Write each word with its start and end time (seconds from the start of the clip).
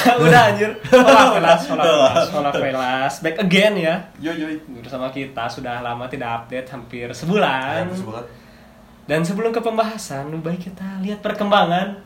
udah 0.24 0.40
anjir. 0.52 0.70
Sekolah 0.86 1.26
kelas, 1.36 1.58
sekolah 1.66 1.84
kelas, 1.84 2.16
sekolah 2.30 2.50
kelas. 2.52 3.12
Back 3.24 3.36
again 3.42 3.74
ya. 3.76 3.94
Yo 4.22 4.32
yo. 4.32 4.46
Bersama 4.80 5.10
kita 5.10 5.48
sudah 5.50 5.82
lama 5.82 6.06
tidak 6.06 6.44
update 6.44 6.68
hampir 6.70 7.08
sebulan. 7.12 7.90
sebulan. 7.92 8.24
Dan 9.08 9.26
sebelum 9.26 9.50
ke 9.50 9.58
pembahasan, 9.58 10.30
baik 10.38 10.70
kita 10.70 11.02
lihat 11.02 11.18
perkembangan. 11.24 11.98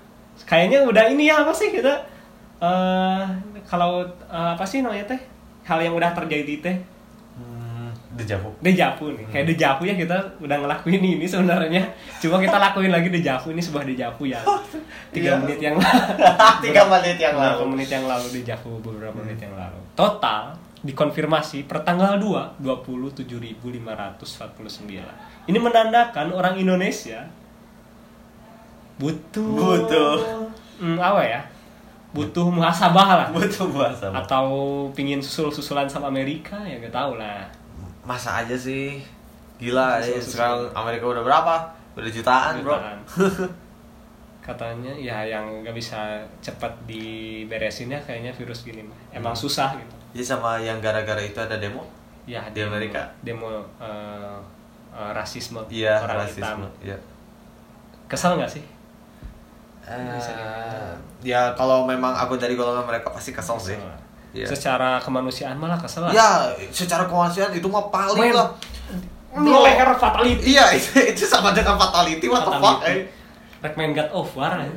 Kayaknya 0.49 0.89
udah 0.89 1.05
ini 1.13 1.31
ya 1.31 1.47
apa 1.47 1.55
sih 1.55 1.71
kita 1.71 2.11
eh 2.59 3.25
kalau 3.69 4.07
eh, 4.09 4.51
apa 4.57 4.65
sih 4.65 4.83
namanya 4.83 5.15
teh? 5.15 5.21
Hal 5.65 5.81
yang 5.81 5.95
udah 5.97 6.11
terjadi 6.17 6.55
teh 6.61 6.77
dejavu. 8.15 8.49
dejavu 8.63 9.11
nih. 9.13 9.27
Kayak 9.29 9.47
dejavu 9.53 9.83
ya 9.85 9.95
kita 9.95 10.17
udah 10.39 10.57
ngelakuin 10.63 11.03
ini 11.03 11.27
sebenarnya. 11.27 11.83
Cuma 12.19 12.39
kita 12.39 12.57
lakuin 12.57 12.91
lagi 12.91 13.11
dejavu 13.11 13.51
ini 13.51 13.59
sebuah 13.59 13.85
dejavu 13.85 14.23
ya. 14.25 14.41
Tiga 15.11 15.35
Iya. 15.35 15.39
menit 15.43 15.59
yang 15.59 15.75
lalu. 15.77 16.01
Tiga 16.65 16.83
menit 16.87 17.19
yang 17.19 17.35
lalu. 17.35 17.63
menit 17.71 17.89
yang 17.91 18.05
lalu 18.07 18.27
dejavu 18.31 18.79
beberapa 18.79 19.15
menit 19.19 19.39
yang 19.39 19.55
lalu. 19.55 19.79
Total 19.95 20.55
dikonfirmasi 20.85 21.65
per 21.65 21.81
tanggal 21.83 22.21
2 22.21 22.61
27.549. 22.61 25.01
Ini 25.45 25.59
menandakan 25.59 26.33
orang 26.33 26.55
Indonesia 26.57 27.29
butuh 28.95 29.59
Butuh. 29.59 30.17
Hmm, 30.79 30.99
apa 30.99 31.23
ya? 31.23 31.41
Butuh 32.15 32.47
muhasabah 32.47 33.09
lah. 33.19 33.29
Butuh 33.35 33.67
bahasa. 33.75 34.07
Atau 34.15 34.47
pingin 34.95 35.19
susul-susulan 35.19 35.91
sama 35.91 36.07
Amerika 36.07 36.63
ya 36.63 36.79
gak 36.79 36.95
tahu 36.95 37.19
lah. 37.19 37.43
Masa 38.05 38.41
aja 38.41 38.53
sih? 38.53 39.01
Gila, 39.57 39.97
ya, 39.99 40.19
sekarang 40.19 40.69
Amerika 40.73 41.09
udah 41.09 41.23
berapa? 41.23 41.55
Udah 41.95 42.11
jutaan, 42.11 42.61
bro. 42.61 42.75
Jutaan. 42.75 42.99
Katanya 44.45 44.93
ya 44.93 45.25
yang 45.25 45.65
gak 45.65 45.73
bisa 45.73 46.21
cepat 46.39 46.69
diberesinnya 46.85 47.97
kayaknya 47.99 48.29
virus 48.31 48.61
gini 48.61 48.85
mah. 48.85 48.97
Emang 49.11 49.33
Hmm. 49.33 49.41
susah 49.41 49.73
gitu. 49.75 49.95
Jadi 50.13 50.25
sama 50.27 50.61
yang 50.61 50.79
gara-gara 50.79 51.19
itu 51.19 51.37
ada 51.37 51.57
demo? 51.57 51.81
Ya 52.29 52.45
Di 52.53 52.61
Amerika? 52.61 53.01
demo 53.21 53.49
eh, 53.81 54.37
eh, 54.93 55.11
rasisme 55.13 55.65
Iya, 55.73 55.97
orang 55.99 56.17
rasisme. 56.23 56.45
hitam. 56.45 56.61
Iya. 56.85 56.97
Kesel 58.05 58.37
nggak 58.37 58.53
sih? 58.53 58.65
Bisa 59.85 60.33
dibilang. 60.33 60.97
ya 61.21 61.53
kalau 61.53 61.85
memang 61.85 62.13
aku 62.13 62.37
dari 62.37 62.53
golongan 62.53 62.85
mereka 62.85 63.09
pasti 63.09 63.33
kesel 63.33 63.57
sih. 63.57 63.77
Iya. 64.35 64.47
Secara 64.47 64.99
kemanusiaan 64.99 65.55
malah 65.55 65.79
kesel 65.79 66.05
lah. 66.05 66.11
Ya, 66.11 66.51
secara 66.69 67.07
kemanusiaan 67.07 67.55
itu 67.55 67.65
mah 67.65 67.87
paling 67.89 68.19
Men. 68.21 68.35
lah. 68.35 68.51
Leher 69.35 69.91
fatality. 69.95 70.53
Iya, 70.53 70.75
itu, 70.75 70.91
itu 71.01 71.23
sama 71.25 71.51
dengan 71.51 71.75
fatality, 71.75 72.27
what 72.27 72.43
the 72.43 72.53
fuck, 72.53 72.83
eh. 72.85 73.07
Rek 73.59 73.75
main 73.75 73.91
God 73.91 74.11
of 74.13 74.29
War 74.37 74.53
ya. 74.61 74.69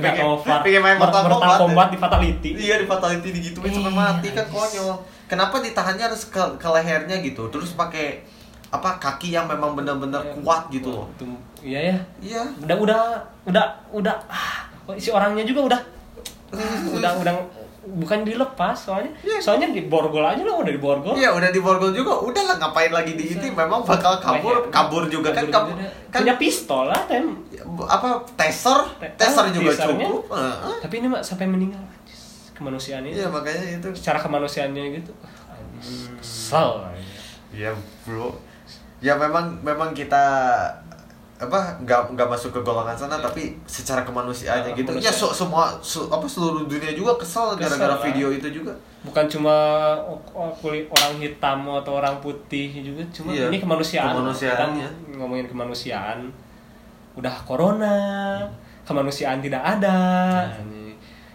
God 0.00 0.18
of 0.32 0.42
War. 0.42 0.64
pengen 0.64 0.80
main 0.80 0.96
Mortal 0.96 1.28
Mortal 1.28 1.38
Kombat, 1.38 1.58
Kombat 1.60 1.86
ya. 1.86 1.92
di 1.92 1.98
fatality. 2.00 2.50
Iya 2.56 2.74
di 2.80 2.86
fatality 2.88 3.28
digituin 3.30 3.68
sampai 3.68 3.92
Iya, 3.92 4.00
mati 4.00 4.28
kan 4.32 4.46
konyol. 4.48 4.96
Kenapa 5.24 5.60
ditahannya 5.60 6.04
harus 6.06 6.22
ke, 6.26 6.40
ke 6.56 6.68
lehernya 6.70 7.20
gitu? 7.20 7.52
Terus 7.52 7.74
pakai 7.74 8.24
apa 8.70 8.96
kaki 8.96 9.30
yang 9.30 9.44
memang 9.44 9.76
benar-benar 9.76 10.24
kuat 10.40 10.72
gitu 10.72 10.88
loh. 10.90 11.06
Itu, 11.12 11.36
iya 11.60 11.92
ya. 11.92 11.96
Iya. 12.18 12.42
Udah 12.64 12.76
udah 12.80 13.00
udah 13.44 13.64
udah 13.92 14.14
ah, 14.26 14.66
si 14.96 15.12
orangnya 15.12 15.44
juga 15.44 15.68
udah 15.68 15.80
udah 16.90 17.12
udah 17.20 17.34
bukan 17.86 18.24
dilepas 18.24 18.72
soalnya 18.74 19.12
Iya. 19.20 19.38
soalnya 19.38 19.68
di 19.68 19.84
borgol 19.84 20.20
aja 20.20 20.40
lah 20.40 20.56
udah 20.56 20.72
di 20.72 20.80
borgol 20.80 21.12
Iya 21.12 21.30
udah 21.30 21.48
di 21.48 21.60
borgol 21.60 21.92
juga. 21.92 22.16
Udah 22.16 22.42
lah 22.42 22.56
ngapain 22.56 22.88
lagi 22.88 23.12
di 23.12 23.24
ini? 23.30 23.48
Memang 23.48 23.84
bakal 23.84 24.16
kabur, 24.18 24.56
Leher. 24.58 24.72
kabur 24.72 25.02
juga 25.06 25.30
kan 25.30 25.44
kabur. 25.46 25.76
Kan 26.08 26.20
punya 26.22 26.34
pistol 26.34 26.88
lah 26.88 27.00
tem 27.04 27.28
apa 27.84 28.08
taser? 28.34 28.80
Te- 28.96 29.12
Taser 29.14 29.44
ah, 29.44 29.50
juga 29.50 29.70
cukup. 29.74 30.32
Heeh. 30.32 30.76
tapi 30.80 30.94
ini 30.98 31.06
mah 31.06 31.20
sampai 31.20 31.44
meninggal 31.44 31.84
kemanusiaan 32.52 33.02
ini 33.02 33.18
Iya 33.18 33.28
makanya 33.28 33.62
itu. 33.74 33.88
secara 33.92 34.16
kemanusiaannya 34.16 34.84
gitu 34.94 35.12
kesel 36.16 36.86
Iya 37.50 37.70
bro. 38.02 38.34
Ya 38.98 39.14
memang 39.14 39.60
memang 39.60 39.92
kita 39.92 40.24
apa 41.34 41.58
nggak 41.80 42.14
nggak 42.14 42.28
masuk 42.28 42.50
ke 42.50 42.60
golongan 42.60 42.94
sana 42.94 43.18
tapi 43.18 43.58
secara 43.64 44.00
kemanusiaannya 44.00 44.70
Ya, 44.70 44.76
gitu 44.76 44.90
ya 44.94 45.10
kemanusiaan. 45.10 45.18
so, 45.20 45.34
semua 45.36 45.64
su- 45.80 46.06
apa 46.06 46.22
seluruh 46.24 46.62
dunia 46.64 46.90
juga 46.90 47.14
kesel 47.16 47.54
gara-gara 47.54 47.90
lah. 47.90 48.00
video 48.00 48.30
itu 48.30 48.46
juga 48.52 48.70
bukan 49.02 49.26
cuma 49.26 49.56
kulit 50.56 50.86
orang 50.88 51.18
hitam 51.18 51.58
atau 51.66 51.92
orang 51.94 52.16
putih 52.18 52.70
juga 52.78 53.02
cuma 53.10 53.28
Iya, 53.28 53.50
ini 53.50 53.58
kemanusiaan 53.58 54.14
kemanusiaannya. 54.14 54.86
kita 54.86 55.18
ngomongin 55.18 55.46
kemanusiaan 55.46 56.30
udah 57.14 57.34
corona 57.42 57.94
kemanusiaan 58.82 59.38
tidak 59.38 59.60
ada 59.60 59.96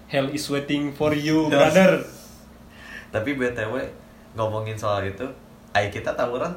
hell 0.08 0.28
is 0.28 0.48
waiting 0.48 0.90
for 0.90 1.12
you 1.12 1.46
Yes. 1.46 1.54
brother 1.54 1.92
tapi 3.10 3.36
btw 3.36 3.74
ngomongin 4.34 4.74
soal 4.74 5.04
itu 5.04 5.28
ayo 5.72 5.88
kita 5.90 6.14
tawuran 6.14 6.56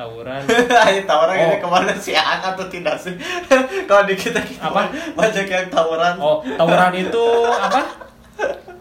tawuran. 0.00 0.40
Ayo 0.88 1.00
tawuran 1.04 1.34
Oh. 1.36 1.44
ini 1.46 1.56
kemanusiaan 1.58 2.38
atau 2.40 2.64
tidak 2.66 2.96
sih? 2.96 3.12
Kalau 3.88 4.02
di 4.02 4.14
kita, 4.14 4.40
kita 4.40 4.64
Apa? 4.64 4.88
banyak 5.12 5.46
yang 5.46 5.68
tawuran. 5.68 6.14
Oh 6.16 6.40
tawuran 6.50 6.96
itu 6.96 7.24
apa? 7.52 7.80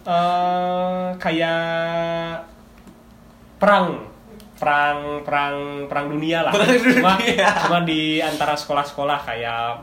Eh 0.02 1.08
kayak 1.18 2.40
perang. 3.58 4.08
Perang 4.56 5.24
perang 5.24 5.56
perang 5.88 6.06
dunia 6.10 6.44
lah. 6.44 6.52
Perang 6.52 6.68
cuma 6.68 7.16
dunia. 7.16 7.48
cuma 7.64 7.80
di 7.82 8.20
antara 8.20 8.52
sekolah-sekolah 8.54 9.20
kayak 9.24 9.80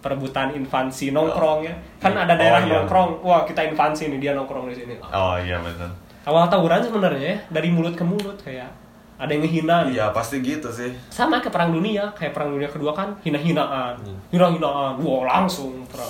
perebutan 0.00 0.52
infansi 0.52 1.08
nongkrong 1.10 1.64
ya. 1.64 1.72
Kan 1.96 2.12
ada 2.14 2.32
daerah 2.34 2.60
Oh, 2.60 2.64
iya. 2.64 2.72
nongkrong. 2.74 3.10
Wah 3.20 3.44
kita 3.44 3.64
infansi 3.64 4.08
nih 4.08 4.20
dia 4.20 4.32
nongkrong 4.32 4.68
di 4.68 4.76
sini. 4.76 4.94
Oh 5.00 5.36
iya 5.36 5.56
betul. 5.56 5.88
Awal 6.20 6.48
tawuran 6.48 6.84
sebenarnya 6.84 7.20
ya, 7.24 7.36
dari 7.48 7.72
mulut 7.72 7.96
ke 7.96 8.04
mulut 8.04 8.36
kayak 8.38 8.68
ada 9.20 9.36
yang 9.36 9.44
ngehina 9.44 9.76
nih. 9.84 10.00
iya 10.00 10.06
pasti 10.16 10.40
gitu 10.40 10.72
sih. 10.72 10.88
Sama 11.12 11.44
ke 11.44 11.52
perang 11.52 11.76
dunia 11.76 12.08
kayak 12.16 12.32
perang 12.32 12.56
dunia 12.56 12.72
kedua 12.72 12.96
kan 12.96 13.12
hina-hinaan. 13.20 14.00
Hmm. 14.00 14.16
hina-hinaan. 14.32 14.96
Wah 14.96 15.22
langsung 15.28 15.84
perang 15.84 16.08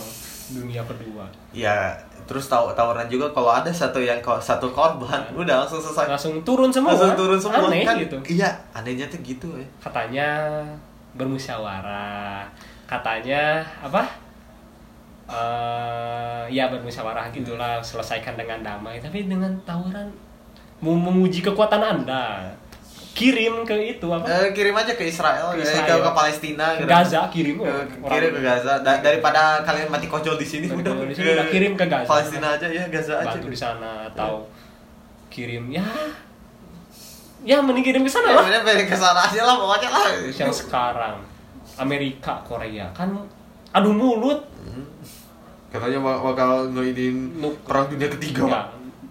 dunia 0.55 0.79
kedua. 0.87 1.27
Ya 1.51 1.91
terus 2.31 2.47
taw 2.47 2.71
tawuran 2.71 3.11
juga 3.11 3.27
kalau 3.35 3.51
ada 3.51 3.75
satu 3.75 3.99
yang 3.99 4.23
satu 4.23 4.71
korban 4.71 5.27
udah 5.35 5.67
langsung 5.67 5.83
selesai. 5.83 6.07
Langsung 6.07 6.39
turun 6.47 6.71
semua. 6.71 6.95
Langsung 6.95 7.19
turun 7.19 7.35
semua. 7.43 7.67
Aneh 7.67 7.83
kan 7.83 7.99
gitu. 7.99 8.15
iya 8.31 8.55
anehnya 8.71 9.11
tuh 9.11 9.19
gitu 9.27 9.59
ya 9.59 9.67
katanya 9.83 10.29
bermusyawarah. 11.19 12.47
Katanya 12.87 13.67
apa? 13.83 14.07
Eh 15.27 16.43
ya 16.55 16.71
bermusyawarah 16.71 17.35
gitulah 17.35 17.83
selesaikan 17.83 18.39
dengan 18.39 18.63
damai. 18.63 19.03
Tapi 19.03 19.27
dengan 19.27 19.51
tawuran 19.67 20.07
mau 20.79 20.95
menguji 20.95 21.43
kekuatan 21.43 21.83
anda 21.83 22.55
kirim 23.11 23.63
ke 23.63 23.75
itu 23.93 24.07
apa? 24.07 24.25
Eh, 24.25 24.49
kirim 24.51 24.73
aja 24.73 24.93
ke 24.93 25.05
Israel, 25.05 25.51
Ke 25.51 25.59
eh, 25.59 25.65
Israel. 25.65 25.87
ke, 25.93 25.95
ke 26.01 26.11
Palestina 26.13 26.67
ke 26.73 26.79
gitu. 26.79 26.89
Gaza 26.89 27.21
kirim 27.29 27.57
Ke- 27.57 27.69
oh, 27.99 28.09
kirim 28.09 28.31
ke 28.33 28.41
Gaza. 28.41 28.73
Da- 28.79 28.99
daripada 28.99 29.41
kalian 29.61 29.89
mati 29.89 30.07
konyol 30.07 30.35
di 30.35 30.45
sini 30.45 30.67
Mati 30.67 30.81
udah. 30.81 30.95
di 31.03 31.13
sini, 31.13 31.29
udah 31.33 31.47
kirim 31.49 31.73
ke 31.75 31.85
Gaza. 31.85 32.07
Palestina 32.07 32.47
aja 32.53 32.67
ya 32.67 32.85
Gaza 32.87 33.15
aja. 33.19 33.35
Bantu 33.35 33.47
di 33.47 33.59
sana 33.59 33.91
atau 34.07 34.47
kirim 35.29 35.69
ya. 35.69 35.85
Ya 37.41 37.57
mending 37.59 37.83
kirim 37.83 38.03
ke 38.03 38.11
sana 38.11 38.31
ya 38.31 38.37
lah. 38.37 38.63
balik 38.63 38.85
ke 38.85 38.95
sana 38.95 39.21
aja 39.23 39.41
lah 39.41 39.57
pokoknya 39.57 39.89
lah. 39.89 40.05
Yang 40.29 40.55
sekarang 40.61 41.17
Amerika 41.77 42.37
Korea 42.43 42.89
kan 42.91 43.17
adu 43.71 43.91
mulut. 43.91 44.45
Katanya 45.71 45.99
bak- 45.99 46.21
bakal 46.25 46.67
ngeinin 46.69 47.39
Nuk- 47.39 47.63
perang 47.63 47.87
dunia 47.87 48.11
ketiga. 48.11 48.43
Ya. 48.45 48.63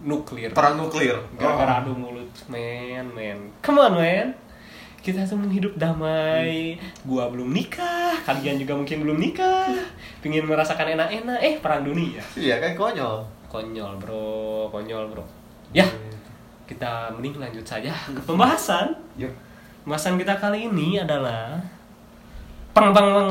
Nuklir. 0.03 0.51
Perang 0.51 0.79
nuklir. 0.79 1.15
Gara-gara 1.35 1.83
adu 1.83 1.95
mulut. 1.95 2.29
Men 2.51 3.09
men. 3.11 3.51
Come 3.63 3.79
on 3.79 3.93
men. 3.99 4.31
Kita 4.99 5.23
tuh 5.23 5.39
menghidup 5.39 5.79
damai. 5.79 6.75
Gua 7.07 7.31
belum 7.31 7.55
nikah. 7.55 8.19
Kalian 8.27 8.59
juga 8.59 8.75
mungkin 8.75 9.03
belum 9.03 9.17
nikah. 9.17 9.71
Pingin 10.19 10.43
merasakan 10.43 10.99
enak-enak. 10.99 11.39
Eh 11.39 11.55
perang 11.63 11.87
dunia. 11.87 12.19
Iya 12.35 12.59
kan? 12.59 12.75
Konyol. 12.75 13.23
Konyol 13.47 13.95
bro. 13.99 14.67
Konyol 14.69 15.07
bro. 15.11 15.23
Ya 15.71 15.87
kita 16.69 17.09
mending 17.17 17.41
lanjut 17.41 17.65
saja 17.65 17.89
ke 17.89 18.21
pembahasan. 18.21 18.93
Yuk 19.17 19.33
pembahasan 19.89 20.21
kita 20.21 20.37
kali 20.37 20.69
ini 20.69 21.01
adalah 21.01 21.57
pang 22.77 22.93
pang 22.93 23.09
pang 23.09 23.27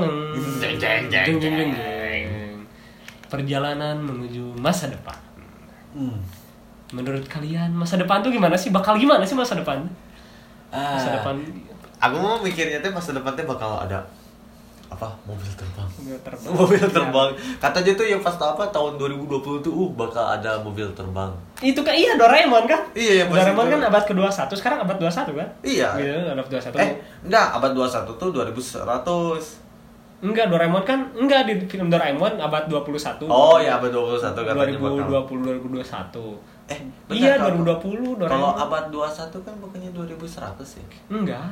Jeng, 0.59 0.75
jeng, 0.75 1.07
jeng, 1.07 1.07
Jeng, 1.07 1.39
jeng, 1.39 1.39
jeng, 1.39 1.55
jeng. 1.55 1.71
jeng. 1.71 2.57
perjalanan 3.31 3.95
menuju 4.03 4.59
masa 4.59 4.91
depan. 4.91 5.15
Hmm. 5.95 6.19
Menurut 6.91 7.25
kalian 7.25 7.71
masa 7.71 7.97
depan 7.97 8.21
tuh 8.21 8.29
gimana 8.29 8.55
sih? 8.55 8.69
Bakal 8.69 8.97
gimana 8.97 9.23
sih 9.23 9.35
masa 9.35 9.55
depan? 9.55 9.85
Masa 10.69 11.09
Ah, 11.09 11.15
depan. 11.21 11.37
aku 11.99 12.17
mau 12.17 12.37
mikirnya 12.39 12.79
tuh 12.79 12.91
masa 12.91 13.11
depan 13.11 13.33
tuh 13.33 13.45
bakal 13.45 13.77
ada 13.79 14.01
apa? 14.89 15.05
Mobil 15.23 15.45
terbang. 15.53 15.85
Terbang. 16.19 16.49
Mobil 16.51 16.81
terbang. 16.81 17.29
Katanya 17.59 17.93
tuh 17.93 18.07
yang 18.07 18.21
pas 18.21 18.33
apa 18.35 18.65
tahun 18.69 18.97
2020 18.97 19.29
tuh 19.61 19.69
uh 19.71 19.91
bakal 19.93 20.25
ada 20.25 20.57
mobil 20.59 20.89
terbang. 20.93 21.29
Itu 21.59 21.81
kan 21.81 21.93
iya 21.93 22.17
Doraemon 22.17 22.65
kan? 22.65 22.81
Iya, 22.93 23.13
iya, 23.13 23.25
pasti 23.29 23.37
Doraemon 23.45 23.67
kan 23.69 23.81
abad 23.85 24.05
ke-21 24.05 24.49
sekarang 24.55 24.79
abad 24.81 24.97
21 24.97 25.37
kan? 25.37 25.49
Iya. 25.61 25.89
iya 25.95 26.33
abad 26.33 26.49
21 26.49 26.73
eh 26.75 26.91
enggak 27.21 27.47
abad 27.53 27.71
21 27.77 28.17
tuh 28.17 28.29
2100 28.33 29.69
Enggak, 30.19 30.51
Doraemon 30.51 30.83
kan 30.83 30.99
enggak 31.15 31.47
di 31.47 31.55
film 31.65 31.87
Doraemon 31.87 32.41
abad 32.41 32.67
21. 32.67 33.29
Oh 33.29 33.61
ya 33.61 33.79
abad 33.79 33.93
21 33.93 34.35
katanya 34.35 34.81
bakal. 34.83 35.23
2020 35.31 35.79
2021. 35.79 36.58
Eh, 36.69 36.81
Iya, 37.09 37.41
bentar, 37.41 37.49
kalau- 37.49 37.65
2020 37.65 38.21
Doraemon. 38.21 38.29
Kalau 38.29 38.51
abad 38.55 38.85
21 38.93 39.39
kan 39.41 39.55
bukannya 39.57 39.91
2100 39.97 40.69
ya? 40.77 40.85
Enggak. 41.09 41.49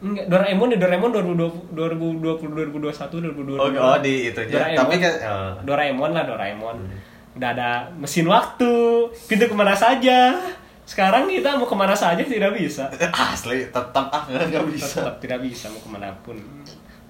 Enggak, 0.00 0.26
Doraemon 0.32 0.68
di 0.72 0.78
Doraemon 0.80 1.10
2020 1.12 1.76
2020 1.76 2.50
2021 2.56 3.20
2022. 3.20 3.60
Oh, 3.60 3.68
oh 3.68 3.96
di 4.00 4.32
itunya. 4.32 4.54
Doraemon. 4.56 4.78
Tapi 4.80 4.94
kan 4.96 5.14
oh. 5.22 5.52
Doraemon 5.62 6.10
lah 6.10 6.24
Doraemon. 6.24 6.76
Udah 7.36 7.50
ada 7.54 7.70
mesin 7.94 8.26
waktu, 8.26 8.72
pintu 9.28 9.44
ke 9.46 9.54
mana 9.54 9.76
saja. 9.76 10.34
Sekarang 10.82 11.30
kita 11.30 11.54
mau 11.54 11.68
ke 11.68 11.76
mana 11.78 11.94
saja 11.94 12.18
tidak 12.18 12.56
bisa. 12.56 12.90
asli 13.30 13.70
tetap 13.70 14.08
ah 14.10 14.24
nggak 14.26 14.64
bisa. 14.72 15.06
Tetap 15.06 15.16
tidak 15.22 15.38
bisa 15.44 15.70
mau 15.70 15.78
ke 15.78 15.90
mana 15.92 16.10
pun. 16.24 16.34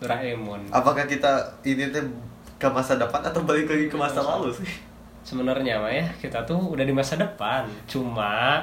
Doraemon. 0.02 0.68
Apakah 0.68 1.06
kita 1.06 1.30
ini 1.62 1.88
tuh 1.88 2.04
ke 2.60 2.68
masa 2.68 3.00
depan 3.00 3.24
atau 3.24 3.40
balik 3.46 3.70
lagi 3.70 3.88
ke 3.88 3.96
masa 3.96 4.20
lalu 4.20 4.52
sih? 4.52 4.89
Sebenarnya 5.22 5.78
mah 5.78 5.90
ya 5.90 6.06
kita 6.14 6.42
tuh 6.42 6.58
udah 6.58 6.82
di 6.82 6.90
masa 6.90 7.14
depan. 7.14 7.64
Cuma 7.84 8.60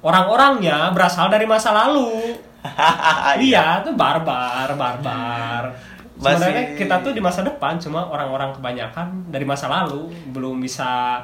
orang-orangnya 0.00 0.90
berasal 0.90 1.28
dari 1.28 1.44
masa 1.44 1.70
lalu. 1.72 2.34
Dia 3.38 3.78
tuh 3.84 3.94
barbar, 3.94 4.70
barbar. 4.72 5.62
Sebenarnya 6.14 6.62
Masih- 6.64 6.78
kita 6.78 6.94
tuh 7.00 7.12
di 7.12 7.18
masa 7.18 7.42
depan, 7.42 7.74
cuma 7.76 8.04
orang-orang 8.04 8.54
kebanyakan 8.54 9.08
dari 9.28 9.42
masa 9.42 9.66
lalu 9.66 10.06
belum 10.28 10.58
bisa 10.58 11.18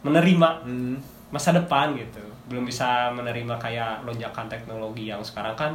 menerima 0.00 0.48
Hmm. 0.64 0.96
masa 1.28 1.52
depan 1.52 1.92
gitu. 1.94 2.20
Belum 2.48 2.64
bisa 2.64 3.08
menerima 3.10 3.54
kayak 3.58 4.02
lonjakan 4.02 4.48
teknologi 4.48 5.06
yang 5.06 5.20
sekarang 5.20 5.52
kan 5.52 5.72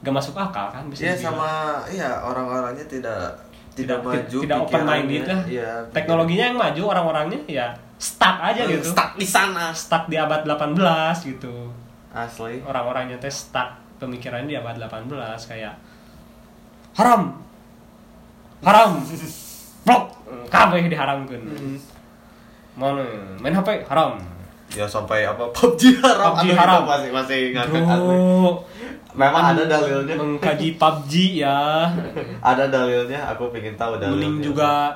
gak 0.00 0.12
masuk 0.12 0.36
akal 0.36 0.68
kan 0.68 0.84
bisa 0.86 1.00
Iya 1.02 1.12
dibilang. 1.16 1.32
sama 1.32 1.50
iya 1.88 2.10
orang-orangnya 2.20 2.84
tidak 2.84 3.32
tidak, 3.74 3.98
maju 4.06 4.38
tidak 4.40 4.58
open 4.62 4.82
minded 4.86 5.24
lah. 5.26 5.42
Iya. 5.50 5.70
Teknologinya 5.90 6.44
yang 6.50 6.58
maju, 6.58 6.82
orang-orangnya 6.94 7.40
ya 7.50 7.66
stuck 7.98 8.36
aja 8.40 8.62
gitu. 8.66 8.90
Stuck 8.94 9.18
di 9.18 9.26
sana. 9.26 9.74
Stuck 9.74 10.06
di 10.06 10.16
abad 10.18 10.46
18 10.46 11.30
gitu. 11.34 11.70
Asli. 12.14 12.62
Orang-orangnya 12.62 13.18
teh 13.18 13.30
stuck 13.30 13.74
pemikirannya 13.98 14.48
di 14.50 14.56
abad 14.58 14.78
18 14.78 15.10
kayak 15.50 15.74
haram. 16.98 17.34
Haram. 18.62 18.90
Blok. 19.84 20.04
Kabeh 20.48 20.86
diharamkeun. 20.88 21.42
Hmm. 21.44 21.76
Mana 22.74 23.06
main 23.38 23.54
HP 23.54 23.86
haram. 23.86 24.18
Ya 24.74 24.88
sampai 24.88 25.22
apa 25.22 25.46
PUBG 25.54 26.02
haram. 26.02 26.34
PUBG 26.34 26.50
Aduh, 26.50 26.58
haram. 26.58 26.82
itu 26.82 26.90
masih 26.90 27.10
masih. 27.14 27.40
Bro, 27.70 28.64
Memang 29.14 29.54
ada 29.54 29.62
dalilnya. 29.64 30.14
Mengkaji 30.18 30.74
PUBG 30.74 31.12
ya. 31.46 31.86
Ada 32.50 32.66
dalilnya, 32.66 33.22
aku 33.30 33.54
pengen 33.54 33.78
tahu 33.78 33.94
dalilnya. 33.96 34.10
Mending 34.10 34.36
juga 34.42 34.90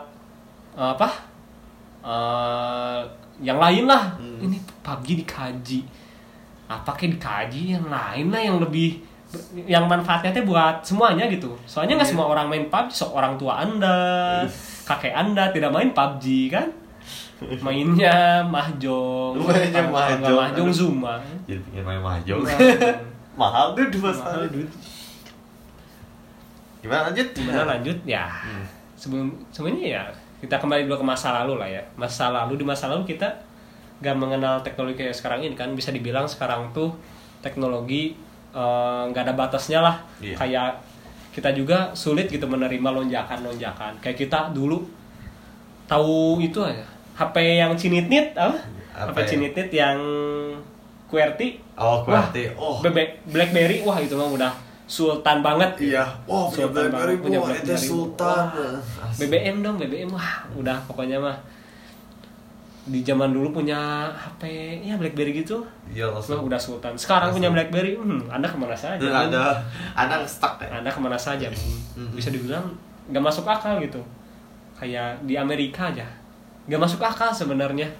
eh, 0.74 0.90
apa? 0.90 1.08
eh 2.02 2.98
yang 3.38 3.62
lain 3.62 3.86
lah. 3.86 4.18
Hmm. 4.18 4.42
Ini 4.42 4.58
PUBG 4.82 5.22
dikaji. 5.22 5.80
Apa 6.66 6.90
kayak 6.92 7.16
dikaji 7.16 7.78
yang 7.78 7.86
lain 7.86 8.34
lah 8.34 8.42
yang 8.42 8.58
lebih 8.58 8.98
yang 9.68 9.84
manfaatnya 9.86 10.34
teh 10.34 10.42
buat 10.42 10.82
semuanya 10.82 11.30
gitu. 11.30 11.54
Soalnya 11.62 12.00
nggak 12.00 12.08
Iya. 12.10 12.14
semua 12.18 12.26
orang 12.32 12.50
main 12.50 12.66
PUBG, 12.66 12.90
so 12.90 13.14
orang 13.14 13.38
tua 13.38 13.60
Anda, 13.62 14.42
kakek 14.82 15.14
Anda 15.14 15.52
tidak 15.54 15.70
main 15.70 15.94
PUBG 15.94 16.50
kan? 16.50 16.66
Mainnya 17.64 18.42
mahjong. 18.42 19.38
Mainnya 19.38 19.84
mahjong. 19.86 20.34
mahjong 20.42 20.70
Zuma. 20.74 21.22
Jadi 21.46 21.60
pengen 21.70 21.84
main 21.86 22.02
mahjong. 22.02 22.42
Mahjong. 22.42 22.98
Mahal 23.38 23.78
tuh 23.78 23.86
dua 23.94 24.10
Mahal, 24.10 24.50
duit. 24.50 24.66
Gimana 26.82 27.10
lanjut? 27.10 27.28
Gimana 27.30 27.62
lanjut 27.78 27.98
ya? 28.02 28.26
Hmm. 28.26 28.66
Sebelum 28.98 29.30
sebenarnya 29.54 29.86
ya 29.86 30.02
kita 30.42 30.58
kembali 30.58 30.90
dulu 30.90 30.98
ke 31.02 31.06
masa 31.06 31.30
lalu 31.42 31.54
lah 31.62 31.70
ya. 31.70 31.82
Masa 31.94 32.34
lalu 32.34 32.58
di 32.58 32.64
masa 32.66 32.90
lalu 32.90 33.06
kita 33.06 33.30
gak 34.02 34.14
mengenal 34.18 34.62
teknologi 34.62 35.06
kayak 35.06 35.14
sekarang 35.14 35.46
ini 35.46 35.54
kan 35.54 35.74
bisa 35.74 35.94
dibilang 35.94 36.26
sekarang 36.26 36.70
tuh 36.74 36.94
teknologi 37.42 38.14
eh, 38.54 39.02
nggak 39.10 39.22
ada 39.22 39.34
batasnya 39.38 39.78
lah. 39.86 39.96
Iya. 40.18 40.34
Kayak 40.34 40.82
kita 41.30 41.54
juga 41.54 41.94
sulit 41.94 42.26
gitu 42.26 42.50
menerima 42.50 42.90
lonjakan-lonjakan. 42.90 44.02
Kayak 44.02 44.18
kita 44.26 44.50
dulu 44.50 44.82
tahu 45.86 46.42
itu 46.42 46.58
aja 46.62 46.84
HP 47.18 47.58
yang 47.58 47.74
cinitnit 47.74 48.34
apa? 48.34 48.58
Apa 48.94 49.10
HP 49.10 49.16
ya? 49.18 49.26
cinitnit 49.26 49.68
yang 49.74 49.98
QWERTY. 51.08 51.48
Oh, 51.74 52.04
Wah, 52.04 52.28
QWERTY. 52.28 52.52
Oh. 52.54 52.78
Bebe- 52.80 53.16
BlackBerry 53.24 53.80
wah 53.80 53.96
itu 53.96 54.12
mah 54.12 54.28
udah 54.28 54.52
sultan 54.84 55.40
banget. 55.40 55.70
Iya. 55.82 56.04
Wow, 56.24 56.48
punya 56.48 56.64
Sultan 56.64 56.72
BlackBerry, 56.72 57.12
banget, 57.12 57.24
punya 57.24 57.38
wah, 57.38 57.48
itu 57.48 57.54
BlackBerry. 57.58 57.88
sultan. 57.88 58.44
Wah, 58.46 59.10
BBM 59.14 59.56
dong, 59.60 59.76
BBM 59.76 60.10
wah 60.10 60.30
udah 60.52 60.76
pokoknya 60.84 61.16
mah 61.18 61.36
di 62.84 63.04
zaman 63.04 63.28
dulu 63.28 63.52
punya 63.54 64.08
HP 64.08 64.48
ya 64.80 64.96
BlackBerry 64.96 65.36
gitu, 65.36 65.60
Iya, 65.86 66.08
wah 66.08 66.16
langsung. 66.16 66.40
udah 66.40 66.56
sultan. 66.56 66.96
Sekarang 66.96 67.28
Langsung. 67.28 67.44
punya 67.44 67.50
BlackBerry, 67.52 67.92
hmm, 67.94 68.28
anda 68.28 68.48
ke 68.48 68.56
mana 68.56 68.72
saja? 68.72 68.96
Dan 68.96 69.12
ada 69.28 69.60
anak 69.94 70.24
stuck 70.24 70.56
ya. 70.58 70.72
Anda 70.72 70.88
ke 70.88 70.96
mana 70.96 71.16
saja? 71.16 71.52
Mhm. 71.52 72.16
Bisa 72.16 72.28
dibilang 72.28 72.64
nggak 73.06 73.20
masuk 73.20 73.44
akal 73.44 73.76
gitu. 73.78 74.00
Kayak 74.74 75.20
di 75.22 75.36
Amerika 75.36 75.88
aja, 75.88 76.08
nggak 76.64 76.80
masuk 76.80 77.00
akal 77.02 77.28
sebenarnya. 77.28 77.92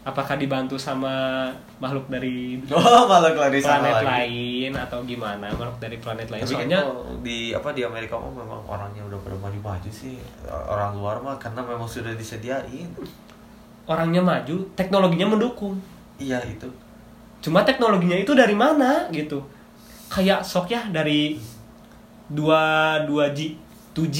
Apakah 0.00 0.40
dibantu 0.40 0.80
sama 0.80 1.44
makhluk 1.76 2.08
dari 2.08 2.56
Oh, 2.72 3.04
di 3.52 3.60
sana 3.60 3.84
planet 3.84 3.94
lagi. 4.00 4.08
lain 4.08 4.72
atau 4.72 5.04
gimana? 5.04 5.52
Makhluk 5.52 5.76
dari 5.76 6.00
planet 6.00 6.28
lain. 6.32 6.40
Tapi 6.40 6.52
Soalnya 6.56 6.80
di 7.20 7.52
apa 7.52 7.76
di 7.76 7.84
Amerika 7.84 8.16
mah 8.16 8.32
memang 8.32 8.64
orangnya 8.64 9.04
udah 9.04 9.20
pada 9.20 9.36
maju-maju 9.36 9.90
sih. 9.92 10.16
Orang 10.48 10.96
luar 10.96 11.20
mah 11.20 11.36
karena 11.36 11.60
memang 11.60 11.84
sudah 11.84 12.16
disediain. 12.16 12.88
orangnya 13.90 14.22
maju, 14.22 14.70
teknologinya 14.78 15.34
mendukung. 15.34 15.74
Iya 16.14 16.38
itu. 16.46 16.70
Cuma 17.42 17.66
teknologinya 17.66 18.14
itu 18.14 18.30
dari 18.38 18.54
mana 18.54 19.10
gitu? 19.10 19.42
Kayak 20.06 20.46
sok 20.46 20.70
ya 20.70 20.86
dari 20.94 21.42
2 22.30 23.10
2G, 23.10 23.38
2G, 23.90 24.18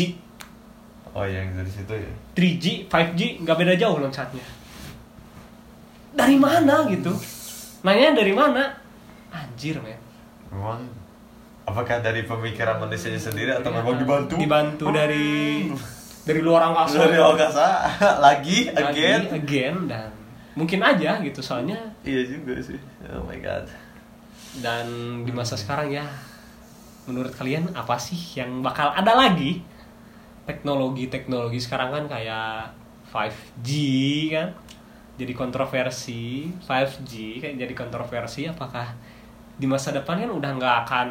Oh 1.11 1.27
yang 1.27 1.51
dari 1.55 1.71
situ 1.71 1.91
ya. 1.91 2.13
3G, 2.39 2.87
5G 2.87 3.43
nggak 3.43 3.57
beda 3.59 3.75
jauh 3.75 3.99
loncatnya. 3.99 4.43
Dari 6.11 6.37
mana 6.37 6.85
gitu? 6.87 7.13
Nanya 7.81 8.13
dari 8.13 8.33
mana? 8.33 8.75
Anjir, 9.31 9.79
men. 9.79 9.97
Memang 10.51 10.83
apakah 11.63 12.01
dari 12.01 12.23
pemikiran 12.23 12.79
manusianya 12.79 13.17
sendiri 13.17 13.51
atau 13.53 13.71
memang 13.71 13.95
dibantu? 13.97 14.35
Dibantu 14.35 14.87
dari 14.91 15.71
dari 16.21 16.41
luar 16.41 16.69
angkasa. 16.69 16.95
Dari 16.99 17.17
angkasa 17.17 17.67
lagi 18.27 18.69
Lagi, 18.69 18.83
again. 18.83 19.23
again 19.31 19.77
dan 19.87 20.11
mungkin 20.53 20.83
aja 20.83 21.23
gitu 21.23 21.39
soalnya 21.41 21.79
Iya 22.03 22.27
juga 22.29 22.59
sih. 22.59 22.77
Oh 23.09 23.23
my 23.23 23.39
god. 23.39 23.71
dan 24.59 24.87
di 25.23 25.31
masa 25.31 25.55
sekarang 25.55 25.95
ya 25.95 26.03
menurut 27.07 27.31
kalian 27.31 27.71
apa 27.71 27.95
sih 27.97 28.19
yang 28.35 28.61
bakal 28.61 28.91
ada 28.91 29.15
lagi 29.15 29.63
teknologi-teknologi 30.43 31.63
sekarang 31.63 31.95
kan 31.95 32.05
kayak 32.11 32.75
5G 33.09 33.71
kan 34.29 34.49
jadi 35.21 35.33
kontroversi 35.33 36.49
5G 36.59 37.13
kayak 37.39 37.57
jadi 37.59 37.75
kontroversi 37.75 38.45
apakah 38.45 38.89
di 39.55 39.65
masa 39.65 39.93
depan 39.93 40.17
kan 40.19 40.31
udah 40.31 40.51
nggak 40.57 40.77
akan 40.83 41.09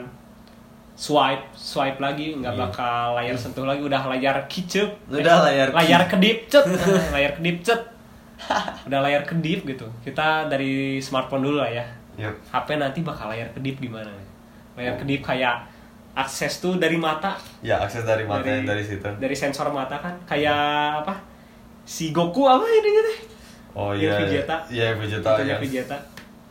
swipe 0.94 1.46
swipe 1.54 1.98
lagi 1.98 2.36
nggak 2.36 2.52
Iya. 2.52 2.62
bakal 2.62 3.04
layar 3.16 3.36
sentuh 3.36 3.64
lagi 3.64 3.80
udah 3.80 4.02
layar 4.10 4.44
kicep 4.46 4.90
Udah 5.08 5.46
layar 5.46 5.72
layar 5.72 6.02
ki- 6.04 6.12
kedip 6.12 6.38
cet 6.48 6.66
layar 7.16 7.32
kedip 7.34 7.58
cet 7.62 7.82
udah 8.86 9.00
layar 9.00 9.24
kedip 9.24 9.64
gitu 9.64 9.88
kita 10.02 10.48
dari 10.48 10.98
smartphone 10.98 11.40
dulu 11.42 11.58
lah 11.58 11.70
ya 11.70 11.86
Yuk. 12.18 12.36
HP 12.50 12.76
nanti 12.76 13.00
bakal 13.00 13.32
layar 13.32 13.48
kedip 13.50 13.80
gimana? 13.80 14.12
Layar 14.76 14.96
kedip 14.98 15.24
kayak 15.24 15.64
akses 16.12 16.60
tuh 16.60 16.76
dari 16.76 16.96
mata, 16.96 17.40
Ya 17.62 17.80
akses 17.80 18.04
dari 18.04 18.28
mata 18.28 18.44
yang 18.44 18.68
dari 18.68 18.84
situ. 18.84 19.08
dari 19.16 19.32
sensor 19.32 19.72
mata 19.72 19.96
kan, 19.96 20.20
kayak 20.26 20.60
apa? 21.00 21.16
Si 21.88 22.12
Goku 22.12 22.44
apa 22.44 22.60
ini 22.66 22.90
teh? 22.92 23.20
Oh 23.72 23.92
iya. 23.92 24.18
Vegeta. 24.18 24.58
Iya 24.68 24.96
Vegeta 24.96 25.30
Itunya 25.32 25.54
ya. 25.54 25.58
Vegeta, 25.58 25.98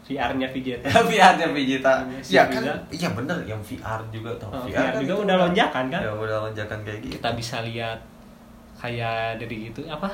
VR-nya 0.05 0.49
Vegeta. 0.49 0.87
VR-nya 1.11 1.47
Vegeta. 1.51 1.93
Si 2.21 2.33
Ya 2.33 2.47
kan, 2.47 2.63
Vegeta. 2.63 2.75
iya 2.91 3.09
bener 3.11 3.37
yang 3.45 3.61
VR 3.61 4.01
juga 4.09 4.31
tau. 4.37 4.51
Oh, 4.51 4.63
VR 4.63 4.89
kan 4.89 4.99
juga 4.99 5.13
itu 5.13 5.23
udah 5.23 5.37
lonjakan 5.39 5.85
kan? 5.89 6.01
Ya 6.01 6.11
udah 6.11 6.39
lonjakan 6.45 6.79
kayak 6.83 6.99
gitu. 7.03 7.13
Kita 7.17 7.31
bisa 7.35 7.57
lihat 7.63 7.99
kayak 8.75 9.37
dari 9.37 9.69
gitu 9.69 9.83
apa? 9.85 10.07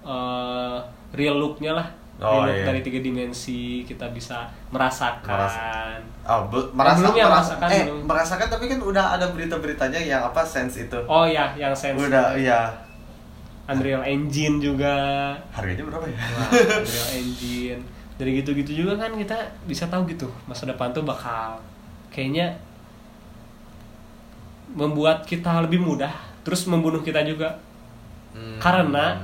eh 0.00 0.78
real 1.12 1.36
look-nya 1.36 1.72
lah. 1.74 1.88
Oh, 2.18 2.42
real 2.42 2.50
look 2.50 2.56
iya. 2.56 2.66
dari 2.66 2.80
tiga 2.80 2.98
dimensi 2.98 3.60
kita 3.82 4.10
bisa 4.10 4.42
merasakan. 4.68 5.28
Merasa- 5.28 6.00
Oh, 6.24 6.44
be- 6.46 6.68
merasa, 6.72 7.00
belum 7.00 7.14
ya, 7.14 7.24
merasa- 7.24 7.56
merasakan, 7.56 7.68
eh, 7.70 7.84
belum. 7.86 8.00
merasakan 8.04 8.46
tapi 8.50 8.64
kan 8.66 8.80
udah 8.82 9.04
ada 9.16 9.26
berita-beritanya 9.28 9.96
yang 9.98 10.20
apa 10.22 10.42
sense 10.42 10.76
itu. 10.82 10.98
Oh 11.06 11.24
ya, 11.24 11.48
yang 11.54 11.72
sense 11.72 11.96
Udah, 11.96 12.36
iya. 12.36 12.68
Unreal 13.68 14.00
Engine 14.02 14.56
juga. 14.58 14.96
Harganya 15.50 15.84
berapa 15.84 16.04
ya? 16.04 16.16
Wah, 16.16 16.48
Unreal 16.80 17.10
Engine. 17.14 17.82
Dari 18.16 18.30
gitu-gitu 18.34 18.72
juga 18.76 18.98
kan 18.98 19.12
kita 19.12 19.36
bisa 19.62 19.86
tahu 19.86 20.02
gitu 20.06 20.26
masa 20.44 20.64
depan 20.64 20.90
tuh 20.90 21.02
bakal 21.02 21.60
kayaknya 22.08 22.50
membuat 24.70 25.24
kita 25.24 25.60
lebih 25.60 25.78
mudah 25.78 26.12
terus 26.40 26.64
membunuh 26.64 27.00
kita 27.00 27.22
juga 27.22 27.58
Hmm. 28.28 28.60
Karena- 28.60 29.16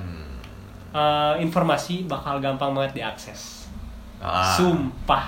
Eh, 0.90 1.34
informasi 1.40 2.06
bakal 2.06 2.38
gampang 2.38 2.70
banget 2.70 2.94
diakses 2.96 3.66
ah, 4.16 4.54
sumpah 4.54 5.26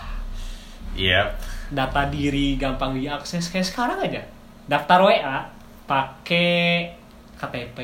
Yep. 0.95 1.29
data 1.71 2.07
diri 2.07 2.55
gampang 2.55 2.95
diakses 2.95 3.51
kayak 3.51 3.67
sekarang 3.67 3.99
aja 4.01 4.23
daftar 4.65 5.03
WA 5.03 5.43
pakai 5.85 6.87
KTP 7.37 7.79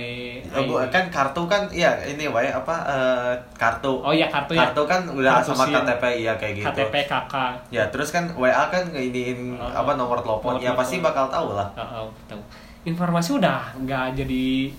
Oh, 0.49 0.81
kan 0.89 1.13
kartu 1.13 1.45
kan 1.45 1.69
iya 1.69 1.93
ini 2.03 2.25
wae 2.25 2.49
apa 2.49 2.73
eh, 2.83 3.33
kartu. 3.53 4.01
Oh 4.01 4.09
iya, 4.09 4.27
kartu 4.27 4.57
ya. 4.57 4.65
Kartu 4.65 4.83
kan 4.85 5.05
udah 5.05 5.39
Kartu 5.39 5.53
sama 5.53 5.69
SIM. 5.69 5.75
KTP 5.79 6.05
iya 6.19 6.33
kayak 6.35 6.55
gitu. 6.57 6.67
KTP 6.67 6.95
KK 7.05 7.35
Ya, 7.69 7.85
terus 7.89 8.09
kan 8.09 8.25
WA 8.33 8.65
kan 8.67 8.89
ngeiniin 8.89 9.55
Oh, 9.55 9.69
apa 9.69 9.93
nomor 9.95 10.17
telepon. 10.19 10.57
Ya 10.57 10.73
pasti 10.73 10.99
bakal 10.99 11.29
tahu 11.29 11.53
lah. 11.53 11.69
Oh, 11.75 11.85
oh, 12.01 12.09
tahu. 12.27 12.41
informasi 12.83 13.39
udah 13.39 13.77
nggak 13.79 14.19
jadi 14.19 14.73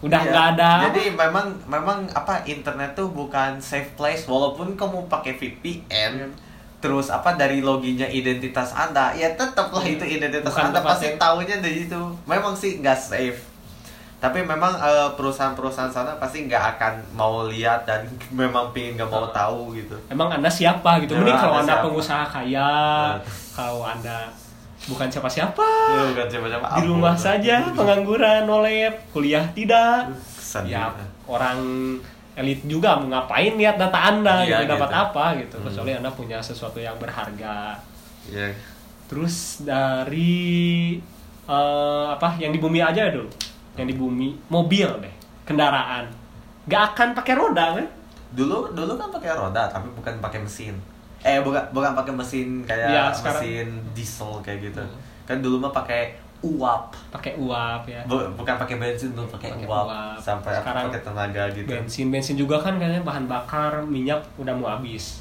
udah 0.00 0.20
Iya. 0.20 0.28
nggak 0.28 0.46
ada 0.52 0.70
Jadi 0.90 1.14
memang 1.14 1.46
memang 1.64 2.04
apa 2.10 2.42
internet 2.44 2.92
tuh 2.92 3.08
bukan 3.08 3.56
safe 3.56 3.94
place 3.94 4.26
walaupun 4.26 4.74
kamu 4.74 5.06
pakai 5.06 5.32
VPN 5.32 6.12
Iya. 6.12 6.26
terus 6.76 7.06
apa 7.08 7.32
dari 7.32 7.62
loginnya 7.62 8.04
identitas 8.04 8.74
Anda, 8.74 9.14
ya 9.14 9.30
tetaplah 9.32 9.80
Iya. 9.80 9.94
itu 9.94 10.04
identitas 10.12 10.50
Bukan 10.50 10.64
Anda 10.68 10.82
pasti 10.82 11.14
tahunya 11.14 11.62
dari 11.62 11.76
situ. 11.80 12.02
Memang 12.26 12.52
sih 12.52 12.82
nggak 12.82 12.98
safe. 12.98 13.51
Tapi 14.22 14.38
memang 14.40 14.70
eh, 14.72 15.10
perusahaan-perusahaan 15.12 15.90
sana 15.90 16.14
pasti 16.14 16.46
nggak 16.46 16.64
akan 16.72 16.92
mau 17.12 17.42
lihat 17.44 17.82
dan 17.82 18.06
memang 18.32 18.70
pingin 18.70 18.94
nggak 18.94 19.10
mau 19.10 19.26
tahu 19.28 19.74
gitu. 19.74 19.98
emang 20.06 20.30
anda 20.30 20.46
siapa 20.46 21.02
gitu 21.02 21.12
Ya, 21.12 21.18
mending 21.18 21.34
kalau 21.36 21.56
Anda 21.56 21.74
anda 21.74 21.84
pengusaha 21.84 22.24
kaya 22.24 22.70
kalau 23.50 23.82
anda 23.82 24.30
bukan 24.84 25.06
siapa-siapa 25.08 25.66
Ya, 25.90 26.02
bukan 26.08 26.26
siapa-siapa. 26.28 26.66
di 26.72 26.82
rumah 26.84 27.12
Ampun. 27.12 27.24
saja 27.24 27.56
pengangguran 27.68 28.42
nolep 28.44 28.94
kuliah 29.10 29.42
tidak 29.50 30.14
Sedih. 30.32 30.78
ya 30.78 30.94
orang 31.24 31.58
elit 32.32 32.62
juga 32.62 32.96
mau 32.96 33.10
ngapain 33.10 33.52
lihat 33.52 33.74
data 33.76 33.98
anda 34.08 34.40
Iya, 34.40 34.62
gitu 34.62 34.70
dapat 34.72 34.88
gitu. 34.88 35.02
apa 35.02 35.24
gitu 35.36 35.56
Hmm. 35.56 35.66
kecuali 35.66 35.90
anda 35.92 36.10
punya 36.10 36.38
sesuatu 36.38 36.78
yang 36.78 36.94
berharga 36.96 37.74
Ya. 38.24 38.54
terus 39.04 39.60
dari 39.60 40.94
eh, 41.44 42.06
apa 42.08 42.38
yang 42.38 42.50
di 42.50 42.58
bumi 42.58 42.78
aja 42.78 43.10
dulu 43.10 43.26
yang 43.74 43.84
di 43.84 43.94
bumi 43.94 44.36
mobil 44.46 44.88
deh 45.00 45.14
kendaraan 45.42 46.06
gak 46.64 46.92
akan 46.92 47.08
pakai 47.12 47.34
roda 47.34 47.74
kan 47.74 47.86
Dulu 48.32 48.72
dulu 48.72 48.92
kan 48.94 49.08
pakai 49.10 49.28
roda 49.30 49.68
tapi 49.68 49.92
bukan 49.92 50.16
pakai 50.18 50.40
mesin. 50.40 50.72
Eh 51.20 51.36
bukan 51.38 51.60
bukan 51.68 51.92
pakai 51.92 52.12
mesin 52.12 52.64
kayak 52.64 52.88
Iya, 52.88 53.04
sekarang- 53.12 53.44
mesin 53.44 53.66
diesel 53.92 54.32
kayak 54.40 54.58
gitu. 54.64 54.80
Hmm. 54.80 54.96
Kan 55.22 55.38
dulu 55.38 55.60
mah 55.60 55.68
pakai 55.70 56.16
uap. 56.40 56.96
pakai 57.12 57.36
uap 57.36 57.84
ya 57.84 58.00
Bu- 58.02 58.32
bukan 58.34 58.56
pakai 58.56 58.74
bensin 58.74 59.12
tuh 59.12 59.28
pakai 59.28 59.52
uap. 59.62 59.84
uap. 59.84 60.16
sampai 60.16 60.48
Sekarang 60.50 60.88
pakai 60.88 61.00
tenaga 61.02 61.44
gitu. 61.52 61.68
bensin 61.68 62.08
bensin 62.08 62.34
juga 62.34 62.56
kan 62.56 62.74
kayaknya 62.74 62.98
bahan 63.02 63.24
bakar 63.26 63.78
minyak 63.80 64.18
udah 64.34 64.50
mau 64.50 64.66
habis 64.66 65.20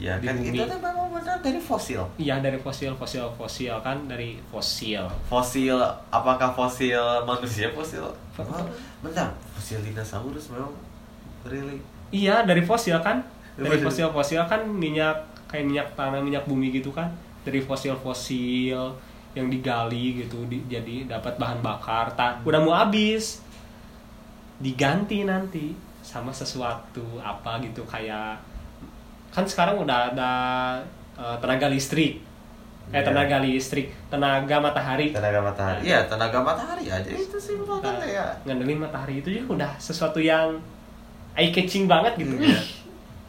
Ya 0.00 0.16
di 0.16 0.24
kan 0.24 0.34
bumi. 0.34 0.48
itu 0.50 0.64
tuh 0.64 0.78
memang 0.78 1.12
benar 1.12 1.36
dari 1.38 1.60
fosil. 1.60 2.00
iya 2.16 2.40
dari 2.40 2.56
fosil 2.56 2.90
fosil 2.94 3.28
fosil 3.30 3.76
kan 3.78 4.00
dari 4.04 4.40
fosil 4.46 5.04
Fosil 5.26 5.76
apakah 6.08 6.50
fosil 6.50 6.96
manusia 7.22 7.68
fosil? 7.70 8.08
Fo- 8.32 8.42
Oh, 8.42 8.64
bentar, 9.00 9.28
fosil 9.52 9.78
dinosaurus 9.80 10.48
memang 10.48 10.72
really 11.44 11.76
iya 12.10 12.40
dari 12.40 12.60
fosil 12.60 12.96
kan 12.98 13.20
dari 13.54 13.76
Fosil. 13.76 14.08
fosil 14.08 14.08
fosil 14.10 14.40
kan 14.46 14.64
minyak 14.64 15.20
kayak 15.46 15.62
minyak 15.62 15.86
tanah 15.92 16.18
minyak 16.18 16.42
bumi 16.42 16.72
gitu 16.72 16.88
kan 16.88 17.12
dari 17.42 17.60
fosil 17.60 17.92
fosil 17.94 18.96
yang 19.30 19.46
digali 19.46 20.18
gitu 20.18 20.42
di- 20.44 20.64
jadi 20.66 21.04
dapat 21.06 21.36
bahan 21.36 21.60
bakar 21.60 22.08
tak 22.14 22.40
udah 22.42 22.58
mau 22.58 22.72
habis 22.74 23.44
diganti 24.58 25.22
nanti 25.22 25.72
sama 26.00 26.32
sesuatu 26.32 27.04
apa 27.18 27.60
gitu 27.60 27.84
kayak 27.84 28.40
kan 29.30 29.44
sekarang 29.44 29.78
udah 29.78 30.10
ada 30.10 30.32
eh, 31.14 31.36
tenaga 31.38 31.66
listrik 31.66 32.22
eh 32.90 32.98
Iya. 32.98 33.06
tenaga 33.06 33.38
listrik 33.38 33.94
tenaga 34.10 34.58
matahari 34.58 35.14
tenaga 35.14 35.38
matahari. 35.38 35.86
Iya, 35.86 36.10
tenaga 36.10 36.42
matahari 36.42 36.90
aja 36.90 37.06
itu 37.06 37.38
simpel 37.38 37.78
kan 37.78 37.94
Nah, 37.94 38.02
ya. 38.02 38.26
ngandelin 38.42 38.82
matahari 38.82 39.22
itu 39.22 39.30
juga 39.30 39.46
udah 39.54 39.70
sesuatu 39.78 40.18
yang 40.18 40.58
eye 41.38 41.54
catching 41.54 41.86
banget 41.86 42.18
gitu. 42.18 42.34
Ih, 42.34 42.58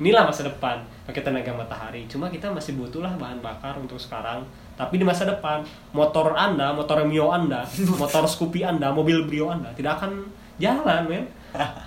inilah 0.01 0.25
masa 0.25 0.50
depan 0.50 0.81
pakai 1.05 1.22
tenaga 1.22 1.53
matahari 1.53 2.10
cuma 2.10 2.25
kita 2.27 2.50
masih 2.50 2.74
butuh 2.74 3.05
lah 3.05 3.13
bahan 3.22 3.38
bakar 3.38 3.77
untuk 3.77 4.01
sekarang 4.01 4.41
tapi 4.74 4.98
di 4.98 5.05
masa 5.05 5.29
depan 5.29 5.62
motor 5.93 6.34
anda 6.34 6.74
motor 6.74 7.05
mio 7.05 7.29
anda 7.29 7.62
motor 8.01 8.25
Scoopy 8.25 8.65
anda 8.65 8.89
mobil 8.89 9.29
brio 9.29 9.53
anda 9.53 9.70
tidak 9.77 10.01
akan 10.01 10.25
jalan 10.62 11.01
men 11.10 11.25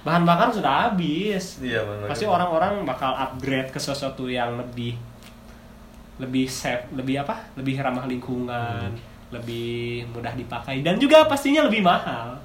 bahan 0.04 0.28
bakar 0.28 0.52
sudah 0.52 0.90
habis 0.92 1.62
Iya, 1.64 1.80
pasti 2.04 2.28
orang-orang 2.28 2.84
bakal 2.84 3.16
upgrade 3.16 3.72
ke 3.72 3.80
sesuatu 3.80 4.28
yang 4.28 4.60
lebih 4.60 4.98
lebih 6.20 6.46
safe 6.46 6.84
lebih 6.92 7.24
apa 7.24 7.38
lebih 7.56 7.80
ramah 7.80 8.04
lingkungan 8.04 8.92
lebih 9.32 10.04
mudah 10.14 10.34
dipakai 10.36 10.84
dan 10.84 11.00
juga 11.00 11.26
pastinya 11.26 11.66
lebih 11.66 11.80
mahal 11.82 12.38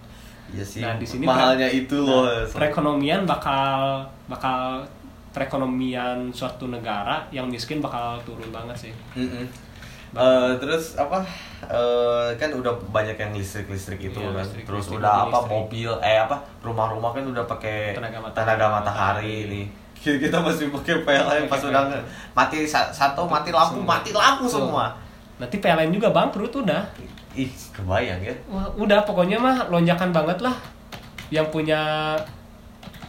Iya 0.50 0.66
sih. 0.66 0.82
Nah, 0.82 0.98
di 0.98 1.06
sini 1.06 1.30
mahalnya 1.30 1.70
itu 1.70 1.94
loh. 2.02 2.26
Nah, 2.26 2.50
perekonomian 2.50 3.22
bakal 3.30 4.02
bakal 4.26 4.82
perekonomian 5.30 6.34
suatu 6.34 6.66
negara 6.66 7.30
yang 7.30 7.46
miskin 7.46 7.78
bakal 7.78 8.18
turun 8.26 8.50
banget 8.50 8.90
sih 8.90 8.94
Mm-mm. 9.14 9.46
Eh, 10.10 10.52
terus 10.58 10.96
apa? 10.96 11.22
Eh, 11.62 12.30
kan 12.34 12.50
udah 12.50 12.74
banyak 12.90 13.14
yang 13.14 13.30
listrik 13.30 13.68
listrik 13.68 14.02
itu 14.04 14.18
Iya, 14.18 14.32
kan. 14.32 14.42
listrik, 14.42 14.64
terus 14.64 14.86
listrik, 14.88 14.98
udah 14.98 15.14
mobil 15.14 15.22
apa 15.22 15.38
listrik. 15.38 15.54
mobil 15.54 15.92
eh 16.02 16.18
apa 16.18 16.36
rumah-rumah 16.60 17.12
kan 17.12 17.24
udah 17.26 17.46
pakai 17.46 17.94
Tenaga 17.94 18.18
matahari. 18.20 18.38
tenaga 18.40 18.66
matahari 18.72 19.34
ini. 19.46 19.62
Kita, 19.94 20.16
kita 20.18 20.38
masih 20.40 20.72
pakai 20.72 21.04
PLN 21.04 21.44
pas 21.46 21.60
udah 21.60 21.84
mati 22.34 22.64
sa- 22.64 22.90
satu 22.90 23.28
mati 23.28 23.52
lampu 23.52 23.78
Semua. 23.78 23.90
mati 23.92 24.10
lampu 24.12 24.46
semua. 24.48 24.86
Nanti 25.38 25.56
PLN 25.58 25.92
juga 25.92 26.10
bangkrut 26.10 26.54
udah. 26.58 26.82
Ih 27.32 27.46
kebayang 27.70 28.18
ya. 28.20 28.34
Wah, 28.48 28.66
udah 28.74 29.04
pokoknya 29.04 29.38
mah 29.38 29.68
lonjakan 29.68 30.10
banget 30.10 30.40
lah. 30.40 30.56
Yang 31.30 31.54
punya 31.54 31.80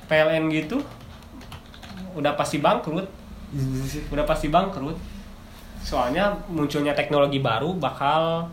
PLN 0.05 0.51
gitu 0.51 0.77
udah 2.13 2.35
pasti 2.35 2.59
bangkrut. 2.59 3.07
Udah 4.11 4.25
pasti 4.25 4.47
bangkrut 4.47 4.99
soalnya 5.81 6.31
munculnya 6.47 6.93
teknologi 6.93 7.41
baru 7.41 7.75
bakal 7.77 8.47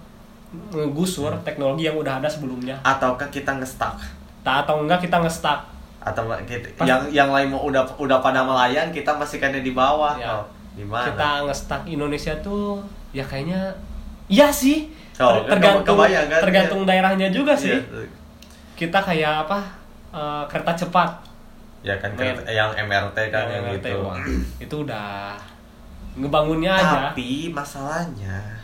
ngegusur 0.72 1.36
teknologi 1.44 1.86
yang 1.86 1.96
udah 2.00 2.24
ada 2.24 2.30
sebelumnya. 2.32 2.80
Ataukah 2.84 3.28
kita 3.28 3.56
ngestak 3.60 4.00
tak 4.48 4.64
atau 4.64 4.80
enggak 4.80 5.04
kita 5.04 5.20
ngestak 5.20 5.60
atau 6.00 6.24
kita, 6.48 6.72
Pas- 6.80 6.88
yang 6.88 7.04
yang 7.12 7.30
lain 7.36 7.52
mau 7.52 7.68
udah 7.68 7.84
udah 8.00 8.24
pada 8.24 8.40
melayang 8.48 8.96
kita 8.96 9.12
masih 9.12 9.44
kayaknya 9.44 9.60
di 9.60 9.76
bawah. 9.76 10.16
Ya. 10.16 10.40
oh, 10.40 10.48
di 10.72 10.88
mana 10.88 11.12
kita 11.12 11.30
ngestak 11.52 11.82
Indonesia 11.84 12.32
tuh 12.40 12.80
ya 13.12 13.28
kayaknya 13.28 13.76
iya 14.32 14.48
sih. 14.48 14.88
Oh, 15.20 15.44
Ter- 15.44 15.58
tergantung 15.60 15.84
kebayang 15.84 16.32
kan? 16.32 16.40
tergantung 16.48 16.82
daerahnya 16.88 17.28
juga 17.28 17.52
sih. 17.58 17.76
Iya. 17.76 18.08
kita 18.78 19.02
kayak 19.04 19.50
apa 19.50 19.60
eh, 20.16 20.44
kereta 20.48 20.72
cepat. 20.80 21.10
Ya 21.84 22.00
kan 22.00 22.16
kereta- 22.16 22.48
yang 22.48 22.72
MRT 22.72 23.18
kan 23.28 23.52
yang, 23.52 23.68
MRT, 23.68 23.84
gitu. 23.84 24.00
wah, 24.00 24.22
itu 24.64 24.76
udah 24.88 25.36
ngebangunnya 26.18 26.72
aja 26.74 26.98
Tapi 27.08 27.50
masalahnya 27.50 28.58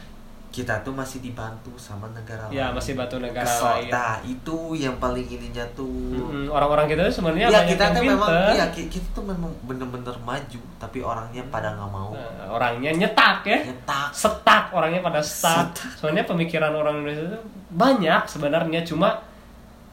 kita 0.49 0.77
tuh 0.79 0.93
masih 0.93 1.17
dibantu 1.19 1.73
sama 1.75 2.05
negara 2.09 2.45
ya 2.47 2.69
lain. 2.69 2.77
masih 2.77 2.93
batu 2.93 3.17
negara 3.17 3.41
Kesel. 3.41 3.65
lain 3.65 3.89
Nah, 3.89 4.21
itu 4.23 4.57
yang 4.75 4.93
paling 4.97 5.25
ininya 5.27 5.65
tuh. 5.73 6.21
Orang-orang 6.45 6.85
kita 6.85 7.01
tuh 7.03 7.15
sebenarnya 7.15 7.47
Ya, 7.47 7.53
banyak 7.55 7.69
kita 7.71 7.83
yang 7.83 7.95
tuh 7.95 8.03
memang 8.05 8.29
pinter. 8.29 8.53
ya 8.53 8.65
ki- 8.69 8.85
kita 8.87 9.07
tuh 9.11 9.25
memang 9.25 9.49
bener-bener 9.63 10.13
maju, 10.19 10.61
tapi 10.77 11.01
orangnya 11.01 11.41
pada 11.47 11.73
nggak 11.73 11.89
mau. 11.89 12.13
Nah, 12.13 12.45
orangnya 12.51 12.91
nyetak 12.91 13.41
ya 13.43 13.65
Nyetak. 13.65 14.13
setak 14.13 14.69
orangnya 14.71 15.01
pada 15.01 15.19
stuck 15.19 15.73
Setak. 15.73 15.89
soalnya 15.95 16.21
pemikiran 16.23 16.69
orang 16.71 17.01
Indonesia 17.01 17.25
itu 17.27 17.39
banyak 17.71 18.21
sebenarnya 18.27 18.81
cuma 18.83 19.09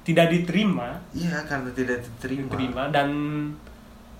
tidak 0.03 0.29
diterima 0.29 0.93
Iya, 1.11 1.41
karena 1.43 1.73
tidak 1.73 2.01
diterima. 2.03 2.45
diterima 2.47 2.83
dan 2.91 3.09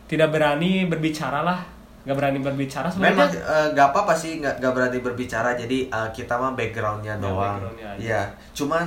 tidak 0.07 0.29
berani 0.31 0.85
berbicara 0.85 1.41
lah 1.41 1.61
nggak 2.01 2.17
berani 2.17 2.39
berbicara 2.39 2.89
Memang 2.91 3.29
sebenarnya 3.29 3.41
eh, 3.43 3.67
nggak 3.73 3.87
apa-apa 3.89 4.15
sih 4.15 4.33
nggak 4.39 4.55
nggak 4.57 4.73
berani 4.73 4.99
berbicara 4.99 5.51
jadi 5.53 5.79
eh, 5.87 6.09
kita 6.11 6.35
mah 6.35 6.53
backgroundnya 6.53 7.13
Ya, 7.13 7.21
doang. 7.21 7.61
aja. 7.61 7.91
Iya, 7.95 8.21
cuman 8.53 8.87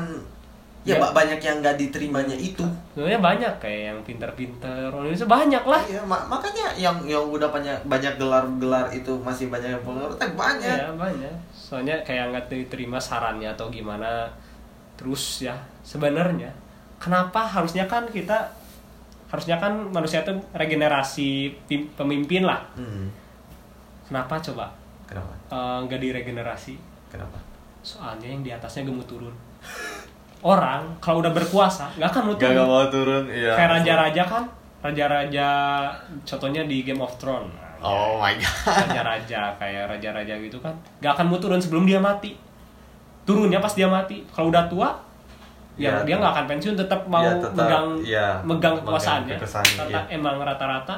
ya, 0.82 0.92
Ya. 0.92 1.00
ba- 1.00 1.14
banyak 1.14 1.38
yang 1.38 1.58
nggak 1.60 1.78
diterimanya 1.78 2.34
itu. 2.34 2.66
sebenarnya 2.92 3.22
banyak 3.22 3.54
kayak 3.58 3.82
yang 3.88 4.00
pinter-pinter 4.02 4.90
orang 4.90 5.08
Indonesia 5.08 5.30
banyak 5.30 5.64
lah 5.64 5.82
Iya, 5.86 6.02
ma- 6.04 6.26
makanya 6.28 6.66
yang 6.76 6.98
yang 7.04 7.24
udah 7.26 7.48
banyak 7.48 7.78
banyak 7.84 8.14
gelar-gelar 8.16 8.90
itu 8.90 9.14
masih 9.18 9.48
banyak 9.48 9.70
yang 9.72 9.82
follower 9.82 10.12
teh 10.14 10.28
banyak. 10.30 10.76
ya 10.76 10.90
banyak 10.92 11.34
soalnya 11.54 11.96
kayak 12.02 12.30
nggak 12.30 12.46
diterima 12.48 12.98
sarannya 12.98 13.48
atau 13.48 13.70
gimana 13.70 14.28
terus 14.94 15.42
ya 15.42 15.54
sebenarnya 15.82 16.50
kenapa 16.98 17.42
harusnya 17.42 17.86
kan 17.86 18.04
kita 18.08 18.36
harusnya 19.34 19.58
kan 19.58 19.74
manusia 19.90 20.22
itu 20.22 20.30
regenerasi 20.54 21.50
pemimpin 21.98 22.46
lah 22.46 22.62
Hmm. 22.78 23.10
kenapa 24.06 24.38
coba 24.40 24.70
Kenapa? 25.04 25.34
Eh, 25.50 25.78
nggak 25.84 26.00
diregenerasi 26.00 26.78
Kenapa? 27.10 27.42
soalnya 27.82 28.30
yang 28.30 28.40
di 28.40 28.50
atasnya 28.50 28.86
gemuk 28.86 29.04
turun 29.04 29.34
orang 30.40 30.86
kalau 31.00 31.20
udah 31.20 31.32
berkuasa 31.32 31.90
nggak 31.96 32.10
akan 32.10 32.22
mau 32.24 32.34
Gak, 32.34 32.42
turun 32.46 32.56
gak 32.56 32.70
mau 32.70 32.86
turun, 32.88 33.24
iya. 33.28 33.52
kayak 33.54 33.70
raja-raja 33.74 34.24
kan 34.24 34.44
raja-raja 34.82 35.48
contohnya 36.22 36.62
di 36.64 36.84
Game 36.84 37.00
of 37.00 37.16
Thrones 37.18 37.52
Oh 37.80 38.16
my 38.16 38.32
god. 38.34 38.48
raja-raja 38.88 39.52
kayak 39.58 39.84
raja-raja 39.90 40.34
gitu 40.38 40.56
kan 40.58 40.72
nggak 41.00 41.12
akan 41.12 41.26
mau 41.26 41.36
turun 41.38 41.60
sebelum 41.60 41.84
dia 41.84 41.98
mati 41.98 42.36
turunnya 43.24 43.60
pas 43.60 43.72
dia 43.72 43.88
mati 43.88 44.24
kalau 44.30 44.48
udah 44.48 44.68
tua 44.68 44.90
ya, 45.74 45.90
Ya, 45.90 46.06
dia 46.06 46.16
nggak 46.18 46.34
akan 46.34 46.46
pensiun 46.48 46.76
tetap 46.76 47.02
mau 47.06 47.22
Ya, 47.22 47.34
tetap, 47.36 47.58
megang 47.58 47.88
ya, 48.02 48.28
megang 48.46 48.76
kekuasaannya 48.80 49.36
kekuasaannya, 49.36 49.78
Rata, 49.80 49.90
iya. 49.90 50.02
emang 50.14 50.38
rata-rata 50.38 50.96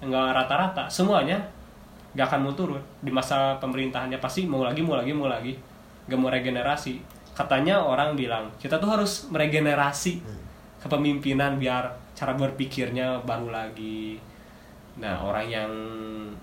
enggak 0.00 0.32
rata-rata. 0.32 0.84
Semuanya 0.88 1.36
nggak 2.14 2.26
akan 2.26 2.40
mau 2.40 2.52
turun 2.52 2.80
di 3.00 3.10
masa 3.10 3.56
pemerintahannya. 3.58 4.16
Pasti 4.18 4.44
mau 4.44 4.62
lagi 4.62 4.80
mau 4.80 4.94
lagi 4.94 5.12
mau 5.12 5.26
lagi. 5.26 5.52
Nggak 6.06 6.18
mau 6.18 6.28
regenerasi. 6.28 7.00
Katanya 7.34 7.80
orang 7.80 8.14
bilang 8.14 8.46
kita 8.56 8.76
tuh 8.76 8.90
harus 8.90 9.26
meregenerasi 9.28 10.20
Hmm. 10.20 10.38
kepemimpinan 10.80 11.56
biar 11.56 11.82
cara 12.14 12.32
berpikirnya 12.32 13.18
baru 13.24 13.50
lagi. 13.50 14.20
Nah 14.94 15.18
orang 15.18 15.46
yang 15.48 15.70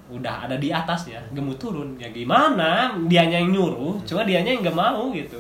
udah 0.10 0.44
ada 0.44 0.58
di 0.58 0.68
atasnya 0.70 1.22
nggak 1.32 1.40
mau 1.40 1.56
turun. 1.56 1.96
Ya 1.96 2.10
gimana? 2.10 2.92
Dianya 3.08 3.40
yang 3.40 3.54
nyuruh 3.54 4.02
cuma 4.04 4.22
dianya 4.22 4.52
yang 4.52 4.62
nggak 4.62 4.76
mau 4.76 5.14
gitu 5.14 5.40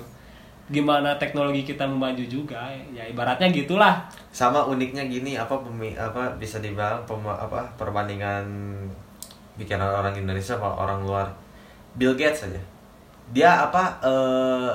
gimana 0.71 1.19
teknologi 1.19 1.61
kita 1.61 1.83
maju 1.83 2.23
juga 2.23 2.71
ya 2.89 3.03
ibaratnya 3.03 3.51
gitulah 3.51 3.99
Sama 4.31 4.63
uniknya 4.63 5.03
gini, 5.05 5.35
apa 5.35 5.51
pemi, 5.59 5.91
apa 5.91 6.31
bisa 6.39 6.63
dibilang 6.63 7.03
pema- 7.03 7.35
apa 7.35 7.59
perbandingan 7.75 8.47
bikinan 9.59 9.91
orang 9.91 10.15
Indonesia 10.15 10.55
sama 10.55 10.71
orang 10.71 11.03
luar. 11.03 11.27
Bill 11.99 12.15
Gates 12.15 12.47
aja. 12.47 12.61
Dia 13.35 13.67
apa 13.67 13.83
eh 13.99 14.71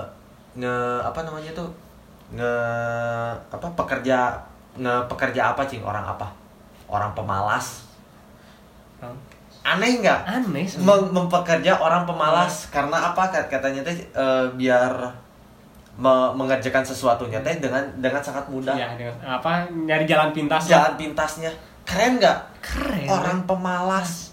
nge 0.55 0.77
apa 1.01 1.25
namanya 1.25 1.49
tuh? 1.57 1.73
nge 2.29 2.53
apa 3.49 3.67
pekerja 3.73 4.37
nge 4.77 4.95
pekerja 5.09 5.57
apa 5.57 5.65
cing 5.65 5.81
orang 5.81 6.05
apa? 6.05 6.29
Orang 6.85 7.17
pemalas. 7.17 7.89
Aneh 9.65 9.99
nggak? 9.99 10.21
aneh. 10.23 10.63
Mem- 10.79 11.11
mempekerja 11.11 11.75
orang 11.75 12.05
pemalas 12.05 12.69
karena 12.71 12.95
apa 13.11 13.33
Kat- 13.33 13.49
katanya 13.51 13.83
teh 13.83 13.97
eh, 14.13 14.47
biar 14.55 14.93
me- 15.97 16.33
mengerjakan 16.33 16.83
sesuatunya 16.83 17.41
teh 17.41 17.57
dengan 17.57 17.81
dengan 17.97 18.21
sangat 18.21 18.47
mudah. 18.47 18.73
Ya 18.73 18.93
dengan 18.93 19.17
apa 19.21 19.65
nyari 19.67 20.05
jalan 20.05 20.31
pintas 20.31 20.67
jalan 20.67 20.95
pintasnya. 20.95 21.49
Keren 21.83 22.17
nggak? 22.17 22.39
Keren. 22.61 23.07
Orang 23.07 23.39
pemalas. 23.45 24.33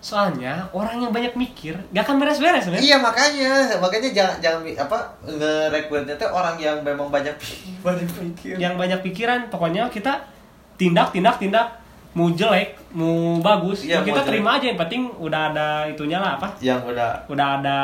Soalnya 0.00 0.64
orang 0.70 0.96
yang 0.98 1.12
banyak 1.12 1.36
mikir 1.36 1.76
gak 1.92 2.02
akan 2.02 2.16
beres-beres 2.16 2.64
iya 2.74 2.96
makanya. 2.96 3.68
Makanya 3.76 4.08
jangan 4.10 4.36
jangan 4.40 4.60
apa 4.80 4.96
nge-rekrutnya 5.22 6.16
teh 6.16 6.24
orang 6.24 6.56
yang 6.56 6.80
memang 6.80 7.08
banyak 7.08 7.36
banyak 7.84 8.08
pikir 8.08 8.56
yang 8.56 8.80
banyak 8.80 8.96
pikiran 9.02 9.52
pokoknya 9.52 9.88
kita 9.88 10.16
tindak 10.74 11.10
tindak 11.10 11.36
tindak. 11.36 11.68
Mau 12.10 12.26
jelek 12.28 12.74
mau 12.90 13.38
bagus 13.38 13.86
Iya, 13.86 14.00
ya 14.00 14.02
kita 14.02 14.10
mau 14.10 14.18
jelek. 14.18 14.30
terima 14.34 14.50
aja. 14.52 14.66
Yang 14.66 14.80
penting 14.80 15.02
udah 15.14 15.40
ada 15.52 15.68
itunya 15.86 16.18
lah 16.18 16.34
apa? 16.34 16.48
Yang 16.58 16.80
udah 16.90 17.10
udah 17.28 17.46
ada 17.60 17.78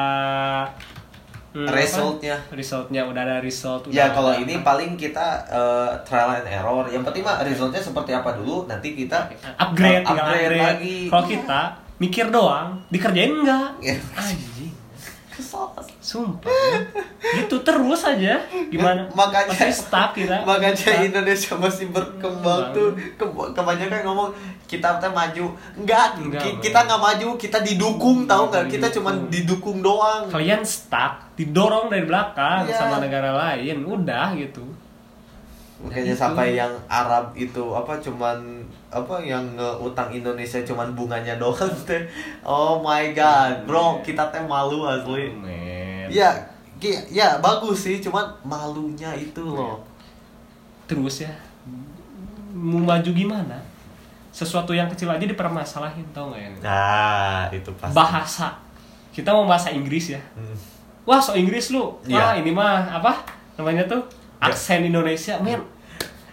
hmm, 1.57 1.65
apa? 1.65 1.73
Resultnya. 1.73 2.37
resultnya 2.53 3.03
udah 3.03 3.23
ada 3.25 3.37
result 3.41 3.89
ya 3.89 3.89
udah 3.89 4.07
kalau 4.13 4.31
ada 4.31 4.43
ini 4.45 4.55
apa. 4.61 4.65
paling 4.69 4.91
kita 4.95 5.27
eh, 5.49 5.91
trial 6.05 6.37
and 6.37 6.47
error 6.47 6.85
yang 6.87 7.01
penting 7.01 7.25
mah 7.25 7.41
resultnya 7.41 7.81
seperti 7.81 8.13
apa 8.13 8.37
dulu 8.37 8.69
nanti 8.69 8.93
kita 8.93 9.33
upgrade, 9.57 10.05
uh, 10.05 10.13
tinggal 10.13 10.27
upgrade. 10.29 10.61
lagi 10.61 10.97
kalau 11.09 11.25
kita 11.25 11.61
mikir 11.97 12.29
doang 12.29 12.77
dikerjain 12.93 13.33
enggak 13.33 13.73
Ya. 13.81 13.97
anjing 14.13 14.76
kesel 15.37 15.69
sumpah 16.01 16.49
men. 16.49 16.83
gitu 17.37 17.61
terus 17.61 18.01
aja 18.03 18.41
gimana 18.67 19.05
makanya 19.15 19.53
Masih 19.53 19.71
stuck 19.71 20.11
kita 20.13 20.41
makanya 20.43 20.73
Stuck. 20.75 21.05
Indonesia 21.05 21.53
masih 21.55 21.87
berkembang 21.89 22.73
Kembang. 22.73 22.73
tuh 22.73 22.89
Ke- 23.15 23.53
kebanyakan 23.53 24.01
ngomong 24.03 24.31
kita 24.65 24.97
teh 24.97 25.07
maju 25.09 25.45
enggak, 25.77 26.19
Enggak, 26.19 26.41
ki- 26.41 26.53
men. 26.53 26.63
kita 26.65 26.79
nggak 26.83 27.01
maju 27.01 27.29
kita 27.37 27.59
didukung 27.61 28.19
tahu 28.25 28.45
nggak 28.49 28.65
kita 28.69 28.87
cuma 28.91 29.11
didukung 29.29 29.79
doang 29.79 30.27
kalian 30.27 30.63
stuck 30.63 31.29
didorong 31.35 31.87
dari 31.87 32.03
belakang 32.03 32.65
Iya. 32.65 32.75
sama 32.75 32.99
negara 32.99 33.31
lain 33.31 33.85
udah 33.85 34.33
gitu 34.35 34.65
makanya 35.79 36.11
itu. 36.11 36.19
sampai 36.19 36.57
yang 36.57 36.73
Arab 36.87 37.37
itu 37.37 37.63
apa 37.71 38.01
cuman 38.01 38.65
apa 38.87 39.19
yang 39.19 39.43
utang 39.79 40.09
Indonesia 40.09 40.63
cuman 40.63 40.95
bunganya 40.95 41.37
doang 41.37 41.73
teh. 41.89 42.07
Oh 42.47 42.79
my 42.81 43.11
god 43.13 43.67
bro 43.67 43.99
kita 44.01 44.23
teh 44.31 44.41
malu 44.43 44.87
asli. 44.87 45.29
Men. 45.31 46.07
ya 46.09 46.31
ya 47.11 47.41
bagus 47.41 47.89
sih 47.89 47.99
cuman 47.99 48.25
malunya 48.47 49.11
itu 49.17 49.43
loh. 49.43 49.83
Terus 50.87 51.27
ya 51.27 51.33
mau 52.55 52.81
maju 52.81 53.11
gimana? 53.13 53.59
Sesuatu 54.31 54.73
yang 54.73 54.89
kecil 54.93 55.09
aja 55.09 55.25
dipermasalahin 55.25 56.05
tau 56.13 56.31
nggak 56.33 56.41
ya? 56.41 56.51
Nah 56.63 57.43
itu 57.53 57.69
pasti. 57.77 57.97
Bahasa. 57.97 58.49
Kita 59.11 59.33
mau 59.33 59.49
bahasa 59.49 59.73
Inggris 59.73 60.13
ya. 60.13 60.21
Hmm. 60.37 60.57
wah 61.07 61.23
so 61.23 61.33
Inggris 61.35 61.71
lu. 61.73 61.87
Wah 62.07 62.35
Iya. 62.37 62.45
ini 62.45 62.51
mah 62.53 62.85
apa 63.01 63.25
namanya 63.57 63.87
tuh? 63.89 64.03
Aksen 64.37 64.85
Indonesia 64.85 65.41
men 65.41 65.57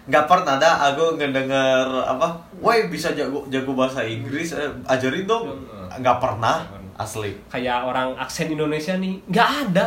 nggak 0.04 0.26
pernah 0.28 0.60
ada 0.60 0.92
aku 0.92 1.16
ngedenger 1.16 1.88
apa 2.04 2.36
woi 2.60 2.92
bisa 2.92 3.16
jago 3.16 3.48
jago 3.48 3.72
bahasa 3.72 4.04
Inggris 4.04 4.52
eh, 4.52 4.72
ajarin 4.88 5.24
dong. 5.24 5.64
Nggak 5.96 6.18
pernah 6.20 6.68
asli. 7.00 7.32
Kayak 7.48 7.88
orang 7.88 8.14
aksen 8.20 8.52
Indonesia 8.52 8.94
nih 9.00 9.18
nggak 9.32 9.50
ada 9.70 9.84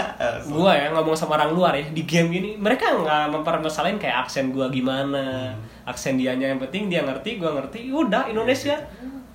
gua 0.52 0.72
ya 0.74 0.88
ngomong 0.90 1.14
sama 1.14 1.38
orang 1.38 1.52
luar 1.54 1.72
ya 1.76 1.86
di 1.92 2.02
game 2.08 2.32
ini 2.34 2.50
mereka 2.58 2.96
nggak 2.96 3.30
mempermasalahin 3.30 4.00
kayak 4.00 4.24
aksen 4.24 4.50
gua 4.50 4.72
gimana. 4.72 5.52
Aksen 5.84 6.16
dianya 6.16 6.48
yang 6.48 6.60
penting 6.60 6.88
dia 6.88 7.04
ngerti 7.04 7.36
gua 7.36 7.60
ngerti 7.60 7.92
udah 7.92 8.26
Indonesia. 8.32 8.74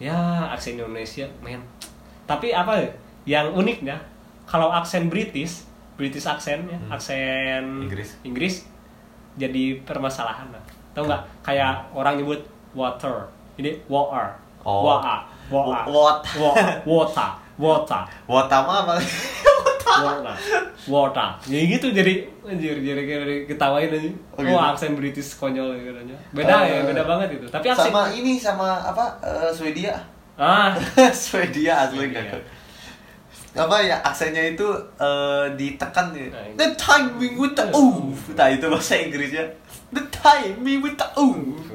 Ya 0.01 0.49
aksen 0.49 0.81
Indonesia 0.81 1.29
men. 1.45 1.61
Tapi 2.25 2.51
apa 2.51 2.81
ya, 2.81 2.89
yang 3.23 3.53
uniknya 3.53 4.01
kalau 4.49 4.73
aksen 4.73 5.07
British 5.13 5.63
British 5.93 6.25
aksen 6.25 6.65
ya 6.65 6.79
aksen 6.89 7.85
Inggris. 7.85 8.17
Inggris 8.25 8.72
jadi 9.37 9.81
permasalahan 9.83 10.47
lah. 10.53 10.63
Tau 10.93 11.05
nggak? 11.05 11.21
Kayak 11.41 11.83
orang 11.93 12.17
nyebut 12.21 12.41
water. 12.73 13.27
Ini 13.57 13.73
water. 13.89 14.39
Oh. 14.63 14.87
water 14.87 15.19
water 15.51 15.83
What? 16.39 16.87
water 16.87 17.29
water 17.59 18.01
Wotama 18.25 18.87
apa? 18.87 18.93
water 20.07 20.35
water 20.89 21.29
ya 21.45 21.59
gitu 21.69 21.91
jadi 21.93 22.25
anjir 22.47 22.79
jadi 22.81 23.45
ketawain 23.45 23.91
aja. 23.91 24.09
Oh, 24.33 24.41
gitu. 24.41 24.55
aksen 24.57 24.95
British 24.97 25.35
konyol 25.37 25.75
katanya. 25.77 26.17
Beda 26.33 26.65
ya 26.65 26.81
Eh, 26.81 26.83
beda 26.87 27.03
banget 27.05 27.37
itu. 27.37 27.45
Tapi 27.51 27.67
aksen 27.69 27.91
sama 27.93 28.09
ini 28.09 28.39
sama 28.39 28.81
apa? 28.81 29.05
Eh, 29.21 29.51
Swedia. 29.53 29.93
Ah. 30.39 30.73
Swedia 31.13 31.85
asli 31.85 32.09
Swedia. 32.09 32.39
Apa 33.55 33.77
ya 33.79 34.01
aksennya 34.01 34.43
itu 34.51 34.65
eh, 34.95 35.45
ditekan 35.53 36.09
ya. 36.11 36.25
Nah, 36.27 36.41
ini. 36.43 36.55
The 36.55 36.67
timing 36.73 37.33
with 37.35 37.53
the 37.53 37.65
oof. 37.69 38.17
Nah 38.31 38.47
itu 38.47 38.65
bahasa 38.65 38.97
Inggrisnya. 38.97 39.45
The 39.89 40.03
timing 40.09 40.79
with 40.79 40.95
the 40.95 41.07
oof. 41.15 41.69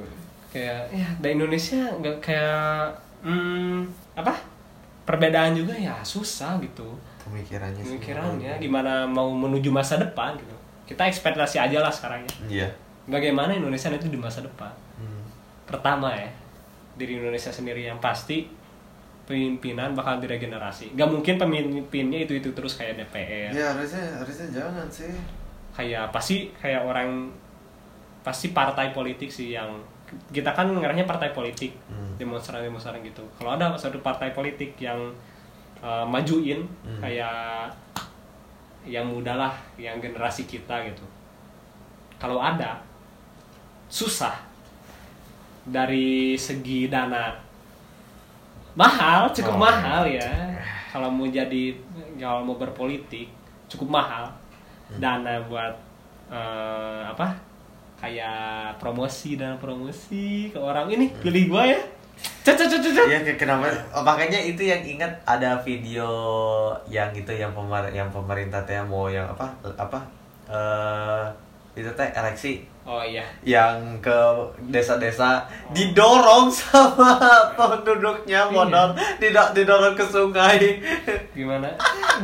kayak 0.48 0.88
ya 0.90 1.04
dari 1.18 1.32
Indonesia 1.34 1.76
nggak 1.94 2.16
kayak 2.18 2.88
hmm, 3.20 3.84
apa 4.14 4.32
perbedaan 5.04 5.52
juga 5.52 5.70
ya 5.72 6.00
susah 6.00 6.56
gitu 6.58 6.88
Pemikirannya. 7.20 7.84
pemikirannya 7.84 8.52
gimana 8.56 9.04
mau 9.04 9.28
menuju 9.28 9.68
masa 9.68 9.96
depan 9.96 10.34
gitu 10.34 10.56
kita 10.84 11.04
ekspektasi 11.04 11.60
aja 11.60 11.78
lah 11.78 11.92
sekarang 11.92 12.24
ya 12.24 12.32
Iya. 12.48 12.68
bagaimana 13.06 13.52
Indonesia 13.52 13.92
itu 13.92 14.08
di 14.08 14.16
masa 14.16 14.40
depan 14.40 14.72
Hmm. 14.96 15.20
pertama 15.64 16.10
ya 16.10 16.32
diri 16.96 17.20
Indonesia 17.20 17.52
sendiri 17.52 17.84
yang 17.84 18.00
pasti 18.00 18.48
pemimpinan 19.28 19.92
bakal 19.92 20.16
diregenerasi 20.16 20.96
gak 20.96 21.04
mungkin 21.06 21.36
pemimpinnya 21.36 22.24
itu 22.24 22.32
itu 22.34 22.48
terus 22.50 22.74
kayak 22.74 22.96
DPR 22.98 23.52
Ya 23.52 23.68
harusnya 23.70 24.00
harusnya 24.16 24.48
jangan 24.48 24.88
sih. 24.88 25.12
kayak 25.70 26.08
pasti 26.08 26.48
kayak 26.56 26.80
orang 26.82 27.28
pasti 28.18 28.50
partai 28.50 28.90
politik 28.90 29.28
sih 29.28 29.52
yang 29.52 29.68
kita 30.32 30.50
kan 30.50 30.66
ngarahnya 30.66 31.04
partai 31.04 31.30
politik 31.30 31.76
Hmm. 31.86 32.16
demonstran 32.16 32.64
demonstran 32.64 32.98
gitu 33.00 33.20
kalau 33.36 33.52
ada 33.52 33.76
satu 33.76 34.00
partai 34.00 34.32
politik 34.32 34.74
yang 34.78 34.96
uh, 35.78 36.02
majuin 36.02 36.64
Hmm. 36.80 36.98
kayak 36.98 37.68
yang 38.84 39.04
muda 39.04 39.36
lah 39.36 39.52
yang 39.76 40.00
generasi 40.00 40.44
kita 40.44 40.88
gitu 40.88 41.04
kalau 42.16 42.40
ada 42.40 42.80
susah 43.86 44.34
dari 45.62 46.32
segi 46.34 46.88
dana 46.88 47.36
mahal 48.78 49.26
cukup 49.28 49.54
Oh. 49.54 49.60
mahal 49.60 50.06
ya 50.06 50.30
kalau 50.88 51.10
mau 51.10 51.26
jadi 51.26 51.74
kalau 52.14 52.40
mau 52.42 52.54
berpolitik 52.54 53.26
cukup 53.66 53.90
mahal 53.92 54.30
Hmm. 54.88 54.96
dana 54.98 55.36
buat 55.44 55.74
eh, 56.28 57.02
apa 57.04 57.28
kayak 57.98 58.72
promosi 58.78 59.34
dan 59.34 59.58
promosi 59.58 60.48
ke 60.48 60.56
orang 60.56 60.88
ini 60.88 61.12
pilih 61.18 61.50
gua 61.50 61.66
ya 61.66 61.76
cet 62.40 62.56
cet 62.56 62.66
cet 62.66 62.80
cet, 62.80 62.94
cet. 62.94 63.04
Iya 63.04 63.20
kayak 63.20 63.38
kenapa? 63.38 63.68
Oh, 63.90 64.00
makanya 64.00 64.40
itu 64.40 64.64
yang 64.64 64.80
ingat 64.80 65.12
ada 65.22 65.58
video 65.58 66.08
yang 66.86 67.12
itu 67.12 67.28
yang 67.30 67.52
pemer 67.52 67.84
yang 67.90 68.08
pemerintah 68.08 68.64
teh 68.64 68.80
mau 68.80 69.06
yang 69.06 69.28
apa 69.28 69.44
apa 69.76 69.98
eh 70.48 71.24
itu 71.78 71.90
teh 71.94 72.10
eleksi. 72.10 72.66
Oh 72.82 72.98
iya. 72.98 73.22
Yang 73.40 74.00
ke 74.00 74.18
desa-desa 74.66 75.44
didorong 75.70 76.48
sama 76.58 77.14
penduduknya 77.54 78.42
Iya. 78.42 78.50
modal 78.50 78.90
tidak 79.16 79.52
didorong 79.52 79.92
ke 79.92 80.02
sungai. 80.02 80.80
Gimana? 81.30 81.68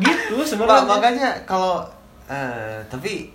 Gitu 0.01 0.37
sebenarnya. 0.51 0.89
Makanya 0.89 1.29
kalau 1.45 1.85
eh, 2.27 2.81
tapi 2.89 3.29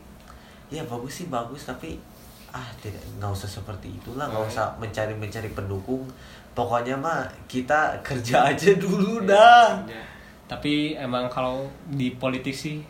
ya 0.67 0.82
bagus 0.84 1.21
sih 1.21 1.27
bagus 1.29 1.63
tapi 1.63 2.01
ah 2.49 2.65
tidak 2.82 2.97
nggak 3.15 3.29
usah 3.29 3.45
seperti 3.45 3.93
itulah 3.93 4.25
nggak 4.25 4.45
usah 4.49 4.73
mencari 4.75 5.13
mencari 5.13 5.49
pendukung. 5.49 6.03
Pokoknya 6.51 6.97
mah 6.97 7.23
kita 7.45 7.93
kerja 8.08 8.49
aja 8.49 8.73
dulu 8.75 9.23
dah. 9.23 9.77
Ya. 9.86 10.01
tapi 10.49 10.97
emang 10.97 11.29
kalau 11.29 11.62
di 11.86 12.17
politik 12.17 12.58
sih 12.58 12.82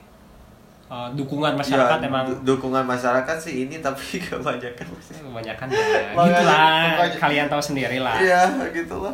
eh, 0.90 1.10
dukungan 1.14 1.54
masyarakat 1.54 1.98
Ya, 1.98 2.08
emang. 2.08 2.26
du- 2.26 2.42
dukungan 2.50 2.82
masyarakat 2.84 3.38
sih 3.38 3.64
ini 3.64 3.78
tapi 3.78 4.18
kebanyakan 4.26 4.86
masih 4.90 5.22
kebanyakan 5.22 5.66
ya. 5.68 5.78
Gitulah 6.20 6.58
makanya- 6.92 7.20
kalian 7.20 7.48
tahu 7.48 7.62
sendiri 7.64 7.98
lah. 7.98 8.18
Iya 8.18 8.42
gitulah. 8.72 9.14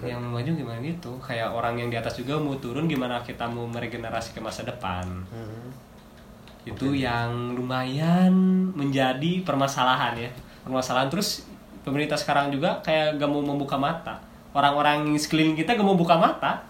Yang 0.00 0.22
maju 0.22 0.50
gimana 0.54 0.78
gitu 0.80 1.12
kayak 1.18 1.48
orang 1.48 1.76
yang 1.76 1.88
di 1.88 1.96
atas 1.96 2.14
juga 2.14 2.36
mau 2.36 2.56
turun 2.56 2.86
gimana 2.86 3.20
kita 3.20 3.44
mau 3.44 3.66
meregenerasi 3.66 4.32
ke 4.32 4.40
masa 4.40 4.62
depan? 4.62 5.04
Hmm. 5.28 5.68
itu 6.62 6.92
yang 6.94 7.56
lumayan 7.56 8.30
menjadi 8.70 9.40
permasalahan 9.42 10.12
ya. 10.14 10.28
Permasalahan. 10.60 11.08
Terus 11.08 11.48
pemerintah 11.80 12.14
sekarang 12.14 12.48
juga 12.48 12.76
kayak 12.80 13.16
gak 13.16 13.26
mau 13.26 13.40
membuka 13.40 13.74
mata. 13.74 14.20
Orang-orang 14.50 15.08
sekeliling 15.16 15.54
kita 15.54 15.72
gak 15.72 15.82
mau 15.82 15.96
buka 15.96 16.14
mata. 16.14 16.60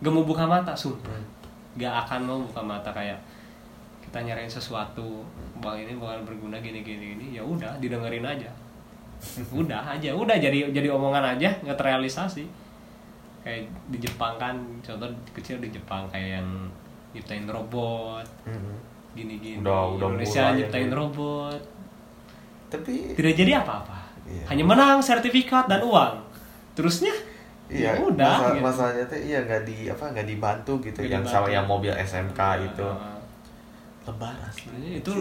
Gak 0.00 0.08
mau 0.08 0.24
buka 0.24 0.44
mata 0.44 0.72
sumpah. 0.72 1.12
Hmm. 1.12 1.33
Gak 1.74 1.94
akan 2.04 2.20
mau 2.22 2.38
buka 2.40 2.60
mata 2.60 2.90
kayak 2.90 3.18
kita 4.00 4.18
nyariin 4.20 4.46
sesuatu 4.46 5.26
bang 5.58 5.80
ini 5.80 5.94
bakal 5.94 6.22
berguna 6.22 6.56
gini 6.56 6.80
gini 6.80 7.14
gini. 7.14 7.26
Ya 7.32 7.42
udah 7.42 7.74
didengerin 7.76 8.22
aja. 8.22 8.50
Udah 9.54 9.80
aja 9.80 10.12
udah 10.12 10.36
jadi 10.36 10.68
jadi 10.68 10.88
omongan 10.88 11.34
aja 11.34 11.48
nggak 11.58 11.74
terrealisasi. 11.74 12.44
Kayak 13.40 13.64
di 13.88 13.98
Jepang 13.98 14.36
kan 14.36 14.52
contoh 14.80 15.08
kecil 15.32 15.58
di 15.58 15.68
Jepang 15.68 16.04
kayak 16.08 16.38
yang 16.38 16.48
nyiptain 17.10 17.44
robot 17.44 18.26
Hmm. 18.44 18.76
gini-gini. 19.12 19.58
Udah- 19.58 19.88
udah 19.90 20.08
Indonesia 20.12 20.42
mulai 20.44 20.56
nyiptain 20.58 20.86
ini. 20.86 20.94
robot. 20.94 21.60
Tapi 22.68 22.92
tidak 23.14 23.34
jadi 23.34 23.52
apa-apa. 23.58 23.98
Iya. 24.24 24.44
hanya 24.48 24.64
menang 24.64 24.98
sertifikat 24.98 25.68
dan 25.68 25.80
uang. 25.80 26.16
Terusnya 26.74 27.12
Iya, 27.74 27.90
ya 27.90 28.00
udah 28.00 28.30
masa- 28.30 28.46
gitu. 28.48 28.62
masalahnya 28.62 29.04
tuh 29.04 29.18
iya 29.20 29.38
nggak 29.40 29.62
di 29.64 29.76
apa 29.86 30.04
nggak 30.08 30.26
dibantu 30.26 30.72
gitu 30.80 30.94
Nggak 30.96 31.10
yang 31.10 31.22
dibantu. 31.22 31.34
sama 31.36 31.48
yang 31.50 31.66
mobil 31.66 31.92
SMK 31.92 32.40
itu 32.64 32.86
Nah, 32.86 33.18
lebaran 34.04 34.48
sih. 34.48 34.58
sebenarnya 34.62 34.92
itu 34.96 35.12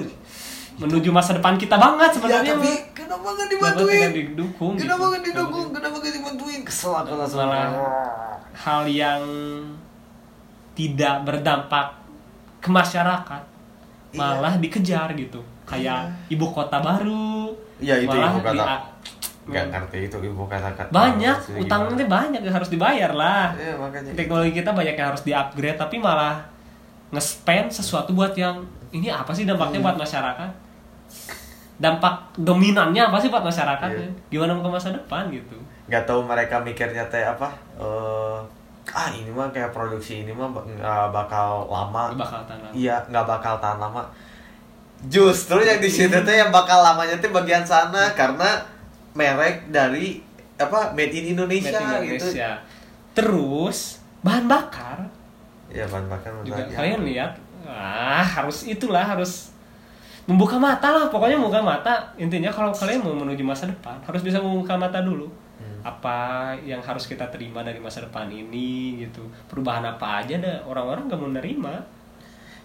menuju 0.76 1.10
masa 1.10 1.32
depan 1.34 1.54
kita 1.56 1.76
banget 1.76 2.10
sebenarnya 2.12 2.46
Iya, 2.48 2.56
tapi 2.56 2.72
kenapa 2.94 3.28
nggak 3.28 3.48
Kenapa 3.48 3.54
dibantuin? 3.74 4.00
tidak 4.00 4.14
didukung 4.16 4.74
Kenapa 4.76 4.94
gitu? 4.96 5.10
nggak 5.10 5.24
didukung? 5.24 5.68
Kenapa 5.72 5.96
nggak 5.98 6.14
dibantuin? 6.14 6.62
Kesel 6.64 6.94
aku. 6.94 7.14
Malah 7.14 7.68
hal 8.56 8.82
yang 8.86 9.22
tidak 10.74 11.16
berdampak 11.22 11.88
ke 12.58 12.70
masyarakat 12.70 13.44
Iya. 14.10 14.20
malah 14.20 14.54
dikejar 14.56 15.10
gitu 15.16 15.42
kayak 15.64 16.06
ibu 16.28 16.46
kota 16.48 16.78
baru 16.78 17.50
Iya, 17.78 17.98
itu 18.00 18.10
malah 18.10 18.30
ibu 18.32 18.42
kota. 18.42 18.54
di- 18.54 18.92
Nggak 19.44 19.66
ngerti 19.70 19.98
itu 20.04 20.18
ibu 20.22 20.44
kata 20.46 20.72
kata. 20.72 20.90
banyak 20.90 21.38
utangnya 21.58 21.96
gimana. 21.98 22.08
banyak 22.08 22.42
yang 22.42 22.56
harus 22.56 22.70
dibayar 22.70 23.12
lah 23.12 23.52
Iya 23.52 23.76
makanya. 23.76 24.12
teknologi 24.14 24.52
kita 24.54 24.72
banyak 24.72 24.94
yang 24.94 25.10
harus 25.10 25.22
di-upgrade 25.22 25.76
tapi 25.76 25.96
malah 25.98 26.40
nge-spend 27.10 27.68
sesuatu 27.70 28.12
buat 28.12 28.32
yang 28.34 28.64
ini 28.90 29.08
apa 29.08 29.30
sih 29.30 29.44
dampaknya 29.44 29.78
Hmm. 29.78 29.86
buat 29.86 29.98
masyarakat 30.00 30.50
dampak 31.76 32.14
dominannya 32.38 33.04
apa 33.04 33.18
sih 33.18 33.28
buat 33.28 33.44
masyarakat 33.44 33.90
ya? 33.90 34.08
gimana 34.30 34.54
mau 34.54 34.64
ke 34.64 34.72
masa 34.72 34.90
depan 34.90 35.28
gitu 35.30 35.58
Nggak 35.84 36.04
tahu 36.06 36.24
mereka 36.24 36.56
mikirnya 36.58 37.04
teh 37.06 37.20
apa? 37.22 37.52
Eh, 37.76 38.38
ah 38.88 39.10
ini 39.12 39.28
mah 39.28 39.52
kayak 39.52 39.70
produksi 39.70 40.24
ini 40.24 40.32
mah 40.32 40.48
nggak 40.48 41.12
bakal 41.12 41.68
lama. 41.68 42.16
bakal 42.16 42.40
tanam 42.46 42.72
Iya, 42.72 43.04
nggak 43.06 43.26
bakal 43.28 43.60
tahan 43.60 43.78
lama. 43.78 44.00
Justru 45.04 45.60
yang 45.60 45.78
di 45.78 45.92
situ 45.92 46.16
tuh 46.16 46.32
yang 46.32 46.48
bakal 46.50 46.80
lamanya 46.80 47.20
tuh 47.20 47.28
bagian 47.30 47.62
sana 47.62 48.16
karena 48.16 48.64
merek 49.14 49.70
dari 49.70 50.22
apa 50.56 50.92
made 50.92 51.14
in 51.14 51.34
Indonesia, 51.34 51.70
Made 51.72 52.04
in 52.04 52.18
gitu. 52.18 52.28
Indonesia. 52.30 52.50
terus 53.14 53.78
bahan 54.20 54.46
bakar 54.46 55.06
Iya, 55.68 55.86
bahan 55.86 56.06
bakar 56.08 56.30
juga 56.42 56.60
bagian. 56.60 56.76
kalian 56.76 57.02
lihat 57.04 57.32
ah 57.64 58.22
harus 58.22 58.64
itulah 58.64 59.02
harus 59.04 59.54
membuka 60.24 60.56
mata 60.56 60.90
lah 60.90 61.06
pokoknya 61.08 61.36
membuka 61.36 61.60
mata 61.60 61.94
intinya 62.16 62.48
kalau 62.48 62.72
kalian 62.72 63.02
mau 63.02 63.14
menuju 63.14 63.42
masa 63.42 63.66
depan 63.66 63.98
harus 64.02 64.22
bisa 64.22 64.38
membuka 64.38 64.74
mata 64.76 65.00
dulu 65.00 65.30
Hmm. 65.54 65.80
apa 65.86 66.18
yang 66.60 66.82
harus 66.82 67.06
kita 67.06 67.30
terima 67.30 67.62
dari 67.62 67.78
masa 67.78 68.02
depan 68.02 68.26
ini 68.28 69.00
gitu 69.00 69.22
perubahan 69.46 69.86
apa 69.86 70.20
aja 70.20 70.36
dah 70.38 70.60
orang-orang 70.64 71.06
gak 71.06 71.16
mau 71.18 71.30
nerima 71.30 71.78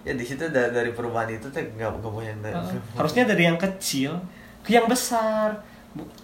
Ya 0.01 0.15
di 0.15 0.25
situ 0.25 0.41
da- 0.49 0.73
dari 0.73 0.91
perubahan 0.91 1.29
itu 1.29 1.45
tuh 1.45 1.61
nggak 1.61 1.85
nggak 1.93 2.09
mau 2.09 2.19
yang 2.19 2.41
Uh, 2.41 2.65
harusnya 2.95 3.23
dari 3.25 3.45
yang 3.45 3.55
kecil 3.57 4.17
ke 4.61 4.73
yang 4.73 4.87
besar 4.87 5.53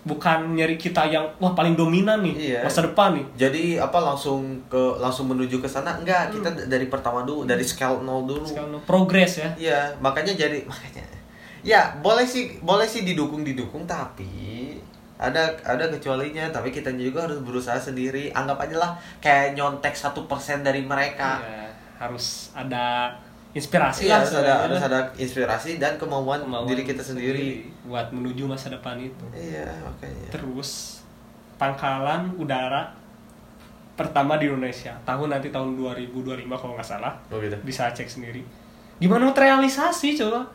bukan 0.02 0.52
nyari 0.52 0.76
kita 0.76 1.02
yang 1.04 1.24
wah 1.36 1.50
paling 1.50 1.72
dominan 1.72 2.20
nih 2.20 2.34
Iya. 2.52 2.60
masa 2.62 2.84
depan 2.84 3.16
nih 3.16 3.26
Jadi 3.34 3.64
apa 3.76 3.96
langsung 3.98 4.40
ke 4.64 4.78
langsung 4.96 5.26
menuju 5.26 5.58
ke 5.58 5.66
sana? 5.66 5.96
Enggak, 5.96 6.30
kita 6.30 6.46
Hmm. 6.46 6.58
d- 6.58 6.68
dari 6.68 6.86
pertama 6.86 7.22
dulu, 7.22 7.42
dari 7.42 7.62
scale 7.62 7.98
nol 8.00 8.22
dulu. 8.22 8.44
Sekarang 8.44 8.76
progres 8.82 9.32
ya 9.36 9.48
Iya, 9.56 9.80
makanya 9.98 10.36
jadi 10.36 10.62
makanya. 10.64 11.02
Ya, 11.64 11.96
boleh 11.98 12.22
sih 12.22 12.60
boleh 12.60 12.84
sih 12.84 13.02
didukung 13.02 13.40
didukung 13.40 13.82
tapi 13.84 14.76
ada 15.14 15.40
ada 15.64 15.88
kecualinya 15.88 16.50
tapi 16.50 16.68
kita 16.68 16.92
juga 16.92 17.24
harus 17.24 17.40
berusaha 17.40 17.78
sendiri 17.78 18.28
anggap 18.30 18.60
aja 18.60 18.76
lah 18.76 18.90
kayak 19.18 19.54
nyontek 19.54 19.94
satu 19.94 20.26
persen 20.26 20.60
dari 20.60 20.84
mereka 20.84 21.40
Iya, 21.40 21.72
harus 21.96 22.52
ada 22.52 23.08
inspirasi 23.54 24.04
Iya, 24.04 24.18
lah 24.18 24.18
harus 24.20 24.34
ada 24.34 24.52
harus 24.66 24.80
ada 24.82 24.98
inspirasi 25.14 25.78
dan 25.78 25.94
kemauan, 25.94 26.42
Kemauan 26.42 26.66
diri 26.66 26.82
kita 26.82 27.00
sendiri. 27.00 27.70
buat 27.86 28.10
menuju 28.10 28.44
masa 28.44 28.68
depan 28.68 28.98
itu. 28.98 29.24
Iya, 29.30 29.70
makanya. 29.80 30.28
terus 30.34 31.00
pangkalan 31.54 32.34
udara 32.34 32.90
pertama 33.94 34.34
di 34.42 34.50
Indonesia 34.50 34.90
tahun 35.06 35.38
nanti 35.38 35.54
tahun 35.54 35.78
2025 35.78 36.50
kalau 36.50 36.74
nggak 36.74 36.88
salah. 36.88 37.14
Oh 37.30 37.38
gitu. 37.38 37.54
bisa 37.62 37.94
cek 37.94 38.10
sendiri. 38.10 38.42
Gimana 38.98 39.30
mau 39.30 39.34
terrealisasi 39.34 40.18
coba? 40.18 40.50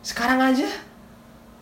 Sekarang 0.00 0.38
aja. 0.38 0.70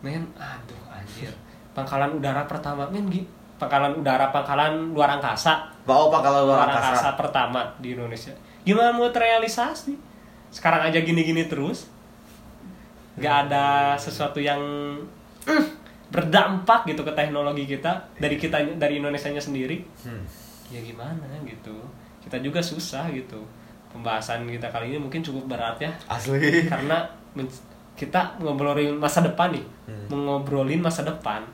Men 0.05 0.29
aduh 0.37 0.79
anjir. 0.87 1.33
Pangkalan 1.73 2.13
udara 2.13 2.45
pertama. 2.45 2.85
Men 2.93 3.09
gi 3.09 3.25
pangkalan 3.57 3.97
udara 3.97 4.29
pangkalan 4.29 4.93
luar 4.93 5.17
angkasa. 5.17 5.65
Oh, 5.89 6.13
Pak 6.13 6.21
kalau 6.21 6.45
luar 6.45 6.61
luar 6.61 6.69
angkasa. 6.69 6.89
angkasa. 6.93 7.09
pertama 7.17 7.61
di 7.81 7.97
Indonesia. 7.97 8.33
Gimana 8.61 8.93
mau 8.93 9.09
terrealisasi 9.09 10.08
sekarang 10.49 10.81
aja 10.83 10.99
gini-gini 10.99 11.45
terus 11.45 11.85
nggak 13.15 13.35
ada 13.45 13.65
sesuatu 13.95 14.39
yang 14.39 14.59
mm, 15.43 15.65
berdampak 16.09 16.87
gitu 16.87 17.03
ke 17.03 17.13
teknologi 17.13 17.67
kita 17.67 17.91
dari 18.15 18.35
kita 18.35 18.57
dari 18.75 18.97
Indonesia 18.97 19.29
nya 19.29 19.39
sendiri 19.39 19.77
Hmm. 20.01 20.25
ya 20.67 20.81
gimana 20.81 21.21
gitu 21.43 21.75
kita 22.19 22.39
juga 22.39 22.57
susah 22.59 23.09
gitu 23.09 23.37
pembahasan 23.89 24.45
kita 24.45 24.69
kali 24.69 24.89
ini 24.89 24.97
mungkin 24.97 25.21
cukup 25.21 25.45
berat 25.47 25.77
ya 25.77 25.91
Asli. 26.07 26.65
karena 26.65 27.05
kita 27.93 28.39
ngobrolin 28.39 28.95
masa 28.95 29.21
depan 29.21 29.53
nih 29.53 29.65
Hmm. 29.85 30.05
mengobrolin 30.09 30.79
masa 30.79 31.03
depan 31.03 31.45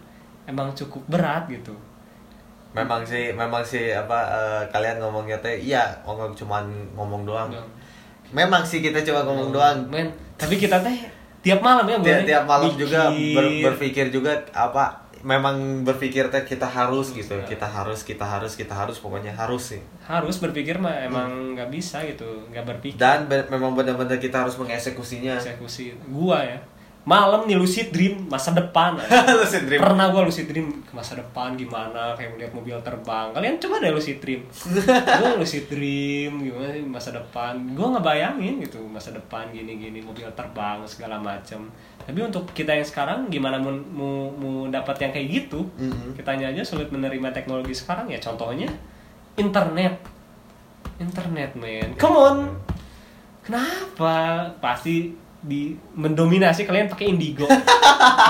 emang 0.46 0.72
cukup 0.72 1.04
berat 1.10 1.48
gitu 1.48 1.76
Memang 2.76 3.08
sih, 3.08 3.32
memang 3.32 3.64
sih 3.64 3.88
apa 3.88 4.20
eh, 4.28 4.62
kalian 4.68 5.00
ngomongnya 5.00 5.40
teh 5.40 5.56
iya, 5.56 5.96
ngomong 6.04 6.36
cuman 6.36 6.68
ngomong 6.92 7.24
doang. 7.24 7.48
Doang. 7.48 7.72
Memang 8.32 8.62
sih 8.62 8.80
kita 8.80 9.02
cuma 9.02 9.22
ngomong 9.22 9.50
doang. 9.52 9.78
men 9.86 10.08
tapi 10.36 10.56
kita 10.56 10.80
teh 10.80 10.98
tiap 11.40 11.60
malam 11.60 11.86
ya 11.86 11.96
Tiap, 11.98 12.22
tiap 12.26 12.44
malam 12.44 12.72
juga 12.72 13.08
ber- 13.08 13.56
berpikir 13.64 14.10
juga 14.10 14.34
apa 14.52 14.98
memang 15.22 15.56
berpikir 15.82 16.28
teh 16.28 16.44
kita 16.44 16.64
harus 16.64 17.10
gitu. 17.10 17.34
ya. 17.34 17.46
Kita 17.48 17.66
harus, 17.66 18.02
kita 18.02 18.22
harus, 18.22 18.54
kita 18.54 18.74
harus 18.74 18.96
pokoknya 18.96 19.32
harus 19.32 19.74
sih. 19.74 19.82
harus 20.04 20.38
berpikir 20.38 20.76
mah 20.76 20.94
emang 21.00 21.54
nggak 21.54 21.66
bisa 21.68 22.04
gitu 22.04 22.46
nggak 22.48 22.66
berpikir 22.68 22.94
Dan 22.96 23.26
be- 23.26 23.48
memang 23.48 23.74
benar-benar 23.74 24.18
kita 24.18 24.42
harus 24.42 24.54
mengeksekusinya. 24.56 25.34
eksekusi 25.36 25.98
gua 26.08 26.42
ya 26.42 26.60
malam 27.06 27.46
nih 27.46 27.54
lucid 27.54 27.94
dream 27.94 28.26
masa 28.26 28.50
depan. 28.50 28.98
Lucid 29.46 29.70
dream. 29.70 29.78
pernah 29.78 30.10
gua 30.10 30.26
lucid 30.26 30.50
dream 30.50 30.82
ke 30.82 30.90
masa 30.90 31.14
depan 31.14 31.54
gimana 31.54 32.18
kayak 32.18 32.34
melihat 32.34 32.52
mobil 32.58 32.74
terbang. 32.82 33.30
Kalian 33.30 33.62
coba 33.62 33.78
deh 33.78 33.94
lucid 33.94 34.18
dream. 34.18 34.42
Gua 35.22 35.38
lucid 35.38 35.70
dream 35.70 36.42
gimana 36.42 36.74
sih 36.74 36.82
masa 36.82 37.14
depan. 37.14 37.62
Gua 37.78 37.94
ngebayangin 37.94 38.58
gitu 38.66 38.82
masa 38.90 39.14
depan 39.14 39.54
gini 39.54 39.78
gini 39.78 40.02
mobil 40.02 40.26
terbang 40.34 40.82
segala 40.90 41.22
macem. 41.22 41.70
Tapi 42.02 42.20
untuk 42.26 42.50
kita 42.58 42.74
yang 42.74 42.86
sekarang 42.86 43.30
gimana 43.30 43.62
mau 43.62 43.78
mau, 43.78 44.34
mau 44.34 44.56
dapat 44.74 45.06
yang 45.06 45.12
kayak 45.14 45.28
gitu? 45.30 45.62
Mhm. 45.78 46.18
kitanya 46.18 46.50
aja 46.50 46.66
sulit 46.66 46.90
menerima 46.90 47.30
teknologi 47.30 47.78
sekarang. 47.78 48.10
Ya 48.10 48.18
contohnya 48.18 48.68
internet. 49.38 50.02
Internet 50.98 51.54
men. 51.54 51.94
Come 52.02 52.18
on. 52.18 52.38
Kenapa? 53.46 54.50
Pasti 54.58 55.25
di 55.46 55.78
mendominasi 55.94 56.66
kalian 56.66 56.90
pakai 56.90 57.14
indigo. 57.14 57.46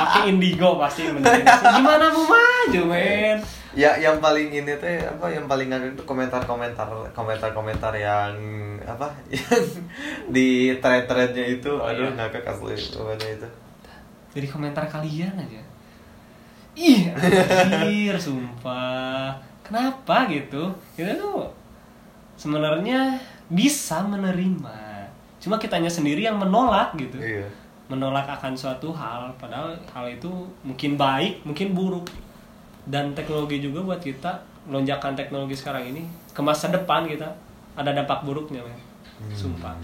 Pakai 0.06 0.30
indigo 0.30 0.76
pasti 0.76 1.08
mendominasi. 1.08 1.64
Gimana 1.80 2.12
mau 2.12 2.28
maju 2.28 2.82
men? 2.92 3.40
Ya 3.76 3.96
yang 4.00 4.20
paling 4.24 4.52
ini 4.52 4.72
tuh 4.80 4.88
apa 5.04 5.28
yang 5.32 5.48
paling 5.48 5.68
ngakak 5.68 5.96
itu 5.96 6.04
komentar-komentar 6.08 6.88
komentar-komentar 7.12 7.92
yang 7.96 8.36
apa 8.84 9.12
yang 9.36 9.64
di 10.32 10.76
thread-threadnya 10.80 11.60
itu. 11.60 11.72
Oh, 11.72 11.88
aduh 11.88 12.12
iya. 12.12 12.16
ngakak 12.20 12.46
asli 12.48 12.76
pokoknya 12.76 13.28
itu. 13.40 13.48
dari 14.36 14.48
komentar 14.52 14.84
kalian 14.92 15.32
aja. 15.40 15.64
Ih 16.76 17.16
anjir 17.16 18.20
sumpah. 18.20 19.40
Kenapa 19.64 20.28
gitu? 20.28 20.76
Kita 21.00 21.16
tuh 21.16 21.48
sebenarnya 22.36 23.16
bisa 23.48 24.04
menerima 24.04 24.95
cuma 25.46 25.62
kitanya 25.62 25.94
sendiri 25.94 26.26
yang 26.26 26.42
menolak 26.42 26.98
gitu. 26.98 27.22
Iya. 27.22 27.46
menolak 27.86 28.26
akan 28.26 28.58
suatu 28.58 28.90
hal 28.98 29.30
padahal 29.38 29.78
hal 29.94 30.10
itu 30.10 30.26
mungkin 30.66 30.98
baik 30.98 31.46
mungkin 31.46 31.78
buruk. 31.78 32.10
Dan 32.90 33.14
teknologi 33.14 33.62
juga 33.62 33.86
buat 33.86 34.02
kita 34.02 34.42
lonjakan 34.66 35.14
teknologi 35.14 35.54
sekarang 35.54 35.94
ini 35.94 36.02
ke 36.34 36.42
masa 36.42 36.74
depan 36.74 37.06
kita 37.06 37.30
ada 37.78 37.94
dampak 37.94 38.26
buruknya 38.26 38.66
men. 38.66 38.74
Hmm. 38.74 39.38
sumpah. 39.38 39.78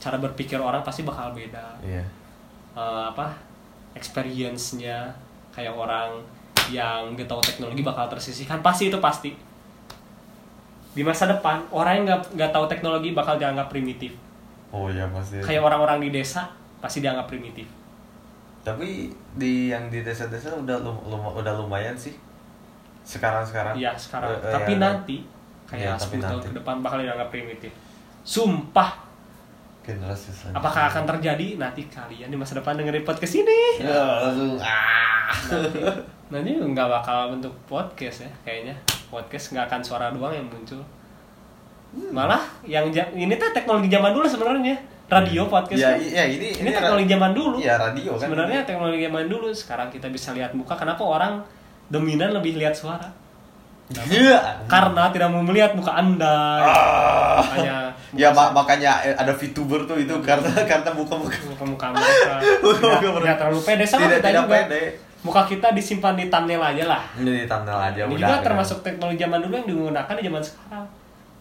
Cara 0.00 0.16
berpikir 0.16 0.56
orang 0.56 0.80
pasti 0.80 1.04
bakal 1.04 1.36
beda. 1.36 1.76
Iya. 1.84 2.00
Eh, 2.72 3.04
apa 3.12 3.36
experience-nya 3.92 5.12
kayak 5.52 5.76
orang 5.76 6.24
yang 6.72 7.12
gak 7.12 7.28
tahu 7.28 7.44
teknologi 7.44 7.84
bakal 7.84 8.08
tersisihkan. 8.08 8.64
Pasti 8.64 8.88
itu 8.88 8.96
pasti. 8.96 9.36
Di 10.96 11.04
masa 11.04 11.28
depan 11.28 11.68
orang 11.68 12.00
yang 12.00 12.04
nggak 12.08 12.20
nggak 12.32 12.50
tahu 12.54 12.64
teknologi 12.64 13.12
bakal 13.12 13.36
dianggap 13.36 13.68
primitif 13.68 14.23
Oh 14.74 14.90
iya 14.90 15.06
pasti. 15.06 15.38
kayak 15.38 15.62
orang-orang 15.62 16.02
di 16.02 16.10
desa 16.10 16.50
pasti 16.82 16.98
dianggap 16.98 17.30
primitif 17.30 17.70
Tapi 18.66 19.12
di 19.38 19.70
yang 19.70 19.86
di 19.86 20.02
desa-desa 20.02 20.50
udah 20.50 20.82
lum, 20.82 20.96
lum- 21.04 21.36
udah 21.36 21.52
lumayan 21.60 21.92
sih. 21.92 22.16
Sekarang-sekarang. 23.04 23.76
Iya 23.76 23.92
sekarang. 23.92 24.32
Eh, 24.40 24.50
tapi 24.50 24.72
ya. 24.74 24.80
nanti 24.80 25.16
kayak 25.68 26.00
tapi 26.00 26.16
10 26.16 26.24
tahun 26.24 26.40
nanti. 26.40 26.48
ke 26.48 26.54
depan 26.58 26.74
bakal 26.80 26.98
dianggap 27.04 27.28
primitif. 27.28 27.72
Sumpah. 28.24 29.04
generasi 29.84 30.32
selanjutnya. 30.32 30.64
Apakah 30.64 30.82
akan 30.88 31.04
terjadi 31.04 31.46
nanti 31.60 31.84
kalian 31.92 32.32
di 32.32 32.36
masa 32.40 32.56
depan 32.56 32.72
dengerin 32.80 33.04
podcast 33.04 33.36
ini? 33.36 33.84
Ya, 33.84 34.00
langsung 34.24 34.56
ah. 34.56 35.28
Nanti 36.32 36.56
nggak 36.56 36.88
bakal 36.88 37.36
bentuk 37.36 37.52
podcast 37.68 38.24
ya 38.24 38.30
kayaknya. 38.48 38.72
Podcast 39.12 39.52
nggak 39.52 39.68
akan 39.68 39.80
suara 39.84 40.08
doang 40.08 40.32
yang 40.32 40.48
muncul. 40.48 40.80
Hmm. 41.94 42.10
Malah 42.10 42.42
yang 42.64 42.90
ini 43.14 43.34
tuh 43.34 43.50
teknologi 43.50 43.86
zaman 43.86 44.10
dulu 44.10 44.26
sebenarnya. 44.26 44.76
Radio 45.04 45.46
podcast. 45.46 45.78
Ya, 45.78 45.94
kan. 45.94 46.00
iya 46.00 46.24
ini 46.26 46.48
ini 46.58 46.70
teknologi 46.70 47.06
zaman 47.06 47.30
dulu. 47.30 47.56
Iya, 47.60 47.76
radio 47.76 48.16
kan. 48.16 48.24
Sebenarnya 48.24 48.60
teknologi 48.64 49.00
zaman 49.00 49.24
dulu. 49.24 49.46
Sekarang 49.50 49.88
kita 49.88 50.08
bisa 50.08 50.32
lihat 50.32 50.50
muka. 50.52 50.74
Kenapa 50.74 51.00
orang 51.00 51.44
dominan 51.86 52.32
lebih 52.32 52.56
lihat 52.56 52.72
suara? 52.72 53.06
Iya. 53.92 54.64
Karena 54.64 55.12
tidak 55.12 55.28
mau 55.28 55.44
melihat 55.44 55.76
muka 55.76 55.92
anda. 55.92 56.36
Ah. 56.64 57.36
Makanya 57.38 57.76
Ya 58.14 58.30
mak- 58.30 58.54
makanya 58.54 58.94
ada 59.12 59.34
VTuber 59.34 59.84
tuh 59.84 59.98
itu 59.98 60.14
karena 60.22 60.46
karena 60.64 60.86
muka-muka 60.88 61.34
muka-muka 61.44 61.86
mereka 61.98 62.38
tidak, 62.62 63.36
terlalu 63.42 63.60
pede 63.66 63.84
sama 63.84 64.06
tidak 64.06 64.14
kita 64.14 64.28
tidak 64.30 64.42
juga 64.46 64.54
pede. 64.54 64.82
muka 65.20 65.42
kita 65.44 65.68
disimpan 65.74 66.14
di 66.14 66.24
thumbnail 66.30 66.62
aja 66.62 66.84
lah 66.86 67.02
Ini 67.18 67.42
di 67.42 67.46
thumbnail 67.50 67.80
aja 67.90 68.00
ini 68.06 68.14
udah. 68.14 68.22
juga 68.22 68.36
kan. 68.38 68.44
termasuk 68.46 68.78
teknologi 68.86 69.18
zaman 69.18 69.42
dulu 69.42 69.54
yang 69.58 69.66
digunakan 69.66 70.14
di 70.14 70.22
zaman 70.22 70.42
sekarang 70.46 70.84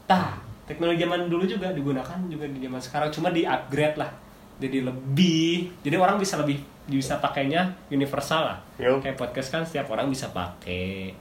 tah 0.03 0.35
teknologi 0.63 1.01
zaman 1.01 1.27
dulu 1.27 1.43
juga 1.43 1.71
digunakan 1.71 2.17
juga 2.25 2.45
di 2.45 2.59
zaman 2.59 2.79
sekarang 2.79 3.09
cuma 3.09 3.29
di 3.29 3.43
upgrade 3.43 3.95
lah 3.95 4.11
jadi 4.57 4.83
lebih 4.83 5.71
jadi 5.81 5.95
orang 5.97 6.15
bisa 6.15 6.37
lebih 6.37 6.59
bisa 6.83 7.17
pakainya 7.17 7.63
universal 7.89 8.43
lah 8.43 8.57
Yo. 8.75 8.99
kayak 8.99 9.15
podcast 9.15 9.49
kan 9.49 9.63
setiap 9.63 9.87
orang 9.89 10.07
bisa 10.07 10.27
pakai 10.29 11.15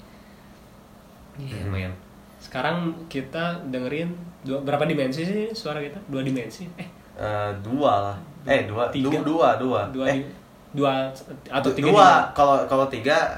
iya 1.38 1.64
men 1.64 1.92
sekarang 2.38 3.06
kita 3.06 3.62
dengerin 3.66 4.10
dua, 4.42 4.58
berapa 4.60 4.82
dimensi 4.82 5.22
sih 5.22 5.42
suara 5.52 5.78
kita 5.78 5.98
dua 6.06 6.22
dimensi 6.22 6.66
eh 6.76 6.88
Eh, 7.12 7.52
dua 7.60 8.08
lah. 8.08 8.16
Eh 8.48 8.64
dua, 8.64 8.88
Tiga. 8.88 9.20
du- 9.20 9.36
dua, 9.36 9.60
dua. 9.60 9.84
dua 9.92 10.08
eh, 10.08 10.24
dua 10.72 11.12
atau 11.52 11.70
tiga 11.70 11.92
dua. 11.92 12.08
Kalau 12.32 12.64
kalau 12.64 12.88
tiga, 12.88 13.36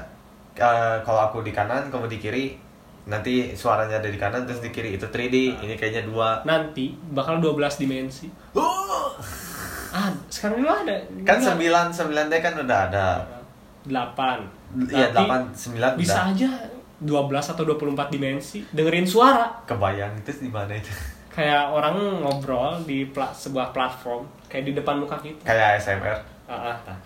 eh, 0.55 0.95
kalau 1.03 1.27
aku 1.27 1.43
di 1.43 1.51
kanan, 1.51 1.91
kamu 1.91 2.07
di 2.07 2.15
kiri. 2.17 2.45
Nanti 3.05 3.33
suaranya 3.53 3.97
ada 3.97 4.07
di 4.07 4.15
kanan 4.15 4.43
terus 4.43 4.59
di 4.59 4.69
kiri 4.69 4.93
itu 4.93 5.05
3D. 5.05 5.61
Ini 5.61 5.73
kayaknya 5.73 6.03
dua. 6.03 6.41
nanti 6.41 6.89
bakal 7.07 7.37
12 7.37 7.53
dimensi 7.77 8.25
Uh, 8.51 9.13
ah 9.91 10.09
sekarang 10.27 10.59
juga 10.59 10.81
ada 10.81 10.95
kan 11.21 11.37
sembilan 11.37 11.85
sembilan 11.89 12.25
D 12.25 12.33
kan 12.39 12.53
udah 12.57 12.79
ada. 12.85 13.07
delapan 13.81 14.41
Iya 14.83 15.07
delapan 15.09 15.41
sembilan 15.51 15.91
bisa 15.95 16.25
udah. 16.25 16.33
aja 16.33 16.49
12 16.97 17.11
atau 17.53 17.63
24 17.63 17.85
dimensi 18.09 18.65
dengerin 18.65 19.05
suara 19.05 19.61
Kebayang 19.63 20.17
itu 20.17 20.31
di 20.41 20.49
mana 20.49 20.73
itu? 20.73 20.89
kayak 21.35 21.69
orang 21.69 21.95
ngobrol 22.19 22.79
di 22.81 23.05
pla- 23.05 23.31
sebuah 23.31 23.69
platform 23.69 24.23
kayak 24.47 24.63
di 24.65 24.73
depan 24.73 24.97
muka 24.97 25.15
kita 25.17 25.43
Kayak 25.43 25.79
SMR. 25.79 26.17
ah, 26.45 26.73
ah, 26.81 26.97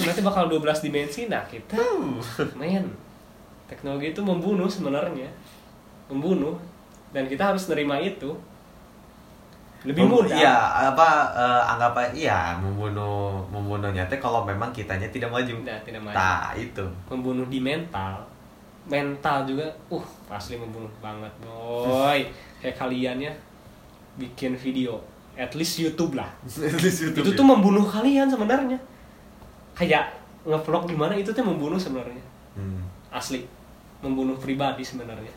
nanti 0.00 0.20
bakal 0.20 0.48
12 0.48 0.58
dimensi 0.82 1.26
nah 1.26 1.44
kita 1.44 1.76
men 2.54 2.88
teknologi 3.70 4.10
itu 4.10 4.20
membunuh 4.20 4.66
sebenarnya. 4.66 5.30
Membunuh. 6.10 6.58
Dan 7.14 7.30
kita 7.30 7.54
harus 7.54 7.70
nerima 7.70 8.02
itu. 8.02 8.34
Lebih 9.86 10.04
mudah. 10.04 10.36
Iya, 10.36 10.56
apa 10.92 11.08
eh, 11.32 11.62
anggap 11.72 11.94
aja 11.96 12.10
iya 12.12 12.38
membunuh 12.60 13.40
membunuhnya 13.48 14.04
teh 14.10 14.20
kalau 14.20 14.44
memang 14.44 14.68
kitanya 14.74 15.08
tidak 15.08 15.32
maju. 15.32 15.54
Nah, 15.64 15.78
tidak 15.86 16.02
maju. 16.04 16.14
Nah, 16.18 16.52
itu. 16.58 16.84
membunuh 17.08 17.46
di 17.48 17.62
mental. 17.62 18.20
Mental 18.90 19.46
juga 19.48 19.70
uh 19.88 20.06
pasti 20.28 20.60
membunuh 20.60 20.90
banget 21.00 21.32
boy. 21.40 22.20
Kayak 22.60 22.76
kalian 22.76 23.16
ya 23.24 23.32
bikin 24.20 24.52
video. 24.58 25.00
At 25.38 25.56
least 25.56 25.80
YouTube 25.80 26.18
lah. 26.18 26.28
Itu 27.16 27.30
tuh 27.32 27.46
membunuh 27.46 27.86
kalian 27.88 28.28
sebenarnya. 28.28 28.76
Kayak 29.72 30.12
ngevlog 30.44 30.84
gimana 30.84 31.16
itu 31.16 31.32
tuh 31.32 31.44
membunuh 31.44 31.80
sebenarnya. 31.80 32.20
Hmm. 32.50 32.82
asli 33.14 33.46
membunuh 34.00 34.36
pribadi 34.36 34.80
sebenarnya 34.80 35.32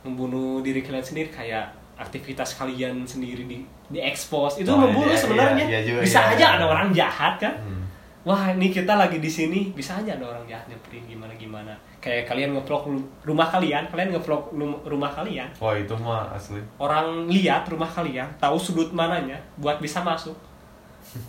membunuh 0.00 0.60
diri 0.60 0.80
kalian 0.80 1.04
sendiri 1.04 1.28
kayak 1.28 1.68
aktivitas 1.94 2.56
kalian 2.56 3.04
sendiri 3.04 3.44
di 3.44 3.60
di 3.86 4.00
expose 4.00 4.58
itu 4.58 4.68
Oh, 4.68 4.80
membunuh 4.80 5.12
iya, 5.12 5.18
sebenarnya 5.18 5.64
iya, 5.66 5.78
iya 5.78 5.80
juga, 5.84 6.00
bisa 6.00 6.20
iya, 6.22 6.32
aja 6.32 6.46
iya. 6.46 6.56
ada 6.56 6.64
orang 6.66 6.88
jahat 6.90 7.34
kan 7.36 7.54
Hmm. 7.60 7.84
wah 8.22 8.48
ini 8.50 8.68
kita 8.68 8.94
lagi 8.94 9.16
di 9.16 9.28
sini 9.28 9.60
bisa 9.70 9.96
aja 9.96 10.12
ada 10.14 10.24
orang 10.26 10.44
jahat 10.46 10.64
nyamperin 10.66 11.04
gimana 11.04 11.32
gimana 11.34 11.72
kayak 11.98 12.24
kalian 12.24 12.52
ngevlog 12.52 12.88
rumah 13.22 13.44
kalian 13.46 13.84
kalian 13.86 14.08
ngevlog 14.10 14.42
rumah 14.82 15.08
kalian 15.10 15.48
Wah, 15.56 15.72
itu 15.74 15.92
mah 15.94 16.32
asli. 16.32 16.60
orang 16.78 17.28
lihat 17.28 17.64
rumah 17.66 17.88
kalian 17.88 18.28
tahu 18.36 18.56
sudut 18.56 18.88
mananya 18.90 19.36
buat 19.56 19.76
bisa 19.76 20.00
masuk 20.00 20.36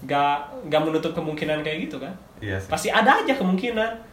gak 0.02 0.38
gak 0.68 0.82
menutup 0.82 1.12
kemungkinan 1.12 1.60
kayak 1.60 1.88
gitu 1.88 1.98
kan 1.98 2.14
Iya 2.40 2.56
sih. 2.56 2.70
pasti 2.70 2.88
ada 2.88 3.18
aja 3.18 3.34
kemungkinan. 3.34 4.11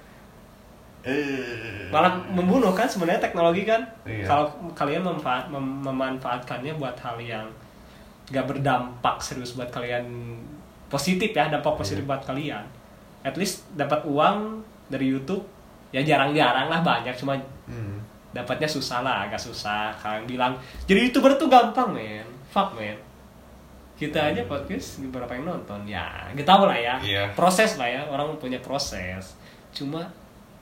Malah 1.88 2.12
membunuh 2.28 2.70
kan 2.70 2.84
sebenarnya 2.84 3.20
teknologi 3.20 3.62
kan. 3.62 3.80
Iya. 4.02 4.24
kalau 4.24 4.46
kalian 4.72 5.00
memfa- 5.00 5.48
mem- 5.48 5.80
memanfaatkannya 5.82 6.74
buat 6.74 6.96
hal 6.96 7.16
yang 7.18 7.46
gak 8.28 8.44
berdampak 8.44 9.16
serius 9.18 9.52
buat 9.52 9.68
kalian 9.68 10.04
positif 10.86 11.32
ya 11.32 11.48
dampak 11.48 11.74
positif 11.74 12.02
Iya. 12.02 12.08
buat 12.08 12.22
kalian. 12.22 12.64
At 13.20 13.34
least 13.34 13.64
dapat 13.72 14.04
uang 14.04 14.60
dari 14.86 15.08
YouTube 15.08 15.44
ya 15.88 16.00
jarang-jarang 16.00 16.68
lah 16.68 16.80
banyak 16.80 17.14
cuma 17.14 17.36
Hmm. 17.64 18.00
dapatnya 18.30 18.68
susah 18.68 19.00
lah 19.00 19.24
agak 19.24 19.40
susah. 19.40 19.96
Kalian 19.96 20.24
bilang 20.24 20.52
jadi 20.84 21.08
youtuber 21.08 21.34
tuh 21.34 21.48
gampang 21.48 21.88
men. 21.90 22.26
Fuck 22.48 22.74
men. 22.74 22.96
Kita 23.94 24.30
aja 24.30 24.44
podcast 24.44 25.02
beberapa 25.02 25.32
yang 25.32 25.48
nonton? 25.48 25.82
Ya 25.82 26.04
kita 26.30 26.44
tahu 26.46 26.68
lah 26.68 26.76
ya. 26.76 26.94
Iya. 27.00 27.24
proses 27.32 27.74
lah 27.74 27.88
ya 27.88 28.04
orang 28.04 28.36
punya 28.36 28.60
proses. 28.60 29.34
Cuma 29.72 30.04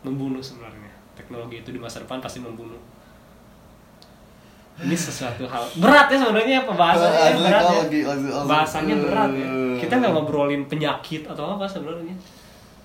membunuh 0.07 0.39
sebenarnya. 0.41 0.89
Teknologi 1.13 1.61
itu 1.61 1.71
di 1.71 1.81
masa 1.81 1.99
depan 1.99 2.23
pasti 2.23 2.39
membunuh. 2.39 2.79
Ini 4.77 4.93
sesuatu 4.93 5.49
hal 5.49 5.65
berat 5.81 6.07
ya 6.07 6.21
sebenarnya 6.21 6.69
pembahasannya 6.69 7.33
berat 7.41 7.63
ya. 7.65 7.73
lagi- 7.81 8.05
lagi- 8.05 8.29
lagi- 8.29 8.47
bahasannya 8.47 8.97
berat 9.01 9.31
ya. 9.33 9.49
Kita 9.81 9.93
nggak 9.97 10.13
ngobrolin 10.13 10.63
penyakit 10.69 11.25
atau 11.25 11.57
apa 11.57 11.65
sebenarnya. 11.65 12.13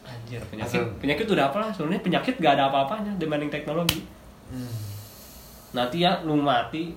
Anjir 0.02 0.40
penyakit 0.48 0.80
Asal- 0.80 0.92
penyakit 0.98 1.28
udah 1.28 1.52
apa? 1.52 1.58
Lah 1.60 1.70
sebenarnya 1.70 2.02
penyakit 2.02 2.34
gak 2.40 2.56
ada 2.56 2.68
apa-apanya 2.68 3.12
dibanding 3.16 3.48
teknologi. 3.48 4.02
Hmm. 4.52 4.68
nanti 5.72 6.04
ya 6.04 6.20
lu 6.28 6.36
mati 6.36 6.92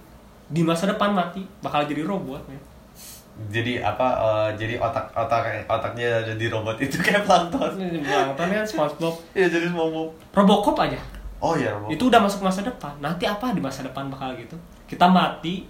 di 0.50 0.62
masa 0.66 0.90
depan 0.90 1.14
mati 1.14 1.46
bakal 1.62 1.86
jadi 1.86 2.02
robot 2.02 2.42
men. 2.50 2.58
Jadi 3.34 3.82
apa? 3.82 4.08
eh, 4.14 4.48
jadi 4.54 4.78
otak 4.78 5.10
otak 5.10 5.42
otaknya 5.64 6.22
jadi 6.24 6.44
robot 6.48 6.78
itu 6.78 6.96
kayak 6.98 7.22
plankton. 7.22 7.74
Plankton 8.00 8.48
kan 8.48 8.62
SpongeBob 8.64 9.14
Iya 9.32 9.46
jadi 9.48 9.66
SpongeBob. 9.68 10.08
Robocop 10.30 10.76
aja 10.80 11.00
Oh 11.38 11.52
iya 11.52 11.70
robot. 11.70 11.90
itu 11.90 12.02
udah 12.04 12.20
masuk 12.20 12.40
masa 12.40 12.62
depan 12.62 12.94
nanti 12.98 13.24
apa 13.24 13.50
di 13.50 13.60
masa 13.60 13.82
depan 13.82 14.06
bakal 14.06 14.32
gitu 14.34 14.56
kita 14.86 15.04
mati 15.04 15.66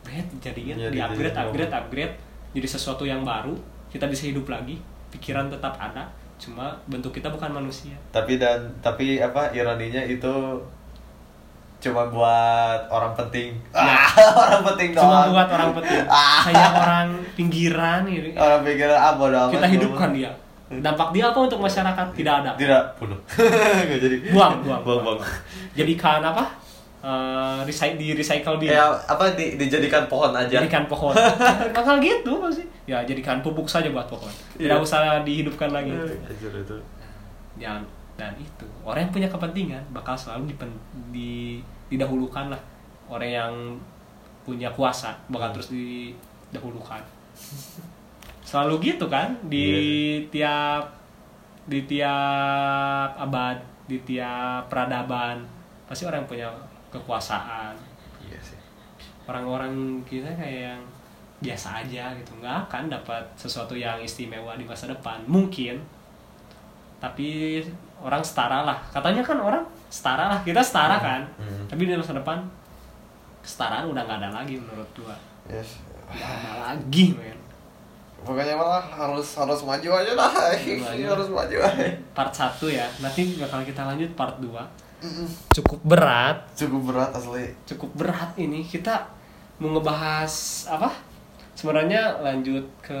bed 0.00 0.26
jadiin 0.38 0.76
Iya, 0.76 0.88
di 0.88 0.98
jadi 0.98 1.06
upgrade 1.06 1.30
robot. 1.30 1.44
upgrade 1.46 1.72
upgrade 1.72 2.14
jadi 2.50 2.66
sesuatu 2.68 3.04
yang 3.04 3.22
baru 3.22 3.54
kita 3.88 4.04
bisa 4.04 4.26
hidup 4.26 4.44
lagi 4.44 4.76
pikiran 5.08 5.46
tetap 5.46 5.72
ada 5.74 6.04
cuma 6.36 6.72
bentuk 6.84 7.12
kita 7.12 7.28
bukan 7.28 7.48
manusia 7.50 7.96
tapi 8.10 8.36
dan 8.36 8.60
tapi 8.80 9.16
apa 9.18 9.52
ironinya 9.52 10.02
itu 10.02 10.58
cuma 11.80 12.04
buat 12.06 12.80
orang 12.86 13.16
penting. 13.16 13.56
Ya. 13.72 13.96
orang 14.44 14.62
penting 14.62 14.88
cuma 14.92 15.24
doang. 15.24 15.32
buat 15.32 15.48
orang 15.50 15.70
penting. 15.80 16.02
Ah. 16.06 16.40
kayak 16.44 16.70
orang 16.76 17.08
pinggiran 17.34 18.00
gitu. 18.04 18.36
Orang 18.36 18.60
pikiran 18.62 18.94
ah 18.94 19.12
bodo 19.16 19.36
amat 19.40 19.52
kita 19.52 19.66
hidupkan 19.66 20.10
dia. 20.12 20.30
Dampak 20.70 21.10
dia 21.10 21.24
apa 21.26 21.38
untuk 21.40 21.58
masyarakat? 21.58 22.06
Tidak 22.14 22.34
ada. 22.44 22.50
Tidak. 22.54 22.82
Bunuh. 23.00 23.18
Jadi. 24.04 24.30
Buang 24.30 24.62
buang. 24.62 24.80
Buang 24.84 25.00
buang. 25.02 25.18
Jadikan 25.74 26.22
apa? 26.22 26.46
Eh, 27.00 27.58
recy- 27.64 27.96
di 27.96 28.12
recycle 28.12 28.60
dia. 28.60 28.76
Ya 28.76 28.84
apa 28.92 29.32
di, 29.32 29.56
dijadikan 29.56 30.04
pohon 30.04 30.30
aja. 30.30 30.60
Jadikan 30.60 30.84
pohon. 30.84 31.16
Bakal 31.76 31.96
gitu 31.98 32.38
pasti. 32.38 32.68
Ya 32.84 33.00
jadikan 33.02 33.40
pupuk 33.40 33.64
saja 33.64 33.88
buat 33.88 34.04
pohon. 34.04 34.28
Tidak 34.54 34.68
Iya. 34.68 34.78
usah 34.78 35.24
dihidupkan 35.24 35.72
lagi. 35.72 35.90
Itu. 35.90 36.76
Yang 37.56 37.88
dan 38.20 38.36
itu. 38.36 38.68
Orang 38.84 39.08
yang 39.08 39.12
punya 39.16 39.28
kepentingan 39.32 39.80
bakal 39.96 40.12
selalu 40.12 40.52
dipen, 40.52 40.68
di, 41.08 41.64
didahulukan 41.88 42.52
lah. 42.52 42.60
Orang 43.08 43.30
yang 43.32 43.52
punya 44.44 44.68
kuasa 44.76 45.16
bakal 45.32 45.56
terus 45.56 45.72
didahulukan. 45.72 47.00
Selalu 48.44 48.92
gitu 48.92 49.08
kan? 49.08 49.40
Di 49.48 50.20
tiap 50.28 51.00
di 51.64 51.86
tiap 51.88 53.16
abad 53.16 53.56
di 53.86 54.02
tiap 54.02 54.66
peradaban 54.66 55.44
pasti 55.86 56.04
orang 56.04 56.22
yang 56.22 56.30
punya 56.30 56.48
kekuasaan. 56.92 57.74
Iya 58.28 58.38
sih. 58.38 58.60
Orang-orang 59.26 60.04
kita 60.04 60.30
kayak 60.36 60.76
yang 60.76 60.82
biasa 61.40 61.82
aja 61.82 62.12
gitu. 62.14 62.36
Nggak 62.38 62.68
akan 62.68 62.92
dapat 62.92 63.24
sesuatu 63.34 63.74
yang 63.74 63.98
istimewa 63.98 64.54
di 64.54 64.66
masa 64.68 64.86
depan. 64.86 65.24
Mungkin. 65.26 65.80
Tapi 67.00 67.58
orang 68.00 68.22
setara 68.24 68.64
lah. 68.64 68.78
Katanya 68.90 69.22
kan 69.22 69.38
orang 69.38 69.64
setara 69.92 70.28
lah. 70.28 70.40
Kita 70.42 70.60
setara 70.60 70.96
kan. 71.00 71.22
Hmm. 71.36 71.64
tapi 71.70 71.86
di 71.86 71.94
masa 71.94 72.16
depan 72.16 72.42
kesetaraan 73.40 73.88
udah 73.88 74.02
nggak 74.04 74.18
ada 74.20 74.30
lagi 74.42 74.58
menurut 74.58 74.88
gua. 74.98 75.16
Yes. 75.48 75.80
Nggak 76.10 76.30
ada 76.40 76.52
lagi 76.66 77.16
men. 77.16 77.38
Pokoknya 78.20 78.52
malah 78.52 78.84
harus 78.84 79.32
harus 79.32 79.64
maju 79.64 79.88
aja 79.96 80.12
lah. 80.12 80.28
Maju. 80.60 81.04
harus 81.16 81.28
maju 81.32 81.56
aja. 81.56 81.88
Part 82.12 82.32
1 82.36 82.68
ya. 82.68 82.84
Nanti 83.00 83.40
bakal 83.40 83.64
kita 83.64 83.88
lanjut 83.88 84.12
part 84.12 84.36
2 84.42 84.90
cukup 85.56 85.80
berat. 85.82 86.44
Cukup 86.56 86.92
berat 86.92 87.10
asli. 87.16 87.46
Cukup 87.64 87.90
berat 87.96 88.36
ini. 88.36 88.60
Kita 88.64 89.08
mau 89.60 89.76
ngebahas 89.76 90.32
apa 90.68 90.92
sebenarnya 91.60 92.00
lanjut 92.18 92.64
ke 92.80 92.96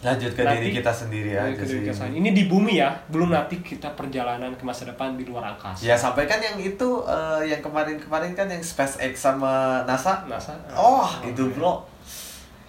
lanjut 0.00 0.32
ke 0.32 0.40
Nanti- 0.40 0.64
diri 0.64 0.68
kita 0.72 0.88
sendiri 0.90 1.30
Ke 1.30 1.44
aja 1.52 1.60
diri 1.60 1.84
kita 1.84 1.92
sendiri. 1.92 2.18
ini 2.18 2.30
di 2.32 2.44
bumi 2.46 2.74
ya 2.74 2.88
belum 3.06 3.28
nanti 3.28 3.60
kita 3.60 3.92
perjalanan 3.92 4.48
ke 4.50 4.62
masa 4.62 4.82
depan 4.84 5.12
di 5.12 5.22
luar 5.22 5.44
angkasa. 5.46 5.84
Ya 5.84 5.92
sampai 5.94 6.24
kan 6.24 6.38
yang 6.38 6.56
itu 6.56 6.88
eh, 7.04 7.42
yang 7.46 7.60
kemarin-kemarin 7.60 8.32
kan 8.32 8.48
yang 8.48 8.60
SpaceX 8.60 9.12
sama 9.18 9.84
NASA? 9.84 10.24
NASA. 10.24 10.56
Oh 10.72 11.04
itu 11.22 11.52
bro. 11.52 11.84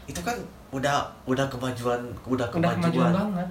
Itu 0.04 0.20
kan 0.20 0.36
udah 0.70 1.00
udah 1.24 1.48
kemajuan 1.48 2.04
udah 2.26 2.44
udah 2.44 2.48
kemajuan 2.52 2.84
kemajuan. 2.84 3.12
banget. 3.16 3.50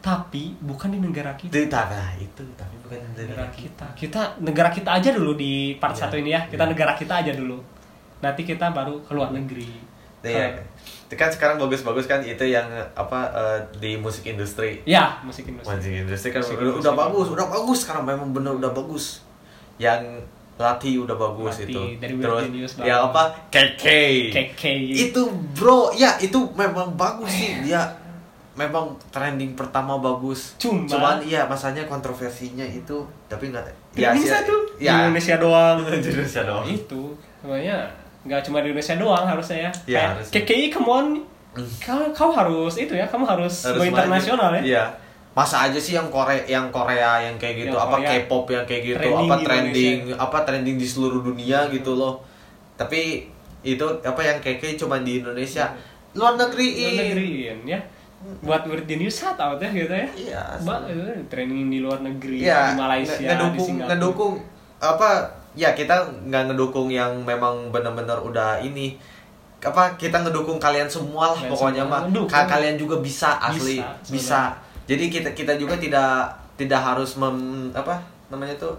Tapi 0.00 0.56
bukan 0.58 0.88
di 0.88 0.98
negara 0.98 1.36
kita. 1.36 1.52
Di 1.52 1.68
tanah 1.68 2.16
itu 2.16 2.40
tapi 2.56 2.72
bukan 2.80 2.96
di 2.96 3.06
negara 3.20 3.44
negara 3.44 3.46
kita. 3.52 3.86
kita. 3.94 4.20
Negara 4.40 4.70
kita 4.70 4.90
aja 4.94 5.12
dulu 5.12 5.36
di 5.36 5.52
part 5.76 5.92
Iya. 5.92 6.00
satu 6.00 6.16
ini 6.16 6.32
ya. 6.32 6.40
Kita 6.42 6.64
Iya. 6.64 6.72
negara 6.72 6.92
kita 6.94 7.20
aja 7.20 7.32
dulu. 7.34 7.60
Nanti 8.18 8.42
kita 8.42 8.72
baru 8.72 8.96
ke 8.98 9.12
luar 9.12 9.28
negeri. 9.30 9.68
Iya. 10.22 10.56
Ke- 10.56 10.69
kan 11.12 11.26
sekarang 11.26 11.56
bagus-bagus 11.56 12.04
kan 12.04 12.20
itu 12.20 12.44
yang 12.44 12.66
apa 12.92 13.20
eh, 13.28 13.58
di 13.76 13.96
musik 13.96 14.22
industri. 14.24 14.78
ya 14.84 15.18
musik 15.20 15.42
industri 15.44 15.72
Musik 15.72 15.90
industri 15.96 16.28
kan 16.28 16.38
Musik 16.38 16.54
udah, 16.54 16.62
industri. 16.64 16.82
udah 16.82 16.94
bagus, 16.96 17.26
udah 17.30 17.46
bagus 17.48 17.78
sekarang 17.80 18.04
memang 18.04 18.28
bener 18.30 18.52
udah 18.52 18.70
bagus. 18.70 19.26
Yang 19.76 20.22
Lati 20.54 20.92
udah 20.94 21.16
bagus 21.16 21.56
Lati, 21.56 21.66
itu. 21.66 21.82
dari 21.96 22.14
Terus 22.14 22.76
ya 22.78 23.00
apa? 23.02 23.32
KK. 23.48 23.84
KK 24.28 24.62
Itu 25.08 25.22
bro, 25.50 25.88
ya 25.90 26.20
itu 26.20 26.36
memang 26.52 26.92
bagus 26.94 27.32
sih 27.32 27.64
dia 27.64 27.80
memang 28.52 28.92
trending 29.08 29.56
pertama 29.56 29.96
bagus. 29.96 30.52
Cuma- 30.60 30.84
Cuman 30.84 31.16
iya 31.24 31.48
masanya 31.48 31.88
kontroversinya 31.88 32.62
itu 32.62 32.92
tapi 33.24 33.48
nggak 33.48 33.64
satu 34.20 34.54
di 34.76 34.84
ya 34.84 35.08
Indonesia 35.08 35.40
doang 35.40 35.80
Di 35.88 35.96
Indonesia 36.04 36.42
doang. 36.44 36.66
itu 36.66 37.02
namanya 37.40 37.88
nggak 38.22 38.40
cuma 38.42 38.60
di 38.60 38.68
Indonesia 38.68 38.96
doang 38.96 39.24
harusnya 39.24 39.58
ya 39.62 39.72
Kayak 39.86 40.08
harusnya. 40.12 40.32
KKI 40.36 40.66
come 40.70 40.88
on 40.88 41.06
kau, 41.80 41.98
kau 42.12 42.30
harus 42.30 42.74
itu 42.76 42.92
ya 42.92 43.04
kamu 43.04 43.24
harus, 43.24 43.54
go 43.66 43.82
internasional 43.82 44.52
ya 44.54 44.62
Iya. 44.62 44.84
Masa 45.30 45.64
aja 45.64 45.76
sih 45.76 45.94
yang 45.94 46.08
Korea 46.08 46.42
yang 46.42 46.68
Korea 46.68 47.22
yang 47.22 47.36
kayak 47.36 47.64
gitu 47.64 47.72
Yang 47.72 47.86
apa 47.86 47.96
K-pop 48.02 48.44
yang 48.46 48.64
kayak 48.64 48.82
gitu 48.84 48.98
trending 48.98 49.24
apa 49.24 49.34
di 49.34 49.44
trending 49.44 49.98
apa 50.12 50.38
trending 50.42 50.76
di 50.76 50.84
seluruh 50.84 51.20
dunia 51.20 51.64
gitu 51.68 51.94
loh. 51.94 52.18
Tapi 52.74 53.30
itu 53.62 53.86
apa 54.00 54.20
yang 54.20 54.38
keke 54.38 54.74
cuma 54.74 54.98
di 54.98 55.18
Indonesia. 55.18 55.70
Luar 56.12 56.34
negeri. 56.34 56.66
luar 56.74 56.92
negeriin 57.06 57.58
ya 57.64 57.80
buat 58.42 58.66
Virginius 58.66 59.16
shout 59.16 59.38
out 59.38 59.56
ya 59.56 59.70
gitu 59.70 59.88
ya 59.88 60.08
Iya. 60.12 60.42
Ba, 60.60 60.84
eh, 60.84 61.24
training 61.26 61.68
di 61.68 61.78
luar 61.78 61.98
negeri 62.00 62.42
Iya, 62.42 62.74
di 62.74 62.76
Malaysia 62.76 63.16
nge- 63.16 63.22
di 63.22 63.24
ngedukung 63.30 63.64
Singapura 63.64 63.88
ngedukung 63.88 64.34
apa 64.78 65.10
ya 65.52 65.72
kita 65.72 65.94
nggak 66.26 66.50
ngedukung 66.50 66.86
yang 66.86 67.22
memang 67.22 67.68
benar-benar 67.68 68.18
udah 68.18 68.58
ini. 68.60 68.94
Apa 69.60 69.92
kita 69.94 70.20
ngedukung 70.20 70.56
kalian 70.56 70.88
semua 70.88 71.30
lah 71.30 71.36
Kalian 71.36 71.50
pokoknya 71.52 71.84
mah. 71.84 72.00
Ka- 72.26 72.48
kalian 72.48 72.74
juga 72.74 72.96
bisa 72.98 73.36
asli. 73.38 73.76
Bisa, 73.76 74.08
bisa, 74.08 74.40
jadi 74.84 75.04
kita 75.06 75.30
kita 75.32 75.52
juga 75.54 75.76
tidak 75.76 76.32
tidak 76.56 76.80
harus 76.80 77.16
mem 77.16 77.68
apa 77.70 78.00
namanya 78.28 78.56
tuh 78.56 78.76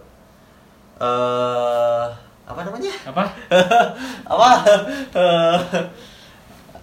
eh 0.98 2.06
apa 2.44 2.62
namanya? 2.62 2.92
Apa? 3.06 3.24
Apa? 4.34 4.50
Eh, 5.16 5.58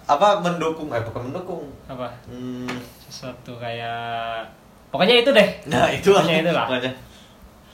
apa 0.05 0.27
mendukung? 0.39 0.89
Eh 0.89 1.01
bukan 1.03 1.29
mendukung. 1.29 1.63
Apa? 1.85 2.09
Hmm, 2.25 2.65
sesuatu 3.03 3.53
kayak 3.55 4.41
pokoknya 4.89 5.21
itu 5.21 5.29
deh. 5.29 5.49
Nah 5.67 5.85
itu 5.87 6.09
Pokoknya 6.09 6.41
itulah. 6.41 6.65
pokoknya 6.65 6.91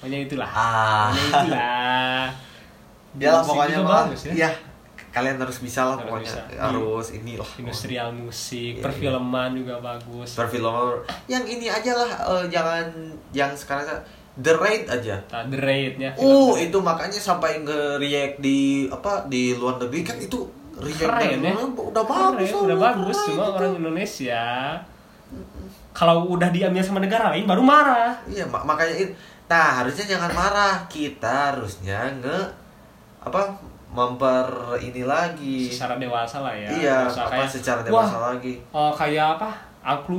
pokoknya 0.05 0.19
itulah 0.21 0.45
ah 0.47 1.09
pokoknya 1.09 1.25
itulah 1.41 2.23
Ya 3.15 3.31
lah 3.31 3.41
pokoknya 3.41 3.79
mah. 3.79 3.91
bagus 4.05 4.21
ya. 4.21 4.31
Iya. 4.35 4.49
Kalian 5.09 5.39
harus 5.39 5.57
bisa 5.57 5.81
lah 5.83 5.95
Harus 5.95 6.03
pokoknya. 6.05 6.27
bisa. 6.27 6.59
Harus 6.59 7.05
inilah. 7.09 7.49
industrial 7.57 8.09
musik 8.11 8.73
Iya, 8.75 8.83
perfilman 8.83 9.49
juga 9.55 9.75
bagus 9.79 10.29
Perfilman 10.31 10.99
yang 11.25 11.43
ini 11.43 11.65
aja 11.65 11.91
lah 11.95 12.09
eh, 12.11 12.45
jangan 12.49 12.85
yang 13.31 13.51
sekarang 13.51 13.87
The 14.35 14.51
Raid 14.53 14.83
aja. 14.85 15.15
Nah, 15.25 15.47
the 15.47 15.55
rate 15.57 15.95
nya 15.95 16.11
Uh, 16.13 16.53
itu 16.55 16.75
makanya 16.77 17.15
sampai 17.15 17.55
nge-react 17.57 18.37
di 18.37 18.59
apa 18.85 19.23
di 19.25 19.55
luar 19.55 19.79
negeri 19.79 20.03
kan 20.03 20.19
itu 20.19 20.43
react 20.75 21.07
keren 21.07 21.39
ya 21.39 21.55
udah 21.55 22.03
bagus 22.03 22.51
Keren, 22.51 22.67
udah 22.67 22.77
bagus 22.77 23.15
cuma 23.23 23.31
itu. 23.41 23.55
orang 23.55 23.73
Indonesia 23.77 24.43
kalau 25.91 26.27
udah 26.29 26.51
diambil 26.51 26.83
sama 26.83 26.99
negara 26.99 27.31
lain 27.31 27.47
baru 27.47 27.63
marah 27.63 28.19
Iya, 28.27 28.43
mak- 28.45 28.67
makanya 28.67 28.91
it- 28.99 29.15
nah 29.45 29.81
harusnya 29.81 30.05
jangan 30.07 30.31
marah. 30.31 30.75
Kita 30.85 31.53
harusnya 31.53 32.09
nge 32.17 32.39
apa 33.21 33.41
memper 33.89 34.47
ini 34.79 35.01
lagi. 35.01 35.71
secara 35.71 35.95
dewasa 35.95 36.43
lah 36.43 36.51
ya 36.51 36.67
Iya, 36.67 36.97
apa 37.07 37.31
kayak, 37.31 37.47
secara 37.47 37.79
wah 37.81 37.87
dewasa 38.03 38.17
lagi. 38.27 38.53
oh, 38.69 38.91
kayak 38.91 39.39
apa 39.39 39.49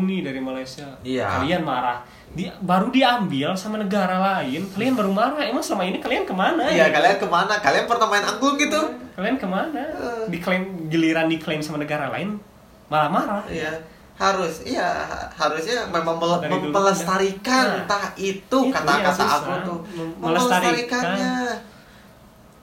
nih 0.01 0.21
dari 0.23 0.41
Malaysia 0.41 0.87
Iya. 1.03 1.27
kalian 1.37 1.61
marah 1.61 2.01
di, 2.33 2.47
baru 2.63 2.89
diambil 2.89 3.53
sama 3.53 3.77
negara 3.77 4.17
lain 4.17 4.63
kalian 4.71 4.95
baru 4.95 5.11
marah 5.11 5.43
emang 5.43 5.61
selama 5.61 5.85
ini 5.85 5.99
kalian 5.99 6.25
ke 6.25 6.33
mana 6.33 6.65
Iya, 6.65 6.87
ya? 6.87 6.95
kalian 6.95 7.17
ke 7.19 7.27
mana? 7.27 7.55
Kalian 7.59 7.85
pernah 7.85 8.07
main 8.07 8.25
angklung 8.25 8.57
gitu? 8.57 8.81
kalian 9.13 9.37
ke 9.37 9.47
mana 9.47 9.83
Eh. 9.83 10.25
diklaim 10.31 10.63
giliran 10.87 11.27
diklaim 11.27 11.61
sama 11.61 11.77
negara 11.77 12.09
lain 12.09 12.39
malah 12.87 13.11
marah 13.11 13.43
Iya, 13.47 13.75
harus 14.17 14.65
iya 14.65 14.89
ha- 14.99 15.29
harusnya 15.31 15.85
memang 15.87 16.17
mele- 16.17 16.41
Dari 16.41 16.53
dulu. 16.55 16.73
melestarikan 16.73 17.65
Nah, 17.67 17.79
entah 17.83 18.05
itu 18.15 18.41
itu 18.41 18.59
kata-kata 18.67 19.13
yang 19.19 19.37
aku 19.37 19.53
tuh 19.63 19.79
melestarikannya. 20.19 21.35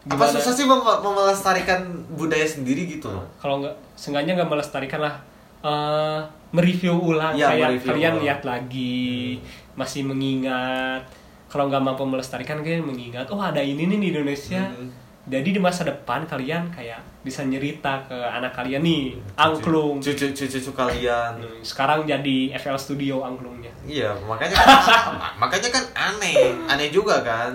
Apa 0.04 0.20
Gimana? 0.20 0.34
susah 0.34 0.52
sih 0.52 0.66
mem- 0.66 0.84
melestarikan 1.00 1.80
budaya 2.12 2.44
sendiri 2.44 2.90
gitu 2.90 3.08
loh? 3.08 3.24
kalau 3.38 3.60
nggak 3.60 3.72
sengaja 3.94 4.34
nggak 4.34 4.50
melestarikan 4.50 5.00
lah 5.00 5.16
eh, 5.62 6.20
mereview 6.50 6.92
ulang 6.94 7.32
Iya, 7.34 7.48
kayak 7.50 7.68
mereview 7.72 7.88
kalian 7.88 8.12
ulang. 8.12 8.24
lihat 8.24 8.42
lagi 8.44 9.40
masih 9.74 10.04
mengingat 10.04 11.08
kalau 11.48 11.66
nggak 11.66 11.80
mampu 11.82 12.04
melestarikan 12.04 12.60
kalian 12.60 12.84
mengingat 12.84 13.26
oh 13.26 13.40
ada 13.40 13.60
ini 13.60 13.86
nih 13.86 13.98
di 13.98 14.08
Indonesia 14.10 14.60
Hmm. 14.66 14.90
Jadi 15.24 15.56
di 15.56 15.60
masa 15.60 15.88
depan 15.88 16.28
kalian 16.28 16.68
kayak 16.68 17.00
bisa 17.24 17.48
nyerita 17.48 18.04
ke 18.04 18.14
anak 18.14 18.52
kalian 18.52 18.84
nih 18.84 19.16
angklung 19.40 20.04
Cucu 20.04 20.36
cucu 20.36 20.46
cucu 20.52 20.72
kalian. 20.76 21.40
Hmm, 21.40 21.64
sekarang 21.64 22.04
jadi 22.04 22.52
FL 22.60 22.76
Studio 22.76 23.24
angklungnya 23.24 23.72
Iya, 23.88 24.12
makanya 24.28 24.56
kan, 24.60 24.68
makanya 25.44 25.70
kan 25.72 25.84
aneh, 25.96 26.56
aneh 26.68 26.88
juga 26.92 27.24
kan. 27.24 27.52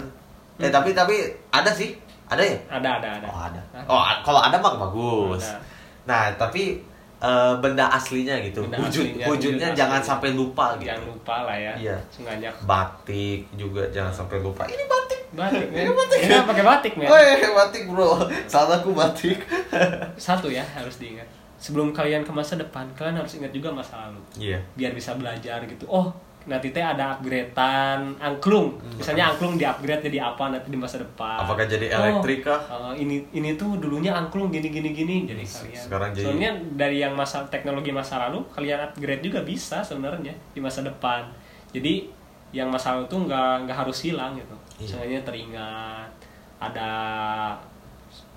Eh 0.57 0.73
tapi 0.73 0.97
tapi 0.97 1.21
ada 1.53 1.69
sih, 1.73 1.97
ada 2.29 2.41
ya? 2.41 2.57
ada 2.69 3.01
ada 3.01 3.09
ada 3.21 3.27
Oh 3.29 3.41
ada. 3.45 3.61
Oh 3.89 4.03
kalau 4.25 4.41
ada 4.41 4.57
mah 4.61 4.77
bagus. 4.89 5.45
Ada. 5.45 5.61
Nah 6.09 6.23
tapi 6.41 6.81
eh, 7.19 7.55
benda 7.59 7.87
aslinya 7.89 8.39
gitu. 8.41 8.63
Benda 8.65 8.79
Wujud 8.79 9.05
aslinya, 9.05 9.25
wujudnya 9.27 9.69
wujud 9.69 9.79
jangan 9.79 10.01
sampai 10.01 10.31
lupa 10.33 10.75
gitu. 10.77 10.89
jangan 10.89 11.05
lupa 11.09 11.37
lah 11.45 11.57
ya 11.57 11.73
Iya. 11.75 11.97
sengaja 12.09 12.49
Batik 12.63 13.41
juga 13.53 13.83
jangan 13.89 14.13
sampai 14.13 14.39
lupa. 14.39 14.63
Ini 14.65 14.85
batik. 14.85 15.21
batik 15.31 15.67
Ini 15.69 15.91
batik. 15.91 16.19
Ini 16.23 16.35
pakai 16.43 16.65
batik 16.65 16.93
men 16.95 17.07
Oh, 17.07 17.19
iya, 17.19 17.51
batik 17.53 17.83
bro. 17.85 18.11
Salahku 18.47 18.91
batik. 18.93 19.39
satu 20.17 20.49
ya 20.49 20.63
harus 20.65 20.97
diingat 20.97 21.27
sebelum 21.57 21.91
kalian 21.91 22.23
ke 22.23 22.31
masa 22.31 22.55
depan 22.55 22.87
kalian 22.95 23.19
harus 23.19 23.35
ingat 23.35 23.51
juga 23.51 23.67
masa 23.69 23.99
lalu 24.07 24.23
Iya. 24.39 24.63
biar 24.75 24.95
bisa 24.95 25.19
belajar 25.19 25.59
gitu 25.67 25.91
oh 25.91 26.07
nanti 26.49 26.73
teh 26.73 26.81
ada 26.81 27.15
upgradean 27.15 28.17
angklung. 28.17 28.81
Misalnya 28.97 29.29
angklung 29.29 29.55
di 29.55 29.63
upgrade 29.63 30.01
jadi 30.03 30.27
apa 30.27 30.49
nanti 30.49 30.69
di 30.69 30.77
masa 30.77 30.97
depan? 30.97 31.39
Apakah 31.39 31.65
jadi 31.65 31.93
Oh, 31.93 32.01
elektrik 32.03 32.41
kah? 32.43 32.61
uh, 32.67 32.93
ini 32.93 33.21
ini 33.31 33.55
tuh 33.55 33.77
dulunya 33.77 34.11
angklung 34.11 34.49
gini 34.49 34.67
gini 34.67 34.91
gini. 34.91 35.17
Jadi 35.25 35.45
kalian 35.45 35.77
sekarang 35.79 36.11
jadi- 36.11 36.25
soalnya 36.25 36.51
dari 36.75 36.97
yang 36.99 37.13
masa 37.13 37.45
teknologi 37.47 37.93
masa 37.93 38.19
lalu 38.25 38.41
kalian 38.51 38.81
upgrade 38.83 39.23
juga 39.23 39.41
bisa 39.41 39.81
sebenarnya 39.81 40.33
di 40.51 40.59
masa 40.59 40.81
depan. 40.81 41.29
Jadi 41.71 42.09
yang 42.51 42.73
masa 42.73 42.97
lalu 42.97 43.05
tuh 43.07 43.21
nggak 43.23 43.69
nggak 43.69 43.77
harus 43.79 43.99
hilang 44.03 44.33
gitu. 44.35 44.57
Iya. 44.79 44.89
soalnya 44.89 45.21
teringat 45.21 46.09
ada 46.57 46.91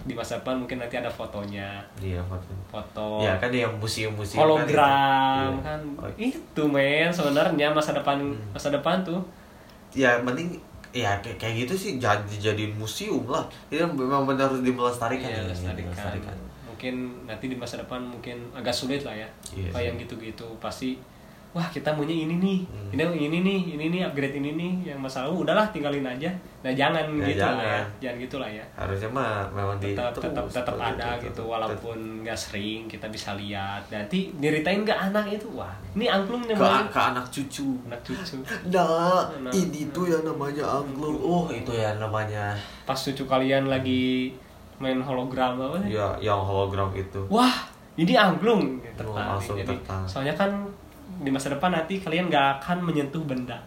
di 0.01 0.11
masa 0.11 0.35
depan 0.35 0.57
mungkin 0.57 0.77
nanti 0.77 0.95
ada 0.95 1.07
fotonya 1.07 1.77
Iya, 1.95 2.17
foto. 2.23 2.49
foto 2.67 3.07
Iya 3.19 3.37
kan 3.37 3.49
yang 3.49 3.69
museum-museum 3.75 4.41
hologram 4.41 5.53
kan. 5.57 5.61
kan, 5.61 5.79
itu. 5.79 5.93
Iya. 5.93 6.01
Oh, 6.01 6.11
itu 6.17 6.63
men 6.65 7.09
sebenarnya 7.09 7.67
masa 7.69 7.91
depan 7.91 8.17
masa 8.49 8.69
depan 8.69 9.01
tuh 9.01 9.21
ya 9.91 10.17
mending 10.19 10.57
ya 10.89 11.13
kayak, 11.19 11.37
kayak 11.37 11.55
gitu 11.61 11.73
sih 11.73 11.91
jangan 11.97 12.25
dijadiin 12.25 12.73
museum 12.73 13.23
lah 13.25 13.45
ini 13.67 13.79
memang 13.85 14.25
benar 14.25 14.47
harus 14.47 14.59
dimelestarikan 14.59 15.23
Iya, 15.25 15.37
ya, 15.37 15.47
lestarikan. 15.47 15.87
dilestarikan. 15.87 16.35
mungkin 16.65 16.95
nanti 17.23 17.45
di 17.45 17.55
masa 17.55 17.77
depan 17.77 18.01
mungkin 18.01 18.41
agak 18.51 18.73
sulit 18.73 19.01
lah 19.01 19.13
ya 19.13 19.29
Iya 19.51 19.69
kayak 19.69 19.85
yang 19.85 19.97
gitu-gitu 19.99 20.47
pasti 20.57 20.97
wah 21.51 21.67
kita 21.67 21.91
maunya 21.91 22.15
ini 22.15 22.39
nih. 22.39 22.59
Hmm. 22.63 22.95
ini 22.95 23.27
ini 23.27 23.37
nih 23.43 23.59
ini 23.75 23.85
nih 23.89 24.01
upgrade 24.05 24.39
ini 24.39 24.55
nih. 24.55 24.71
Yang 24.91 24.99
masa 25.03 25.27
lalu 25.27 25.43
udahlah 25.43 25.67
tinggalin 25.69 26.03
aja. 26.03 26.31
Nah 26.61 26.71
jangan 26.71 27.03
Ya, 27.11 27.27
gitu 27.27 27.43
lah 27.43 27.57
ya. 27.57 27.67
jangan. 27.67 27.83
jangan 27.99 28.17
gitu 28.19 28.35
lah 28.39 28.49
ya. 28.49 28.65
Harusnya 28.71 29.09
mah 29.11 29.33
memang 29.51 29.75
di 29.77 29.91
tetap 29.91 30.13
tetap 30.15 30.45
tetap 30.47 30.75
ada 30.77 31.07
terus, 31.17 31.23
gitu 31.27 31.41
walaupun 31.43 31.97
nggak 32.23 32.39
sering 32.39 32.87
kita 32.87 33.07
bisa 33.07 33.35
lihat. 33.35 33.83
Nanti 33.87 34.31
nyeritain 34.35 34.81
ke 34.81 34.93
anak 34.93 35.25
itu 35.27 35.47
wah 35.51 35.73
ini 35.91 36.07
angklung 36.07 36.43
ke, 36.43 36.55
namanya 36.55 36.87
ke 36.87 37.01
anak 37.01 37.25
cucu. 37.27 37.67
Anak 37.87 38.01
cucu. 38.01 38.35
Nah, 38.71 39.27
Nah, 39.41 39.51
ini 39.51 39.91
tuh 39.91 40.07
yang 40.07 40.23
namanya 40.23 40.63
angklung. 40.63 41.17
Oh 41.17 41.45
itu 41.47 41.71
ya 41.71 41.97
namanya. 41.97 42.55
Pas 42.83 42.95
cucu 42.95 43.25
kalian 43.25 43.67
lagi 43.67 44.31
main 44.79 44.97
hologram 44.97 45.59
apa? 45.59 45.77
Sih? 45.83 45.93
ya 45.93 46.07
yang 46.17 46.39
hologram 46.39 46.89
itu. 46.95 47.19
Wah 47.27 47.67
ini 47.99 48.15
angklung. 48.15 48.79
Tertarik. 48.95 49.11
Oh, 49.11 49.17
langsung 49.17 49.57
Jadi, 49.57 49.67
tertarik. 49.73 50.07
soalnya 50.07 50.33
kan 50.37 50.51
di 51.21 51.29
masa 51.29 51.53
depan 51.53 51.69
nanti 51.69 52.01
kalian 52.01 52.27
nggak 52.27 52.59
akan 52.59 52.77
menyentuh 52.81 53.21
benda 53.21 53.61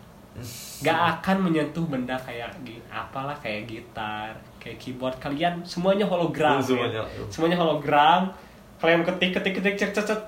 nggak 0.83 1.01
akan 1.19 1.37
menyentuh 1.47 1.87
benda 1.87 2.19
kayak 2.19 2.51
apalah 2.91 3.39
kayak 3.39 3.71
gitar 3.71 4.35
kayak 4.59 4.83
keyboard 4.83 5.15
kalian 5.23 5.63
semuanya 5.63 6.03
hologram 6.05 6.59
semuanya. 6.59 7.07
ya. 7.07 7.25
semuanya 7.31 7.57
hologram 7.57 8.35
kalian 8.83 9.07
ketik 9.07 9.31
ketik 9.39 9.55
ketik 9.63 9.75
cek 9.79 9.91
cek 9.95 10.05
cek 10.11 10.21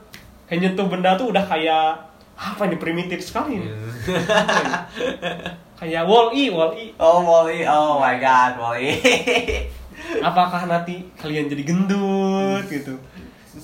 kayak 0.46 0.58
nyentuh 0.62 0.86
benda 0.86 1.18
tuh 1.18 1.34
udah 1.34 1.42
kayak 1.42 1.98
apa 2.36 2.68
ini 2.68 2.76
primitif 2.76 3.24
sekali 3.24 3.64
nih. 3.64 3.72
Ini? 4.06 4.72
kayak 5.76 6.04
wall 6.08 6.32
e 6.32 6.48
wall 6.52 6.72
e 6.72 6.92
oh 6.96 7.20
Molly 7.20 7.64
oh 7.64 8.00
my 8.00 8.16
god 8.16 8.56
Molly 8.56 8.96
apakah 10.28 10.64
nanti 10.64 11.04
kalian 11.16 11.48
jadi 11.50 11.62
gendut 11.64 12.64
gitu 12.70 12.94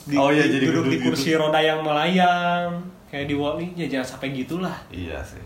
Di- 0.08 0.16
Oh 0.16 0.32
iya, 0.32 0.48
jadi 0.48 0.72
duduk 0.72 0.88
gendut 0.88 0.92
di 0.92 0.96
gitu. 0.98 1.04
kursi 1.12 1.30
roda 1.36 1.60
yang 1.60 1.84
melayang 1.84 2.80
kayak 3.12 3.28
di 3.28 3.36
Wall-E 3.36 3.76
ya 3.76 3.86
jangan 3.86 4.16
sampai 4.16 4.32
gitulah. 4.32 4.72
Iya 4.88 5.20
sih. 5.20 5.44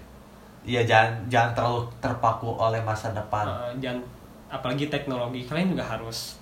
Iya 0.62 0.87
jangan 0.87 1.11
jangan 1.27 1.51
terlalu 1.53 1.83
terpaku 1.99 2.55
oleh 2.55 2.79
masa 2.81 3.11
depan. 3.11 3.43
Uh, 3.45 3.75
jangan 3.77 3.99
apalagi 4.47 4.87
teknologi 4.87 5.43
kalian 5.43 5.75
juga 5.75 5.83
harus 5.83 6.39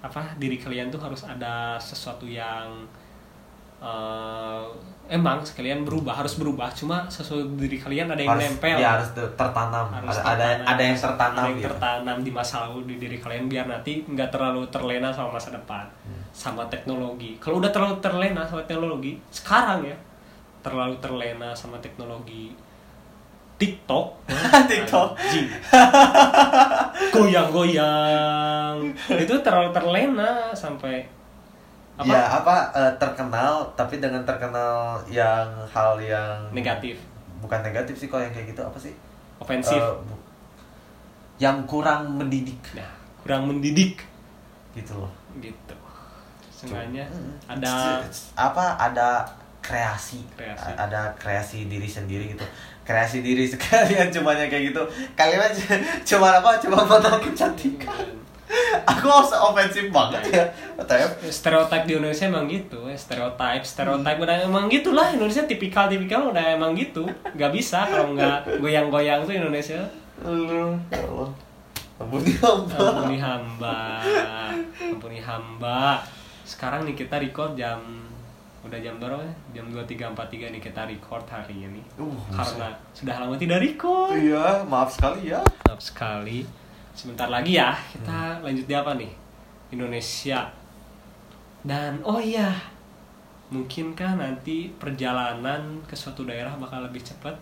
apa 0.00 0.32
diri 0.36 0.56
kalian 0.56 0.88
tuh 0.88 0.96
harus 0.98 1.24
ada 1.24 1.76
sesuatu 1.76 2.24
yang 2.24 2.64
uh, 3.80 4.64
emang 5.06 5.40
sekalian 5.40 5.84
berubah 5.84 6.12
harus 6.14 6.36
berubah. 6.36 6.72
Cuma 6.72 7.04
sesuatu 7.08 7.44
diri 7.56 7.76
kalian 7.76 8.08
ada 8.08 8.20
yang 8.20 8.32
harus 8.36 8.48
nempel. 8.48 8.76
ya 8.76 8.88
harus 8.96 9.08
ter- 9.12 9.32
tertanam. 9.32 9.86
Harus 9.92 10.16
ada, 10.20 10.28
ada 10.28 10.44
tertanam. 10.44 10.68
ada 10.68 10.82
yang 10.82 10.96
tertanam 10.98 11.36
Ada 11.36 11.48
yang 11.48 11.56
gitu. 11.56 11.66
tertanam 11.68 12.16
di 12.20 12.30
masa 12.32 12.54
lalu 12.64 12.78
di 12.84 12.94
diri 12.98 13.18
kalian 13.20 13.44
biar 13.48 13.64
nanti 13.64 14.04
nggak 14.04 14.28
terlalu 14.28 14.64
terlena 14.68 15.08
sama 15.08 15.36
masa 15.36 15.52
depan 15.52 15.84
Hmm. 16.04 16.20
sama 16.32 16.64
teknologi. 16.68 17.36
Kalau 17.40 17.60
udah 17.60 17.68
terlalu 17.68 17.96
terlena 18.00 18.44
sama 18.44 18.60
teknologi 18.64 19.16
sekarang 19.28 19.84
ya 19.84 19.96
terlalu 20.64 20.96
terlena 20.98 21.52
sama 21.52 21.76
teknologi 21.78 22.56
TikTok. 23.54 24.18
TikTok. 24.70 25.14
Goyang-goyang. 27.14 28.76
Itu 29.14 29.34
terlalu 29.40 29.70
terlena 29.70 30.50
sampai 30.52 31.06
apa? 31.94 32.10
Ya 32.10 32.22
apa 32.26 32.54
eh, 32.74 32.92
terkenal 32.98 33.62
tapi 33.72 34.02
dengan 34.02 34.24
terkenal 34.24 34.98
yang 35.06 35.46
hal 35.68 35.94
yang 35.96 36.50
negatif. 36.50 36.98
Bukan 37.38 37.62
negatif 37.62 37.94
sih 37.94 38.08
kalau 38.08 38.24
yang 38.24 38.32
kayak 38.32 38.50
gitu 38.50 38.60
apa 38.60 38.74
sih? 38.76 38.90
Ofensif 39.38 39.76
Eh, 39.76 39.94
bu- 40.02 40.22
yang 41.36 41.62
kurang 41.64 42.16
mendidik. 42.16 42.58
Nah 42.74 42.90
kurang 43.22 43.46
mendidik. 43.46 44.02
Gitu 44.74 44.90
loh. 44.92 45.12
Gitu. 45.38 45.76
Sengaja 46.50 47.04
Hmm. 47.04 47.34
ada 47.46 48.02
apa 48.34 48.64
ada 48.74 49.22
kreasi, 49.64 50.20
Kreasi. 50.36 50.68
A- 50.68 50.84
ada 50.84 51.08
kreasi 51.16 51.64
diri 51.64 51.88
sendiri 51.88 52.36
gitu. 52.36 52.44
Kreasi 52.84 53.24
diri 53.24 53.48
sekalian 53.52 54.12
cumanya 54.12 54.44
kayak 54.44 54.70
gitu. 54.70 54.82
Kalian 55.16 55.40
aja 55.40 55.80
cuma 56.12 56.36
apa? 56.36 56.60
Cuma 56.60 56.84
menang 56.84 57.16
kecantikan. 57.18 58.04
Aku 58.84 59.08
harus 59.08 59.32
ofensif 59.32 59.88
banget 59.88 60.20
ya. 60.30 60.44
Stereotip 61.26 61.88
di 61.88 61.96
Indonesia 61.96 62.28
emang 62.28 62.44
gitu 62.44 62.86
stereotip 62.92 63.64
stereotip 63.64 64.20
udah 64.20 64.36
emang 64.44 64.68
gitulah. 64.68 65.08
Indonesia 65.10 65.48
tipikal 65.48 65.88
tipikal 65.88 66.28
udah 66.28 66.52
emang 66.52 66.76
gitu. 66.76 67.08
Nggak 67.32 67.50
bisa 67.50 67.88
kalau 67.88 68.12
nggak 68.12 68.60
goyang-goyang 68.60 69.24
tuh 69.24 69.32
Indonesia. 69.32 69.80
Ya 70.20 71.00
Allah. 71.00 71.30
ampuni 71.94 72.36
hamba. 72.36 72.78
Ampuni 72.92 73.16
hamba. 73.16 73.78
Ampuni 74.76 75.18
hamba. 75.18 76.04
Sekarang 76.44 76.84
nih 76.84 76.94
kita 76.94 77.16
record 77.16 77.56
jam 77.56 77.80
udah 78.64 78.78
jam 78.80 78.96
berapa 78.96 79.20
ya? 79.20 79.34
jam 79.60 79.68
23.43 79.68 80.56
nih 80.56 80.62
kita 80.64 80.88
record 80.88 81.28
hari 81.28 81.68
ini. 81.68 81.84
Uh, 82.00 82.16
karena 82.32 82.72
sudah 82.96 83.14
lama 83.20 83.36
tidak 83.36 83.60
record. 83.60 84.16
Iya 84.16 84.64
maaf 84.64 84.88
sekali 84.96 85.28
ya. 85.28 85.44
Maaf 85.68 85.80
sekali. 85.84 86.48
Sebentar 86.96 87.28
lagi 87.28 87.60
ya 87.60 87.76
kita 87.92 88.40
lanjut 88.40 88.64
di 88.64 88.74
apa 88.74 88.96
nih? 88.96 89.12
Indonesia. 89.76 90.48
Dan 91.60 92.00
oh 92.08 92.16
iya 92.16 92.56
mungkinkah 93.52 94.16
nanti 94.16 94.72
perjalanan 94.80 95.84
ke 95.84 95.92
suatu 95.92 96.24
daerah 96.24 96.56
bakal 96.56 96.88
lebih 96.88 97.04
cepat? 97.04 97.36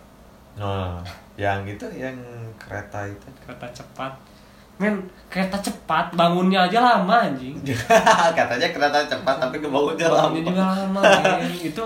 Nah 0.59 0.99
yang 1.39 1.63
gitu 1.63 1.87
yang 1.95 2.19
kereta 2.59 3.07
itu. 3.07 3.27
Kereta 3.47 3.71
cepat 3.71 4.32
men 4.81 4.95
kereta 5.29 5.57
cepat 5.61 6.13
bangunnya 6.13 6.65
aja 6.65 6.79
lama 6.81 7.29
anjing. 7.29 7.55
Katanya 8.37 8.69
kereta 8.73 8.99
cepat 9.05 9.35
tapi 9.37 9.61
kebangunnya 9.61 10.09
lama. 10.09 10.33
Bangunnya 10.33 10.43
juga 10.49 10.63
lama 10.65 10.99
men. 11.01 11.51
Itu 11.73 11.85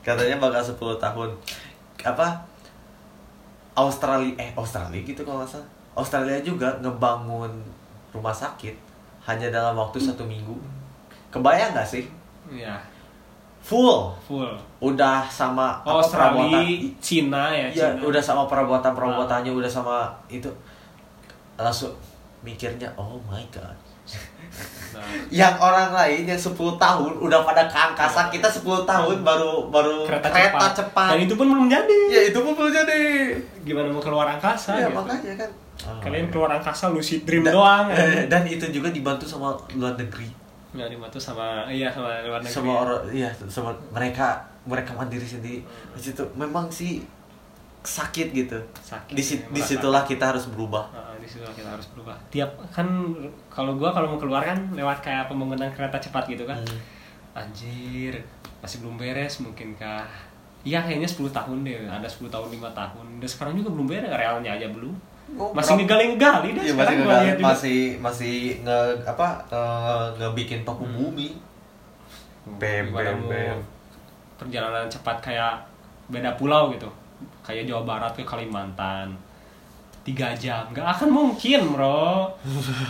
katanya 0.00 0.40
bakal 0.40 0.64
10 0.64 0.96
tahun. 0.96 1.28
Apa? 2.00 2.32
Australia 3.76 4.32
eh 4.40 4.50
Australia 4.56 4.96
gitu 5.04 5.20
kalau 5.28 5.44
nggak 5.44 5.52
salah. 5.52 5.68
Australia 5.92 6.40
juga 6.40 6.72
ngebangun 6.80 7.52
rumah 8.10 8.32
sakit 8.32 8.72
hanya 9.28 9.52
dalam 9.52 9.76
waktu 9.76 10.00
satu 10.00 10.24
minggu. 10.24 10.56
Kebayang 11.28 11.76
nggak 11.76 11.84
sih? 11.84 12.08
Ya 12.48 12.80
full. 13.60 14.10
Full. 14.24 14.50
Udah 14.80 15.28
sama 15.28 15.76
oh, 15.84 16.00
Australia 16.00 16.64
Cina 16.98 17.52
ya 17.52 17.68
ya 17.70 17.92
Cina. 17.92 18.08
udah 18.08 18.22
sama 18.22 18.48
perabotan 18.48 18.96
perabotannya 18.96 19.52
udah 19.52 19.68
sama 19.68 20.08
itu 20.32 20.48
langsung 21.60 21.92
mikirnya 22.40 22.88
oh 22.96 23.20
my 23.28 23.44
god. 23.52 23.76
Nah, 24.90 25.06
yang 25.30 25.54
orang 25.62 25.94
lain 25.94 26.26
yang 26.26 26.40
10 26.40 26.58
tahun 26.58 27.12
udah 27.22 27.40
pada 27.46 27.70
ke 27.70 27.78
angkasa 27.78 28.26
kita 28.26 28.50
10 28.50 28.82
tahun 28.82 29.22
baru 29.22 29.70
baru 29.70 30.02
kereta, 30.02 30.26
kereta, 30.34 30.58
cepat. 30.58 30.72
cepat. 30.74 31.08
dan 31.14 31.18
itu 31.22 31.34
pun 31.38 31.46
belum 31.46 31.66
jadi. 31.70 32.00
Ya 32.10 32.20
itu 32.34 32.38
pun 32.42 32.52
belum 32.58 32.72
jadi. 32.74 33.00
Gimana 33.62 33.94
mau 33.94 34.02
keluar 34.02 34.26
angkasa 34.26 34.82
ya 34.82 34.90
gitu. 34.90 34.98
makanya 34.98 35.34
kan. 35.46 35.50
Kalian 36.02 36.26
keluar 36.34 36.50
angkasa 36.58 36.90
lucid 36.90 37.22
dream 37.22 37.46
Dan- 37.46 37.54
doang 37.54 37.86
ya. 37.94 38.02
eh, 38.02 38.26
dan 38.26 38.42
itu 38.50 38.66
juga 38.74 38.90
dibantu 38.90 39.30
sama 39.30 39.54
luar 39.78 39.94
negeri. 39.94 40.26
Nggak 40.74 40.88
dibantu 40.90 41.18
sama 41.22 41.70
iya 41.70 41.88
sama 41.94 42.10
luar 42.26 42.42
negeri. 42.42 42.56
Sama 42.58 42.72
orang 42.82 43.00
iya 43.14 43.30
sama 43.46 43.70
mereka 43.94 44.42
mereka 44.66 44.90
mandiri 44.98 45.24
sendiri. 45.24 45.62
Di 45.94 46.02
situ 46.02 46.26
memang 46.34 46.66
sih 46.66 46.98
sakit 47.80 48.28
gitu. 48.36 48.58
Sakit, 48.82 49.14
di, 49.16 49.22
ya, 49.24 49.40
di 49.48 49.60
situlah 49.62 50.04
kita 50.04 50.34
harus 50.34 50.52
berubah. 50.52 50.84
Nah, 50.92 51.09
di 51.09 51.09
situ 51.30 51.46
kita 51.46 51.68
harus 51.68 51.86
berubah 51.88 52.16
tiap 52.28 52.50
kan 52.68 52.86
kalau 53.48 53.74
gua 53.74 53.88
kalau 53.88 54.08
mau 54.08 54.18
keluar 54.18 54.42
kan 54.42 54.58
lewat 54.70 54.98
kayak 55.00 55.26
pembangunan 55.26 55.68
kereta 55.68 55.96
cepat 55.98 56.26
gitu 56.26 56.42
kan 56.44 56.58
Hmm. 56.58 56.78
anjir 57.36 58.18
masih 58.58 58.80
belum 58.80 58.96
beres 58.96 59.38
mungkinkah 59.38 60.04
Iya 60.60 60.76
kayaknya 60.78 61.08
10 61.08 61.24
tahun 61.30 61.64
deh 61.64 61.72
ada 61.82 62.04
10 62.04 62.28
tahun 62.28 62.44
5 62.50 62.68
tahun 62.70 63.06
dan 63.16 63.24
sekarang 63.26 63.54
juga 63.54 63.70
belum 63.70 63.86
beres 63.86 64.10
realnya 64.10 64.52
aja 64.52 64.68
belum 64.68 64.92
Oh, 65.32 65.54
masih 65.54 65.72
berapa- 65.72 65.80
ngegali-ngegali 65.86 66.48
deh 66.50 66.60
Iya, 66.60 66.72
sekarang 66.74 66.76
masih, 66.90 66.98
gua 66.98 67.08
nge- 67.08 67.22
lihat 67.22 67.36
juga. 67.36 67.46
masih 67.48 67.78
masih 67.98 68.34
nge 68.60 68.78
apa 69.06 69.26
eh, 69.48 70.06
ngebikin 70.18 70.60
paku 70.60 70.82
Hmm. 70.82 70.96
bumi. 70.98 71.28
Bem, 72.56 72.84
Gimana 72.84 73.04
bem, 73.06 73.16
mau 73.16 73.30
bem. 73.30 73.58
perjalanan 74.36 74.86
cepat 74.86 75.16
kayak 75.22 75.54
beda 76.08 76.34
pulau 76.34 76.68
gitu 76.70 76.88
kayak 77.40 77.64
Jawa 77.64 77.84
Barat 77.86 78.12
ke 78.12 78.22
Kalimantan 78.22 79.12
tiga 80.00 80.32
jam. 80.32 80.64
Nggak 80.72 80.86
akan 80.96 81.08
mungkin 81.08 81.60
bro. 81.70 82.24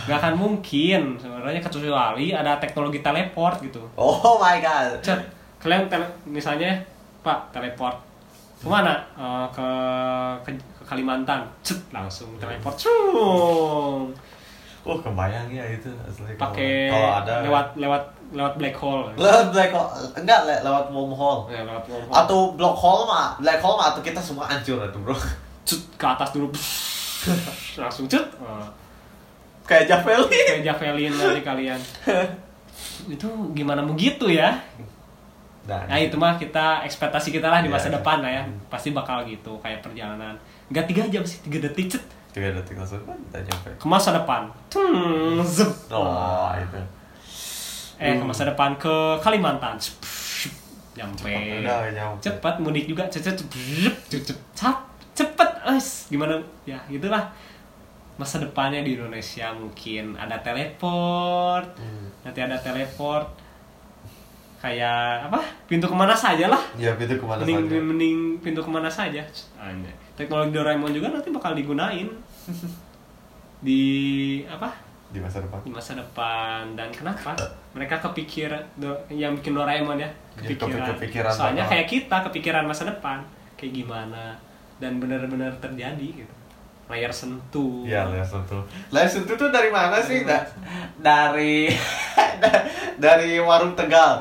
Nggak 0.07 0.17
akan 0.17 0.33
mungkin. 0.35 1.01
Sebenarnya 1.15 1.59
kecuali 1.59 2.31
ada 2.31 2.55
teknologi 2.57 2.99
teleport 2.99 3.59
gitu. 3.59 3.83
Oh 3.95 4.39
my 4.39 4.57
god. 4.57 4.95
Cet, 5.03 5.19
kalian 5.59 5.85
tele- 5.85 6.15
misalnya 6.23 6.71
pak 7.19 7.51
teleport. 7.51 7.99
Ke 8.57 8.69
mana? 8.69 8.93
Eh, 9.13 9.45
ke, 9.51 9.67
ke 10.41 10.49
ke 10.53 10.83
Kalimantan. 10.85 11.41
Cet, 11.61 11.81
langsung 11.89 12.31
teleport. 12.37 12.77
Cung. 12.79 14.07
Oh 14.81 14.97
kebayang 14.97 15.45
ya 15.45 15.61
itu 15.67 15.91
asli. 16.01 16.33
Kalau- 16.33 16.55
pakai 16.57 16.89
kalau 16.89 17.11
ada 17.21 17.33
lewat 17.45 17.67
lewat 17.77 18.03
lewat 18.31 18.53
black 18.57 18.73
hole. 18.73 19.05
Lewat 19.13 19.51
black 19.51 19.69
hole. 19.69 19.89
Enggak 20.15 20.47
le- 20.47 20.63
lewat 20.63 20.89
wormhole. 20.89 21.51
Ya, 21.51 21.61
lewat 21.61 21.85
wormhole. 21.85 22.15
atau 22.15 22.39
black 22.55 22.73
hole 22.73 23.03
mah 23.05 23.35
black 23.37 23.59
hole 23.61 23.77
mah 23.77 23.93
atau 23.93 24.01
kita 24.01 24.17
semua 24.17 24.49
hancur 24.49 24.81
itu 24.81 24.97
bro. 24.97 25.13
Cet, 25.61 25.77
ke 25.93 26.05
atas 26.07 26.33
dulu 26.33 26.49
langsung 27.75 28.05
cet 28.05 28.25
Eh, 28.33 28.67
kayak 29.63 29.85
Javelin 29.85 30.27
kayak 30.27 30.63
javelin 30.63 31.13
dari 31.13 31.41
kalian 31.41 31.79
itu 33.07 33.27
gimana 33.53 33.79
mau 33.79 33.93
gitu 33.93 34.27
ya 34.27 34.57
nah, 35.63 35.85
nah 35.85 35.95
itu 35.95 36.15
mah 36.15 36.35
kita 36.35 36.81
ekspektasi 36.83 37.29
kita 37.29 37.45
lah 37.45 37.61
di 37.61 37.69
masa 37.69 37.87
Iya. 37.87 37.95
depan 37.95 38.19
lah 38.19 38.31
ya 38.31 38.43
pasti 38.67 38.89
bakal 38.91 39.23
gitu 39.23 39.55
kayak 39.59 39.79
perjalanan 39.79 40.33
nggak 40.67 40.85
tiga 40.85 41.03
jam 41.07 41.21
sih 41.21 41.39
tiga 41.41 41.61
detik 41.61 41.87
cet 41.89 42.03
tiga 42.31 42.51
detik 42.51 42.75
langsung 42.75 42.99
kan 43.03 43.15
udah 43.15 43.41
nyampe 43.41 43.69
ke 43.75 43.85
masa 43.85 44.09
depan 44.13 44.49
Tung, 44.67 45.39
zep. 45.41 45.69
oh 45.89 46.51
itu 46.53 46.79
eh 47.97 48.17
ke 48.17 48.25
masa 48.25 48.43
depan 48.45 48.73
ke 48.75 48.91
Kalimantan 49.19 49.77
nyampe 50.91 51.31
udah 51.61 51.87
nyampe 51.87 52.19
cepat 52.19 52.55
mudik 52.57 52.85
juga 52.85 53.05
cepet 53.07 53.39
cepet 54.09 54.25
cepet 54.25 54.77
cepet 55.13 55.50
es 55.67 56.07
gimana? 56.07 56.37
Ya 56.63 56.81
gitulah. 56.87 57.29
Masa 58.15 58.37
depannya 58.37 58.81
di 58.81 58.93
Indonesia 58.93 59.49
mungkin 59.51 60.13
ada 60.13 60.37
teleport. 60.37 61.73
Hmm. 61.73 62.07
nanti 62.21 62.39
ada 62.39 62.55
teleport. 62.55 63.27
Kayak 64.57 65.25
apa? 65.25 65.41
Pintu 65.65 65.85
ke 65.85 65.95
mana 65.95 66.13
saja 66.13 66.45
lah. 66.45 66.61
Ya 66.75 66.93
itu 66.93 67.09
ke 67.11 67.25
mana 67.25 67.41
mending 67.41 67.65
saja. 67.65 67.81
mending 67.81 68.17
pintu 68.39 68.61
ke 68.61 68.69
mana 68.69 68.85
saja. 68.87 69.21
Anjay. 69.57 69.89
teknologi 70.13 70.53
Doraemon 70.53 70.91
juga 70.91 71.09
nanti 71.09 71.29
bakal 71.29 71.53
digunain. 71.53 72.05
Di 73.65 73.81
apa? 74.45 74.69
Di 75.09 75.17
masa 75.17 75.41
depan. 75.41 75.59
Di 75.61 75.71
masa 75.71 75.91
depan. 75.93 76.73
Dan 76.73 76.89
kenapa? 76.89 77.33
Mereka 77.73 77.99
kepikir 78.01 78.49
do- 78.75 79.01
yang 79.09 79.33
bikin 79.33 79.53
Doraemon 79.53 79.97
ya. 79.97 80.09
Ya, 80.37 80.45
kepikiran, 80.47 80.77
kepi- 80.87 80.93
kepikiran 81.09 81.31
soalnya 81.31 81.63
kayak 81.65 81.87
kita 81.87 82.17
kepikiran 82.29 82.63
masa 82.63 82.85
depan. 82.85 83.25
Kayak 83.57 83.73
gimana 83.75 84.37
dan 84.81 84.97
benar-benar 84.97 85.53
terjadi 85.55 86.07
gitu 86.17 86.33
layar 86.87 87.07
sentuh 87.07 87.87
Iya, 87.87 88.03
layar 88.05 88.25
sentuh. 88.25 88.59
Layar 88.89 89.07
sentuh 89.07 89.31
tuh 89.33 89.47
dari 89.47 89.69
mana 89.69 89.95
sih? 89.97 90.25
Da- 90.25 90.43
dari 90.99 91.71
dari 92.97 93.39
warung 93.39 93.71
Tegal. 93.73 94.19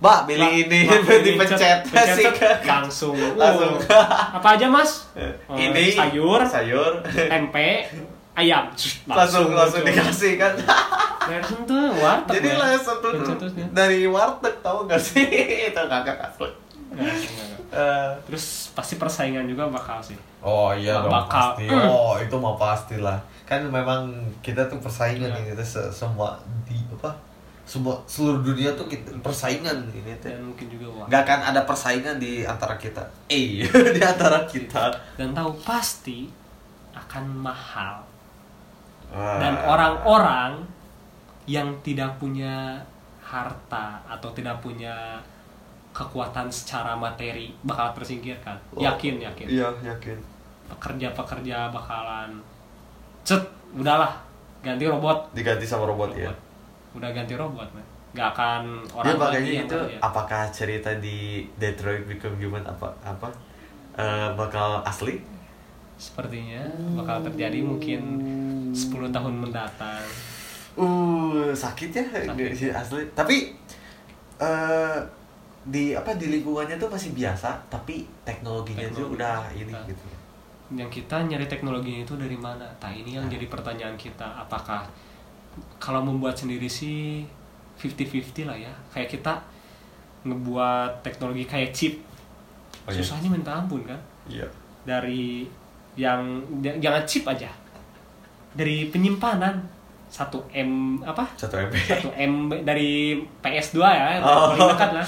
Mbak, 0.00 0.18
Lah, 0.32 0.50
ini, 0.50 0.80
dipencet 1.26 1.84
pencet, 1.84 2.16
sih. 2.16 2.26
langsung 2.64 3.14
Langsung. 3.38 3.78
Uh, 3.78 4.06
apa 4.32 4.48
aja 4.52 4.66
mas 4.66 5.06
Eh, 5.12 5.30
ini 5.54 5.92
sayur 5.92 6.40
sayur. 6.42 6.98
tempe 7.06 7.86
ayam 8.32 8.66
langsung 9.04 9.52
langsung 9.52 9.84
muncul. 9.84 9.94
dikasih 9.94 10.32
kan. 10.36 10.54
layar 11.22 11.44
sentuh 11.44 11.92
warteg 11.94 12.34
Jadi 12.34 12.48
ya. 12.48 12.56
layar 12.58 12.80
sentuh 12.80 13.12
dari 13.70 14.02
warteg 14.04 14.54
tahu 14.58 14.88
gak 14.88 14.98
sih? 14.98 15.22
Itu 15.68 15.82
kakak 15.84 16.18
asli. 16.24 16.50
Nggak, 16.92 17.08
nggak, 17.08 17.34
nggak. 17.48 17.60
Eh, 17.72 18.10
terus 18.22 18.44
pasti 18.70 18.94
persaingan 18.96 19.44
juga 19.44 19.64
bakal 19.66 19.96
sih 19.98 20.16
Oh 20.38 20.70
iya 20.70 20.98
dong 20.98 21.08
Bakal. 21.08 21.56
pasti. 21.56 21.64
Oh 21.70 22.14
itu 22.16 22.34
mah 22.34 22.56
pasti 22.56 22.96
lah. 22.98 23.16
Kan 23.42 23.64
memang 23.66 24.10
kita 24.40 24.66
tuh 24.66 24.76
persaingan 24.76 25.26
Iya. 25.26 25.38
ini 25.38 25.50
kita 25.50 25.62
se- 25.62 25.88
semua 25.90 26.34
di 26.62 26.76
apa? 26.92 27.14
Semua 27.62 27.94
seluruh 28.04 28.42
dunia 28.42 28.74
tuh 28.74 28.84
kita 28.86 29.14
persaingan 29.18 29.86
ini 29.88 30.12
tuh. 30.18 30.28
dan 30.28 30.42
mungkin 30.42 30.66
juga 30.66 30.86
wah 30.92 31.06
Gak 31.06 31.22
akan 31.22 31.40
ada 31.48 31.62
persaingan 31.62 32.18
di 32.18 32.42
antara 32.42 32.74
kita. 32.76 33.00
Eh, 33.26 33.62
di 33.96 34.02
antara 34.02 34.44
kita. 34.44 34.90
dan 35.14 35.32
tahu 35.32 35.54
pasti 35.62 36.26
akan 36.92 37.24
mahal 37.40 38.02
dan 39.12 39.54
orang-orang 39.62 40.56
yang 41.44 41.68
tidak 41.80 42.16
punya 42.16 42.80
harta 43.20 44.00
atau 44.06 44.32
tidak 44.32 44.56
punya 44.58 45.20
kekuatan 45.92 46.48
secara 46.48 46.92
materi 46.92 47.52
bakal 47.62 47.92
tersingkirkan 47.92 48.56
Oh, 48.72 48.80
yakin 48.80 49.20
yakin 49.20 49.46
Iya, 49.46 49.68
yakin. 49.82 50.16
pekerja-pekerja 50.68 51.68
bakalan 51.68 52.40
cet 53.22 53.44
udahlah 53.72 54.16
ganti 54.60 54.84
robot 54.84 55.28
Diganti 55.30 55.62
sama 55.62 55.84
robot, 55.84 56.12
ya. 56.12 56.26
Robot. 56.26 56.38
udah 56.92 57.10
ganti 57.10 57.34
robot 57.34 57.68
man 57.70 57.84
nggak 58.12 58.28
akan 58.30 58.62
Dia 58.78 58.92
orang 58.94 59.06
lagi 59.06 59.18
makanya 59.18 59.52
yang 59.54 59.66
itu 59.66 59.78
kerja. 59.78 59.98
apakah 60.00 60.42
cerita 60.50 60.90
di 60.94 61.18
Detroit 61.54 62.04
Become 62.04 62.36
Human 62.38 62.60
apa 62.62 62.88
apa 63.02 63.28
eh, 63.94 64.28
bakal 64.32 64.80
asli? 64.82 65.16
sepertinya 65.94 66.66
bakal 66.94 67.22
terjadi 67.22 67.60
mungkin 67.60 68.00
10 68.70 68.82
tahun 69.08 69.34
mendatang 69.38 70.04
Uh, 70.72 71.52
sakit 71.52 71.92
ya 71.92 72.04
Sakit. 72.24 72.72
asli. 72.72 73.04
Tapi 73.12 73.52
eh 74.40 74.98
di 75.64 75.92
apa 75.92 76.14
di 76.14 76.26
lingkungannya 76.28 76.74
tuh 76.74 76.88
masih 76.88 77.10
biasa, 77.12 77.54
tapi 77.68 78.02
teknologinya 78.22 78.82
tuh 78.88 79.06
Teknologi. 79.06 79.14
udah 79.14 79.38
ini 79.54 79.70
Nah. 79.70 79.84
gitu. 79.86 80.06
yang 80.72 80.88
kita 80.88 81.20
nyari 81.22 81.44
teknologinya 81.44 82.00
itu 82.00 82.16
dari 82.16 82.32
mana? 82.34 82.64
Nah 82.80 82.88
ini 82.90 83.12
yang 83.12 83.28
jadi 83.28 83.44
pertanyaan 83.44 83.92
kita 83.94 84.24
apakah 84.24 84.88
kalau 85.76 86.00
membuat 86.00 86.32
sendiri 86.32 86.64
sih 86.64 87.28
50-50 87.76 88.42
lah 88.42 88.56
ya 88.56 88.72
kayak 88.88 89.10
kita 89.10 89.36
ngebuat 90.22 91.02
teknologi 91.02 91.44
kayak 91.44 91.70
chip 91.70 91.94
Oh, 92.82 92.90
iya. 92.90 92.98
susahnya 92.98 93.28
minta 93.28 93.52
ampun 93.52 93.84
kan 93.84 94.00
Iya. 94.26 94.48
dari 94.82 95.44
yang 95.92 96.40
jangan 96.58 97.04
chip 97.04 97.22
aja 97.22 97.52
dari 98.50 98.88
penyimpanan 98.88 99.60
1 100.12 100.28
m 100.54 100.70
apa 101.00 101.24
Satu 101.34 101.56
MB. 101.56 101.72
1 101.72 102.12
MB 102.12 102.50
dari 102.62 102.90
PS2 103.40 103.76
ya 103.80 104.20
Oh. 104.20 104.52
paling 104.52 104.68
dekat 104.70 104.90
lah 104.92 105.06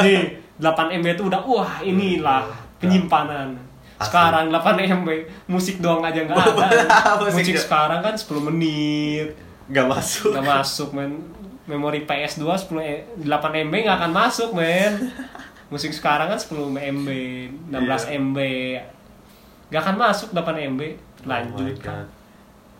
nih 0.00 0.22
8 0.56 0.94
MB 0.94 1.06
itu 1.10 1.24
udah 1.24 1.42
wah 1.42 1.82
inilah 1.82 2.46
penyimpanan 2.78 3.58
Asli. 3.96 4.06
sekarang 4.06 4.44
8 4.48 4.62
MB 4.96 5.08
musik 5.46 5.78
doang 5.78 6.00
aja 6.00 6.22
nggak 6.22 6.38
ada 6.38 7.18
Musik 7.20 7.34
musik 7.36 7.50
nggak- 7.52 7.64
sekarang 7.64 8.00
kan 8.00 8.14
10 8.14 8.30
menit 8.44 9.28
Gak 9.66 9.86
masuk. 9.86 10.30
nggak 10.30 10.46
masuk 10.46 10.88
men 10.92 11.12
memori 11.64 12.04
PS2 12.04 12.44
10 12.44 12.78
e- 12.80 13.04
8 13.18 13.26
MB 13.64 13.74
nggak 13.80 13.98
akan 13.98 14.12
masuk 14.12 14.52
men 14.52 15.10
musik 15.66 15.90
sekarang 15.90 16.28
kan 16.28 16.36
10 16.36 16.54
MB 16.70 17.08
16 17.72 17.74
Iya. 17.74 18.20
MB 18.20 18.38
nggak 19.66 19.82
akan 19.82 19.96
masuk 19.96 20.28
8 20.30 20.44
MB 20.68 20.80
Oh 20.80 20.94
lanjut 21.24 21.74
kan 21.80 22.04
God. 22.04 22.08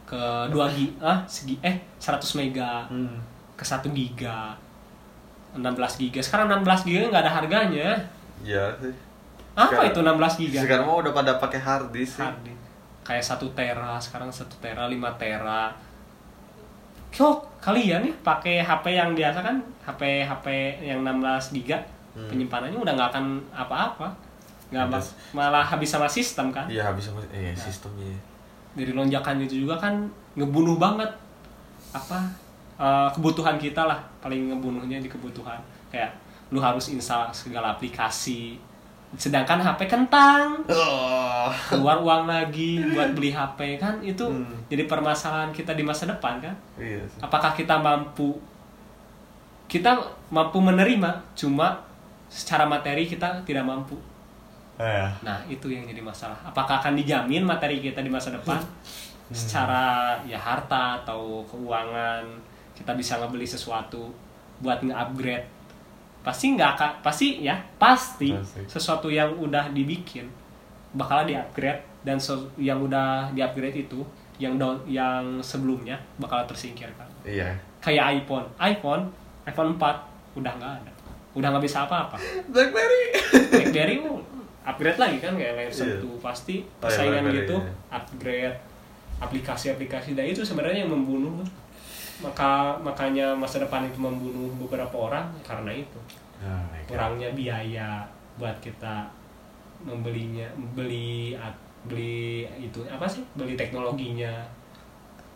Ke 0.05 0.23
2 0.49 0.53
gi 0.71 0.87
ah 1.01 1.19
segi 1.25 1.57
eh 1.61 1.77
100 1.97 2.21
mega 2.37 2.85
Hmm. 2.87 3.17
ke 3.55 3.65
1 3.65 3.89
giga 3.91 4.53
16 5.55 5.65
giga 5.99 6.21
sekarang 6.21 6.47
16 6.51 6.85
giga 6.85 7.09
nggak 7.09 7.23
ada 7.23 7.33
harganya 7.35 7.89
Iya 8.41 8.69
sih. 8.77 8.93
apa 9.55 9.71
Sekarang- 9.71 9.89
itu 9.89 10.01
16 10.03 10.35
giga 10.37 10.59
Sekarang 10.61 10.85
mah 10.85 10.97
udah 10.99 11.13
pada 11.13 11.33
pakai 11.39 11.59
hard 11.59 11.89
disk 11.91 12.19
sih. 12.19 12.23
Hard 12.23 12.39
disk. 12.43 12.61
kayak 13.03 13.21
1 13.23 13.49
tera 13.53 13.95
sekarang 13.99 14.29
1 14.29 14.45
tera 14.59 14.85
5 14.85 14.97
tera 15.15 15.69
kok 17.11 17.37
kalian 17.59 18.03
nih 18.03 18.15
pakai 18.21 18.59
HP 18.59 18.85
yang 18.91 19.13
biasa 19.13 19.39
kan 19.41 19.57
HP 19.83 20.01
HP 20.23 20.47
yang 20.83 21.01
16 21.01 21.55
giga 21.55 21.79
Hmm. 22.13 22.27
penyimpanannya 22.27 22.77
udah 22.77 22.93
nggak 22.93 23.11
akan 23.11 23.27
apa-apa 23.53 24.07
nggak 24.69 24.87
malah 25.31 25.63
habis 25.63 25.87
sama 25.89 26.07
sistem 26.07 26.49
kan 26.49 26.67
Iya 26.67 26.83
habis 26.85 27.07
sama 27.07 27.19
eh 27.29 27.55
sistemnya. 27.55 28.11
Dari 28.75 28.91
lonjakan 28.91 29.43
itu 29.43 29.63
juga 29.63 29.79
kan 29.79 30.07
ngebunuh 30.35 30.77
banget. 30.77 31.11
Apa 31.91 32.19
eh, 32.75 33.09
kebutuhan 33.15 33.55
kita 33.55 33.87
lah 33.87 34.03
paling 34.19 34.51
ngebunuhnya 34.51 34.99
di 34.99 35.07
kebutuhan. 35.07 35.59
Kayak 35.89 36.15
lu 36.51 36.59
harus 36.59 36.91
install 36.91 37.31
segala 37.31 37.75
aplikasi. 37.75 38.59
Sedangkan 39.15 39.63
HP 39.63 39.87
kentang. 39.87 40.59
Oh. 40.67 41.47
keluar 41.71 42.01
uang 42.01 42.25
lagi 42.27 42.81
buat 42.91 43.15
beli 43.15 43.31
HP 43.31 43.79
kan? 43.79 44.01
Itu 44.01 44.27
Hmm. 44.27 44.59
jadi 44.67 44.89
permasalahan 44.89 45.53
kita 45.53 45.71
di 45.71 45.85
masa 45.85 46.09
depan 46.09 46.41
kan? 46.41 46.55
Iya 46.75 47.05
sih. 47.07 47.21
apakah 47.23 47.55
kita 47.55 47.79
mampu? 47.79 48.35
Kita 49.65 49.97
mampu 50.29 50.59
menerima 50.59 51.23
cuma 51.35 51.83
secara 52.27 52.67
materi 52.67 53.07
kita 53.07 53.45
tidak 53.47 53.63
mampu 53.63 53.95
Eh, 54.75 55.09
nah 55.23 55.39
itu 55.47 55.71
yang 55.71 55.87
jadi 55.87 56.03
masalah. 56.03 56.35
Apakah 56.43 56.83
akan 56.83 56.99
dijamin 56.99 57.47
materi 57.47 57.79
kita 57.79 58.03
di 58.03 58.11
masa 58.11 58.35
depan? 58.35 58.59
Secara 59.31 60.19
ya 60.27 60.37
harta 60.37 61.01
atau 61.03 61.47
keuangan 61.47 62.27
kita 62.75 62.93
bisa 62.99 63.17
ngebeli 63.23 63.47
sesuatu 63.47 64.11
buat 64.59 64.83
nge-upgrade 64.83 65.47
pasti 66.25 66.57
nggak 66.57 66.71
akan 66.81 66.91
pasti 67.05 67.45
ya 67.45 67.53
pasti 67.77 68.33
Pasti. 68.33 68.65
sesuatu 68.65 69.13
yang 69.13 69.29
udah 69.37 69.69
dibikin 69.77 70.25
bakal 70.97 71.29
di-upgrade 71.29 71.85
dan 72.01 72.17
yang 72.57 72.81
udah 72.81 73.29
di-upgrade 73.37 73.85
itu 73.85 74.01
yang 74.41 74.57
down, 74.59 74.81
yang 74.89 75.39
sebelumnya 75.45 75.95
bakal 76.19 76.43
tersingkirkan. 76.49 77.07
Iya. 77.23 77.55
kayak 77.79 78.25
iPhone. 78.25 78.47
iPhone 78.59 79.05
iPhone 79.45 79.77
4 79.77 80.41
udah 80.41 80.53
nggak 80.57 80.73
ada. 80.81 80.93
Udah 81.37 81.49
nggak 81.53 81.65
bisa 81.69 81.85
apa-apa. 81.85 82.17
BlackBerry. 82.51 83.05
BlackBerry 83.53 83.97
upgrade 84.65 84.97
lagi 84.97 85.21
kan 85.21 85.37
kayak 85.37 85.69
Iya. 85.69 85.71
satu 85.71 86.17
pasti 86.19 86.61
Oh, 86.61 86.65
iya, 86.65 86.81
persaingan 86.81 87.23
BlackBerry, 87.25 87.39
gitu 87.45 87.57
iya. 87.61 87.73
upgrade 87.93 88.57
aplikasi-aplikasi. 89.21 90.17
Dan 90.17 90.27
itu 90.27 90.41
sebenarnya 90.43 90.85
yang 90.85 90.93
membunuh. 90.93 91.45
Maka 92.23 92.79
makanya 92.81 93.35
masa 93.35 93.59
depan 93.59 93.85
itu 93.85 93.99
membunuh 93.99 94.49
beberapa 94.57 94.95
orang 94.95 95.29
karena 95.43 95.71
itu. 95.71 96.01
Oh 96.41 96.61
kurangnya 96.85 97.33
biaya 97.33 98.05
buat 98.37 98.55
kita 98.61 99.07
membelinya 99.81 100.45
beli 100.77 101.33
beli 101.85 102.45
itu 102.57 102.81
apa 102.89 103.05
sih? 103.05 103.23
Beli 103.35 103.55
teknologinya. 103.55 104.33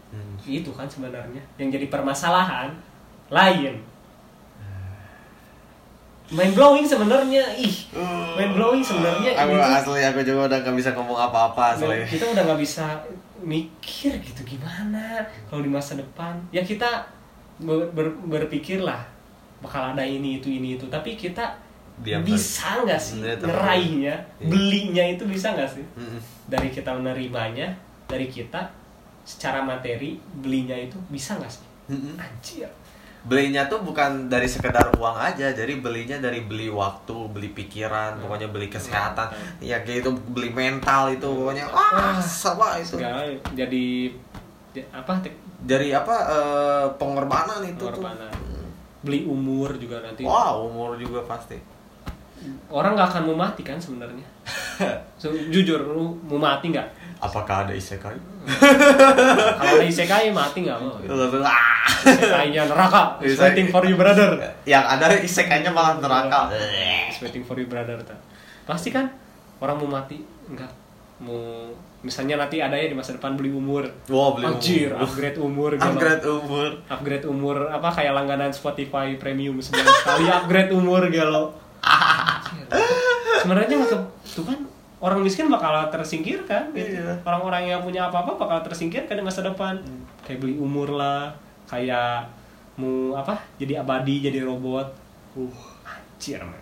Hmm. 0.08 0.40
itu 0.40 0.72
kan 0.72 0.88
sebenarnya 0.88 1.36
yang 1.60 1.68
jadi 1.68 1.84
permasalahan 1.92 2.72
lain 3.28 3.76
mind 6.28 6.52
blowing 6.52 6.84
sebenarnya 6.84 7.44
ih. 7.54 7.74
Mind 8.34 8.52
blowing 8.52 8.80
sebenarnya 8.80 9.32
Aku 9.34 9.54
asli 9.54 10.00
aku 10.02 10.20
juga 10.20 10.40
udah 10.46 10.58
gak 10.60 10.76
bisa 10.76 10.90
ngomong 10.92 11.16
apa-apa 11.18 11.74
asli. 11.74 12.04
kita 12.06 12.24
udah 12.28 12.42
nggak 12.44 12.60
bisa 12.60 12.84
mikir 13.38 14.12
gitu 14.18 14.40
gimana 14.46 15.22
kalau 15.46 15.60
di 15.60 15.68
masa 15.68 15.94
depan. 15.94 16.36
Ya 16.50 16.60
kita 16.60 17.06
ber- 17.58 17.88
ber- 17.90 18.18
berpikir 18.28 18.80
lah 18.80 19.00
bakal 19.58 19.92
ada 19.92 20.02
ini 20.02 20.38
itu 20.38 20.48
ini 20.48 20.76
itu. 20.76 20.84
Tapi 20.86 21.14
kita 21.14 21.48
Diam 21.98 22.22
bisa 22.22 22.86
nggak 22.86 22.94
sih 22.94 23.18
Iya, 23.18 23.34
ngeraihnya? 23.34 24.14
Iya. 24.38 24.46
belinya 24.46 25.04
itu 25.08 25.24
bisa 25.24 25.50
nggak 25.50 25.66
sih? 25.68 25.82
Mm-mm. 25.96 26.20
dari 26.46 26.68
kita 26.68 26.94
menerimanya 26.94 27.66
dari 28.06 28.24
kita 28.24 28.70
secara 29.22 29.60
materi 29.60 30.14
belinya 30.38 30.72
itu 30.72 30.94
bisa 31.08 31.34
nggak 31.34 31.50
sih? 31.50 31.66
Mm-mm. 31.90 32.14
anjir 32.16 32.70
Belinya 33.26 33.66
tuh 33.66 33.82
bukan 33.82 34.30
dari 34.30 34.46
sekedar 34.46 34.94
uang 34.94 35.16
aja, 35.18 35.50
jadi 35.50 35.72
belinya 35.82 36.16
dari 36.22 36.46
beli 36.46 36.70
waktu, 36.70 37.28
beli 37.34 37.50
pikiran, 37.50 38.22
pokoknya 38.22 38.48
beli 38.48 38.70
kesehatan, 38.70 39.34
ya 39.58 39.82
kayak 39.82 40.06
itu 40.06 40.10
beli 40.30 40.54
mental 40.54 41.10
itu 41.10 41.26
pokoknya. 41.26 41.66
Wah 41.68 42.22
sama 42.22 42.78
itu. 42.78 42.96
segala 42.96 43.26
jadi 43.52 44.14
apa 44.94 45.18
Dari 45.58 45.90
apa 45.90 46.14
eh, 46.30 46.86
pengorbanan 46.94 47.66
itu 47.66 47.82
tuh. 47.82 47.98
pengorbanan. 47.98 48.30
Beli 49.02 49.26
umur 49.26 49.74
juga 49.76 49.98
nanti. 50.02 50.22
Wah 50.22 50.54
umur 50.54 50.94
juga 50.94 51.26
pasti. 51.26 51.58
orang 52.70 52.94
nggak 52.94 53.18
akan 53.18 53.22
mau 53.34 53.36
mati 53.50 53.66
kan 53.66 53.76
sebenarnya. 53.82 54.22
So, 55.18 55.34
jujur 55.34 55.82
lu 55.90 56.14
mau 56.30 56.38
mati 56.38 56.70
nggak 56.70 56.86
Apakah 57.18 57.66
ada 57.66 57.74
isekai? 57.74 58.14
kalau 59.58 59.72
ada 59.74 59.84
isekai 59.84 60.30
mati 60.30 60.62
nggak 60.62 60.78
mau 60.78 60.94
ah. 61.42 61.82
isekainya 62.06 62.64
neraka 62.64 63.02
Isekai. 63.20 63.42
waiting 63.52 63.68
for 63.68 63.82
you 63.82 63.98
brother 63.98 64.38
Yang 64.62 64.84
ada 64.86 65.06
isekainya 65.18 65.70
malah 65.70 65.98
neraka. 65.98 66.46
It's 67.10 67.18
waiting 67.18 67.42
for 67.42 67.58
you 67.58 67.66
brother 67.66 67.98
pasti 68.64 68.92
kan 68.92 69.08
orang 69.58 69.80
mau 69.80 69.88
mati 69.88 70.20
nggak 70.46 70.72
mau 71.18 71.72
misalnya 71.98 72.38
nanti 72.38 72.60
ada 72.60 72.76
ya 72.76 72.86
di 72.86 72.94
masa 72.94 73.16
depan 73.16 73.34
beli 73.34 73.50
umur 73.50 73.82
Wow 74.06 74.38
beli 74.38 74.46
Anjir, 74.46 74.92
umur. 74.94 75.02
upgrade 75.02 75.38
umur 75.40 75.70
gitu. 75.74 75.82
Upgrade 75.82 76.22
umur. 76.22 76.68
upgrade 76.86 77.26
umur 77.26 77.56
apa 77.66 77.88
kayak 77.90 78.12
langganan 78.14 78.52
Spotify 78.52 79.18
premium 79.18 79.58
sebulan 79.58 79.88
sekali 79.98 80.24
upgrade 80.30 80.70
umur 80.70 81.02
galau 81.10 81.50
sebenarnya 83.40 83.74
nggak 83.74 83.90
ke 83.90 83.98
itu 84.28 84.42
kan 84.44 84.58
orang 84.98 85.22
miskin 85.22 85.46
bakal 85.46 85.70
tersingkirkan 85.94 86.74
gitu. 86.74 86.98
Iya. 86.98 87.14
orang-orang 87.22 87.70
yang 87.70 87.80
punya 87.82 88.10
apa-apa 88.10 88.34
bakal 88.34 88.58
tersingkirkan 88.66 89.14
di 89.14 89.24
masa 89.24 89.46
depan 89.46 89.78
kayak 90.26 90.42
beli 90.42 90.58
umur 90.58 90.98
lah 90.98 91.30
kayak 91.70 92.26
mau 92.78 93.14
apa 93.14 93.38
jadi 93.58 93.82
abadi 93.82 94.26
jadi 94.30 94.42
robot 94.42 94.86
uh 95.38 95.58
anjir 95.86 96.42
man. 96.42 96.58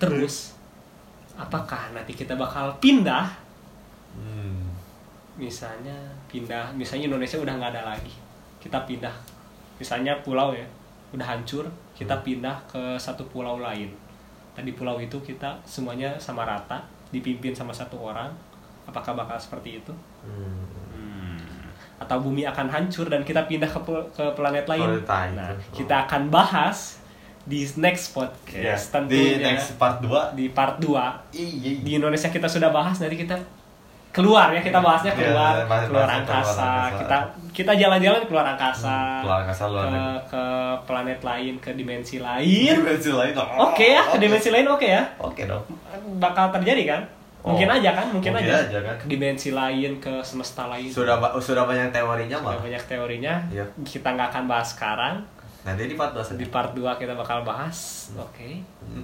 terus 0.00 0.56
apakah 1.36 1.92
nanti 1.92 2.16
kita 2.16 2.34
bakal 2.34 2.72
pindah 2.80 3.48
Hmm. 4.18 4.66
misalnya 5.38 5.94
pindah 6.26 6.74
misalnya 6.74 7.06
Indonesia 7.06 7.38
udah 7.38 7.54
nggak 7.54 7.70
ada 7.76 7.94
lagi 7.94 8.10
kita 8.58 8.82
pindah 8.82 9.14
misalnya 9.78 10.16
pulau 10.26 10.50
ya 10.50 10.66
udah 11.14 11.22
hancur 11.22 11.62
kita 11.94 12.18
pindah 12.26 12.58
ke 12.66 12.98
satu 12.98 13.22
pulau 13.30 13.62
lain 13.62 13.94
tadi 14.58 14.74
pulau 14.74 14.98
itu 14.98 15.14
kita 15.22 15.62
semuanya 15.62 16.18
sama 16.18 16.42
rata 16.42 16.82
dipimpin 17.08 17.54
sama 17.54 17.70
satu 17.70 17.94
orang. 18.02 18.34
Apakah 18.84 19.14
bakal 19.14 19.38
seperti 19.38 19.78
itu? 19.78 19.94
Hmm. 20.26 20.66
atau 21.98 22.22
bumi 22.22 22.46
akan 22.46 22.70
hancur 22.70 23.10
dan 23.10 23.22
kita 23.22 23.42
pindah 23.44 23.66
ke 23.66 23.78
ke 24.14 24.24
planet 24.34 24.66
lain? 24.66 25.02
Planet 25.02 25.34
nah 25.34 25.50
kita 25.74 26.06
akan 26.06 26.30
bahas 26.30 27.02
di 27.42 27.66
next 27.74 28.14
podcast 28.14 28.94
di 29.10 29.34
tentunya. 29.34 29.50
next 29.50 29.74
part 29.74 29.98
2 29.98 30.38
di 30.38 30.46
part 30.48 30.78
2 30.78 30.94
Iya. 31.34 31.82
di 31.82 31.90
Indonesia 31.98 32.30
kita 32.30 32.46
sudah 32.46 32.70
bahas 32.70 33.02
nanti 33.02 33.18
kita 33.18 33.34
keluar 34.10 34.50
ya 34.50 34.60
kita 34.60 34.78
bahasnya 34.78 35.12
Iya, 35.12 35.20
keluar 35.22 35.54
bahas- 35.60 35.60
keluar 35.60 35.68
bahas 35.68 35.86
keluar 35.86 36.08
angkasa 36.10 36.64
angkasa. 36.64 36.98
kita 36.98 37.18
kita 37.54 37.72
jalan-jalan 37.76 38.22
keluar 38.24 38.46
angkasa 38.48 38.96
Keluar 39.20 39.38
angkasa 39.42 39.64
luar 39.66 39.84
ke, 39.84 39.90
negeri. 39.90 40.18
ke 40.26 40.44
planet 40.84 41.20
lain 41.22 41.54
ke 41.58 41.70
dimensi 41.72 42.16
lain 42.18 42.72
Dimensi 42.74 43.10
lain. 43.10 43.34
oke 43.36 43.86
ya 43.86 44.02
ke 44.04 44.16
dimensi 44.16 44.48
lain 44.48 44.66
oke 44.66 44.86
ya 44.86 45.02
Oke 45.18 45.42
dong. 45.44 45.62
bakal 46.16 46.48
terjadi 46.50 46.84
kan 46.88 47.02
Oh. 47.38 47.54
mungkin 47.54 47.70
aja 47.70 47.94
kan 47.94 48.06
mungkin, 48.08 48.34
Mungkin 48.34 48.50
aja. 48.50 48.66
aja 48.66 48.78
kan. 48.82 48.96
ke 48.98 49.04
dimensi 49.06 49.50
lain 49.52 49.90
ke 49.96 50.10
semesta 50.20 50.66
lain 50.66 50.90
Sudah 50.90 51.16
ba- 51.16 51.38
sudah 51.38 51.62
banyak 51.62 51.88
teorinya 51.88 52.34
Sudah 52.36 52.50
mah. 52.50 52.60
banyak 52.60 52.82
teorinya 52.84 53.34
Iya. 53.46 53.62
kita 53.86 54.08
nggak 54.10 54.28
akan 54.28 54.44
bahas 54.46 54.68
sekarang 54.70 55.22
Nanti 55.60 55.84
di 55.84 55.94
part 55.94 56.10
2 56.12 56.24
di 56.34 56.46
part 56.46 56.72
2 56.72 56.96
kita 56.96 57.14
bakal 57.14 57.44
bahas 57.44 58.10
oke 58.12 58.50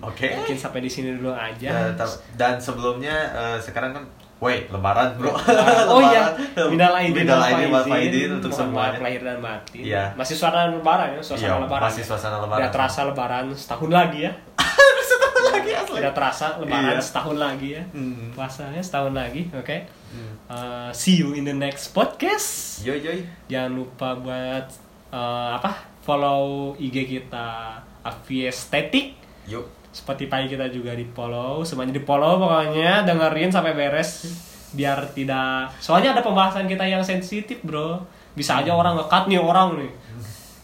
Oke. 0.03 0.27
mungkin 0.35 0.57
sampai 0.57 0.81
di 0.81 0.89
sini 0.89 1.15
dulu 1.15 1.31
aja 1.31 1.93
Dan, 1.93 2.09
dan 2.35 2.55
sebelumnya 2.57 3.15
eh, 3.31 3.59
sekarang 3.61 3.93
kan 3.93 4.05
Wait, 4.45 4.68
lebaran 4.68 5.16
bro 5.16 5.32
Oh 5.92 6.05
iya, 6.05 6.28
Lebaran. 6.36 6.68
minal 6.68 6.92
aidin 6.95 7.24
Minal 7.24 7.40
aidin 7.40 7.68
wal 7.72 7.80
faizin 7.82 8.30
untuk 8.36 8.53
semuanya 8.53 9.01
lahir 9.01 9.24
dan 9.24 9.40
batin. 9.40 9.80
Iya. 9.80 10.12
Masih 10.12 10.36
suasana 10.36 10.68
lebaran 10.68 11.16
ya, 11.16 11.20
suasana 11.24 11.49
Iya, 11.49 11.55
lebaran. 11.64 11.84
masih 11.88 12.05
suasana 12.05 12.36
lebaran. 12.38 12.61
Udah 12.61 12.70
terasa 12.70 13.01
lebaran 13.09 13.45
setahun 13.57 13.88
lagi 13.88 14.18
ya. 14.28 14.32
Setahun 15.09 15.42
lagi 15.51 15.70
asli 15.72 15.97
Udah 15.97 16.12
terasa 16.12 16.47
lebaran 16.61 16.92
Iya. 16.92 17.01
setahun 17.01 17.36
lagi 17.40 17.68
ya. 17.72 17.82
Hmm. 17.97 18.28
Puasanya 18.32 18.82
setahun 18.84 19.12
lagi, 19.12 19.42
oke. 19.51 19.76
Hmm. 20.12 20.32
Uh, 20.47 20.90
see 20.92 21.16
you 21.16 21.32
in 21.32 21.42
the 21.42 21.57
next 21.57 21.97
podcast. 21.97 22.80
Yoi 22.84 23.01
yoi 23.01 23.24
Jangan 23.49 23.72
lupa 23.72 24.12
buat 24.14 24.66
uh, 25.09 25.57
apa? 25.57 25.72
Follow 26.01 26.76
IG 26.76 27.09
kita 27.09 27.80
Aviestetik. 28.05 29.16
Yuk 29.49 29.84
Spotify 29.95 30.45
kita 30.45 30.66
juga 30.68 30.90
di 30.92 31.07
follow, 31.07 31.62
semuanya 31.62 31.95
di 31.95 32.03
follow 32.03 32.36
pokoknya 32.36 33.03
dengerin 33.03 33.49
sampai 33.49 33.72
beres 33.72 34.26
biar 34.70 35.07
tidak. 35.09 35.70
Soalnya 35.78 36.11
ada 36.11 36.20
pembahasan 36.20 36.66
kita 36.66 36.82
yang 36.82 36.99
sensitif 37.01 37.62
bro, 37.62 38.03
bisa 38.32 38.59
aja 38.59 38.70
orang 38.70 38.95
ngekat 38.97 39.24
nih 39.26 39.38
orang 39.38 39.78
nih, 39.78 39.92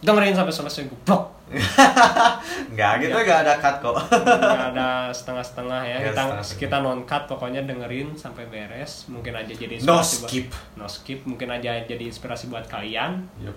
dengerin 0.00 0.34
sampai 0.34 0.50
selesai 0.50 0.82
goblok. 0.84 1.38
Nggak 2.70 2.92
gitu 3.00 3.16
nggak 3.16 3.40
ada 3.42 3.54
cut 3.56 3.76
kok 3.80 3.94
Nggak 4.12 4.66
ada 4.72 5.10
setengah-setengah 5.10 5.80
ya, 5.82 5.96
Nggak 5.96 6.06
kita 6.08 6.22
setengah-setengah. 6.22 6.60
kita 6.60 6.76
non 6.80 7.00
cut 7.04 7.22
pokoknya 7.26 7.60
dengerin 7.64 8.08
sampai 8.14 8.46
beres, 8.46 9.06
mungkin 9.06 9.34
aja 9.34 9.50
jadi 9.50 9.78
No 9.80 9.98
inspirasi 9.98 10.14
buat- 10.16 10.28
skip. 10.28 10.46
no 10.74 10.86
skip, 10.86 11.20
mungkin 11.24 11.48
aja 11.48 11.70
jadi 11.80 12.04
inspirasi 12.04 12.46
buat 12.46 12.66
kalian, 12.66 13.26
Yuk 13.40 13.56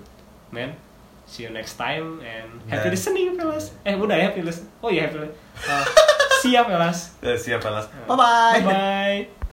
men. 0.49 0.73
See 1.33 1.43
you 1.43 1.49
next 1.49 1.81
time 1.81 2.21
and 2.21 2.61
happy 2.69 2.93
Dan- 2.93 2.93
listening, 2.93 3.33
fellas. 3.33 3.73
Eh, 3.81 3.97
udah 3.97 4.13
ya, 4.13 4.29
listen. 4.45 4.69
Oh 4.85 4.93
iya, 4.93 5.09
happy. 5.09 5.17
li- 5.25 5.33
Uh, 5.65 5.85
siap, 6.45 6.69
fellas. 6.69 7.17
Eh, 7.25 7.33
Siap 7.39 7.63
Alas 7.65 7.89
Bye 8.05 8.61
bye. 8.61 9.33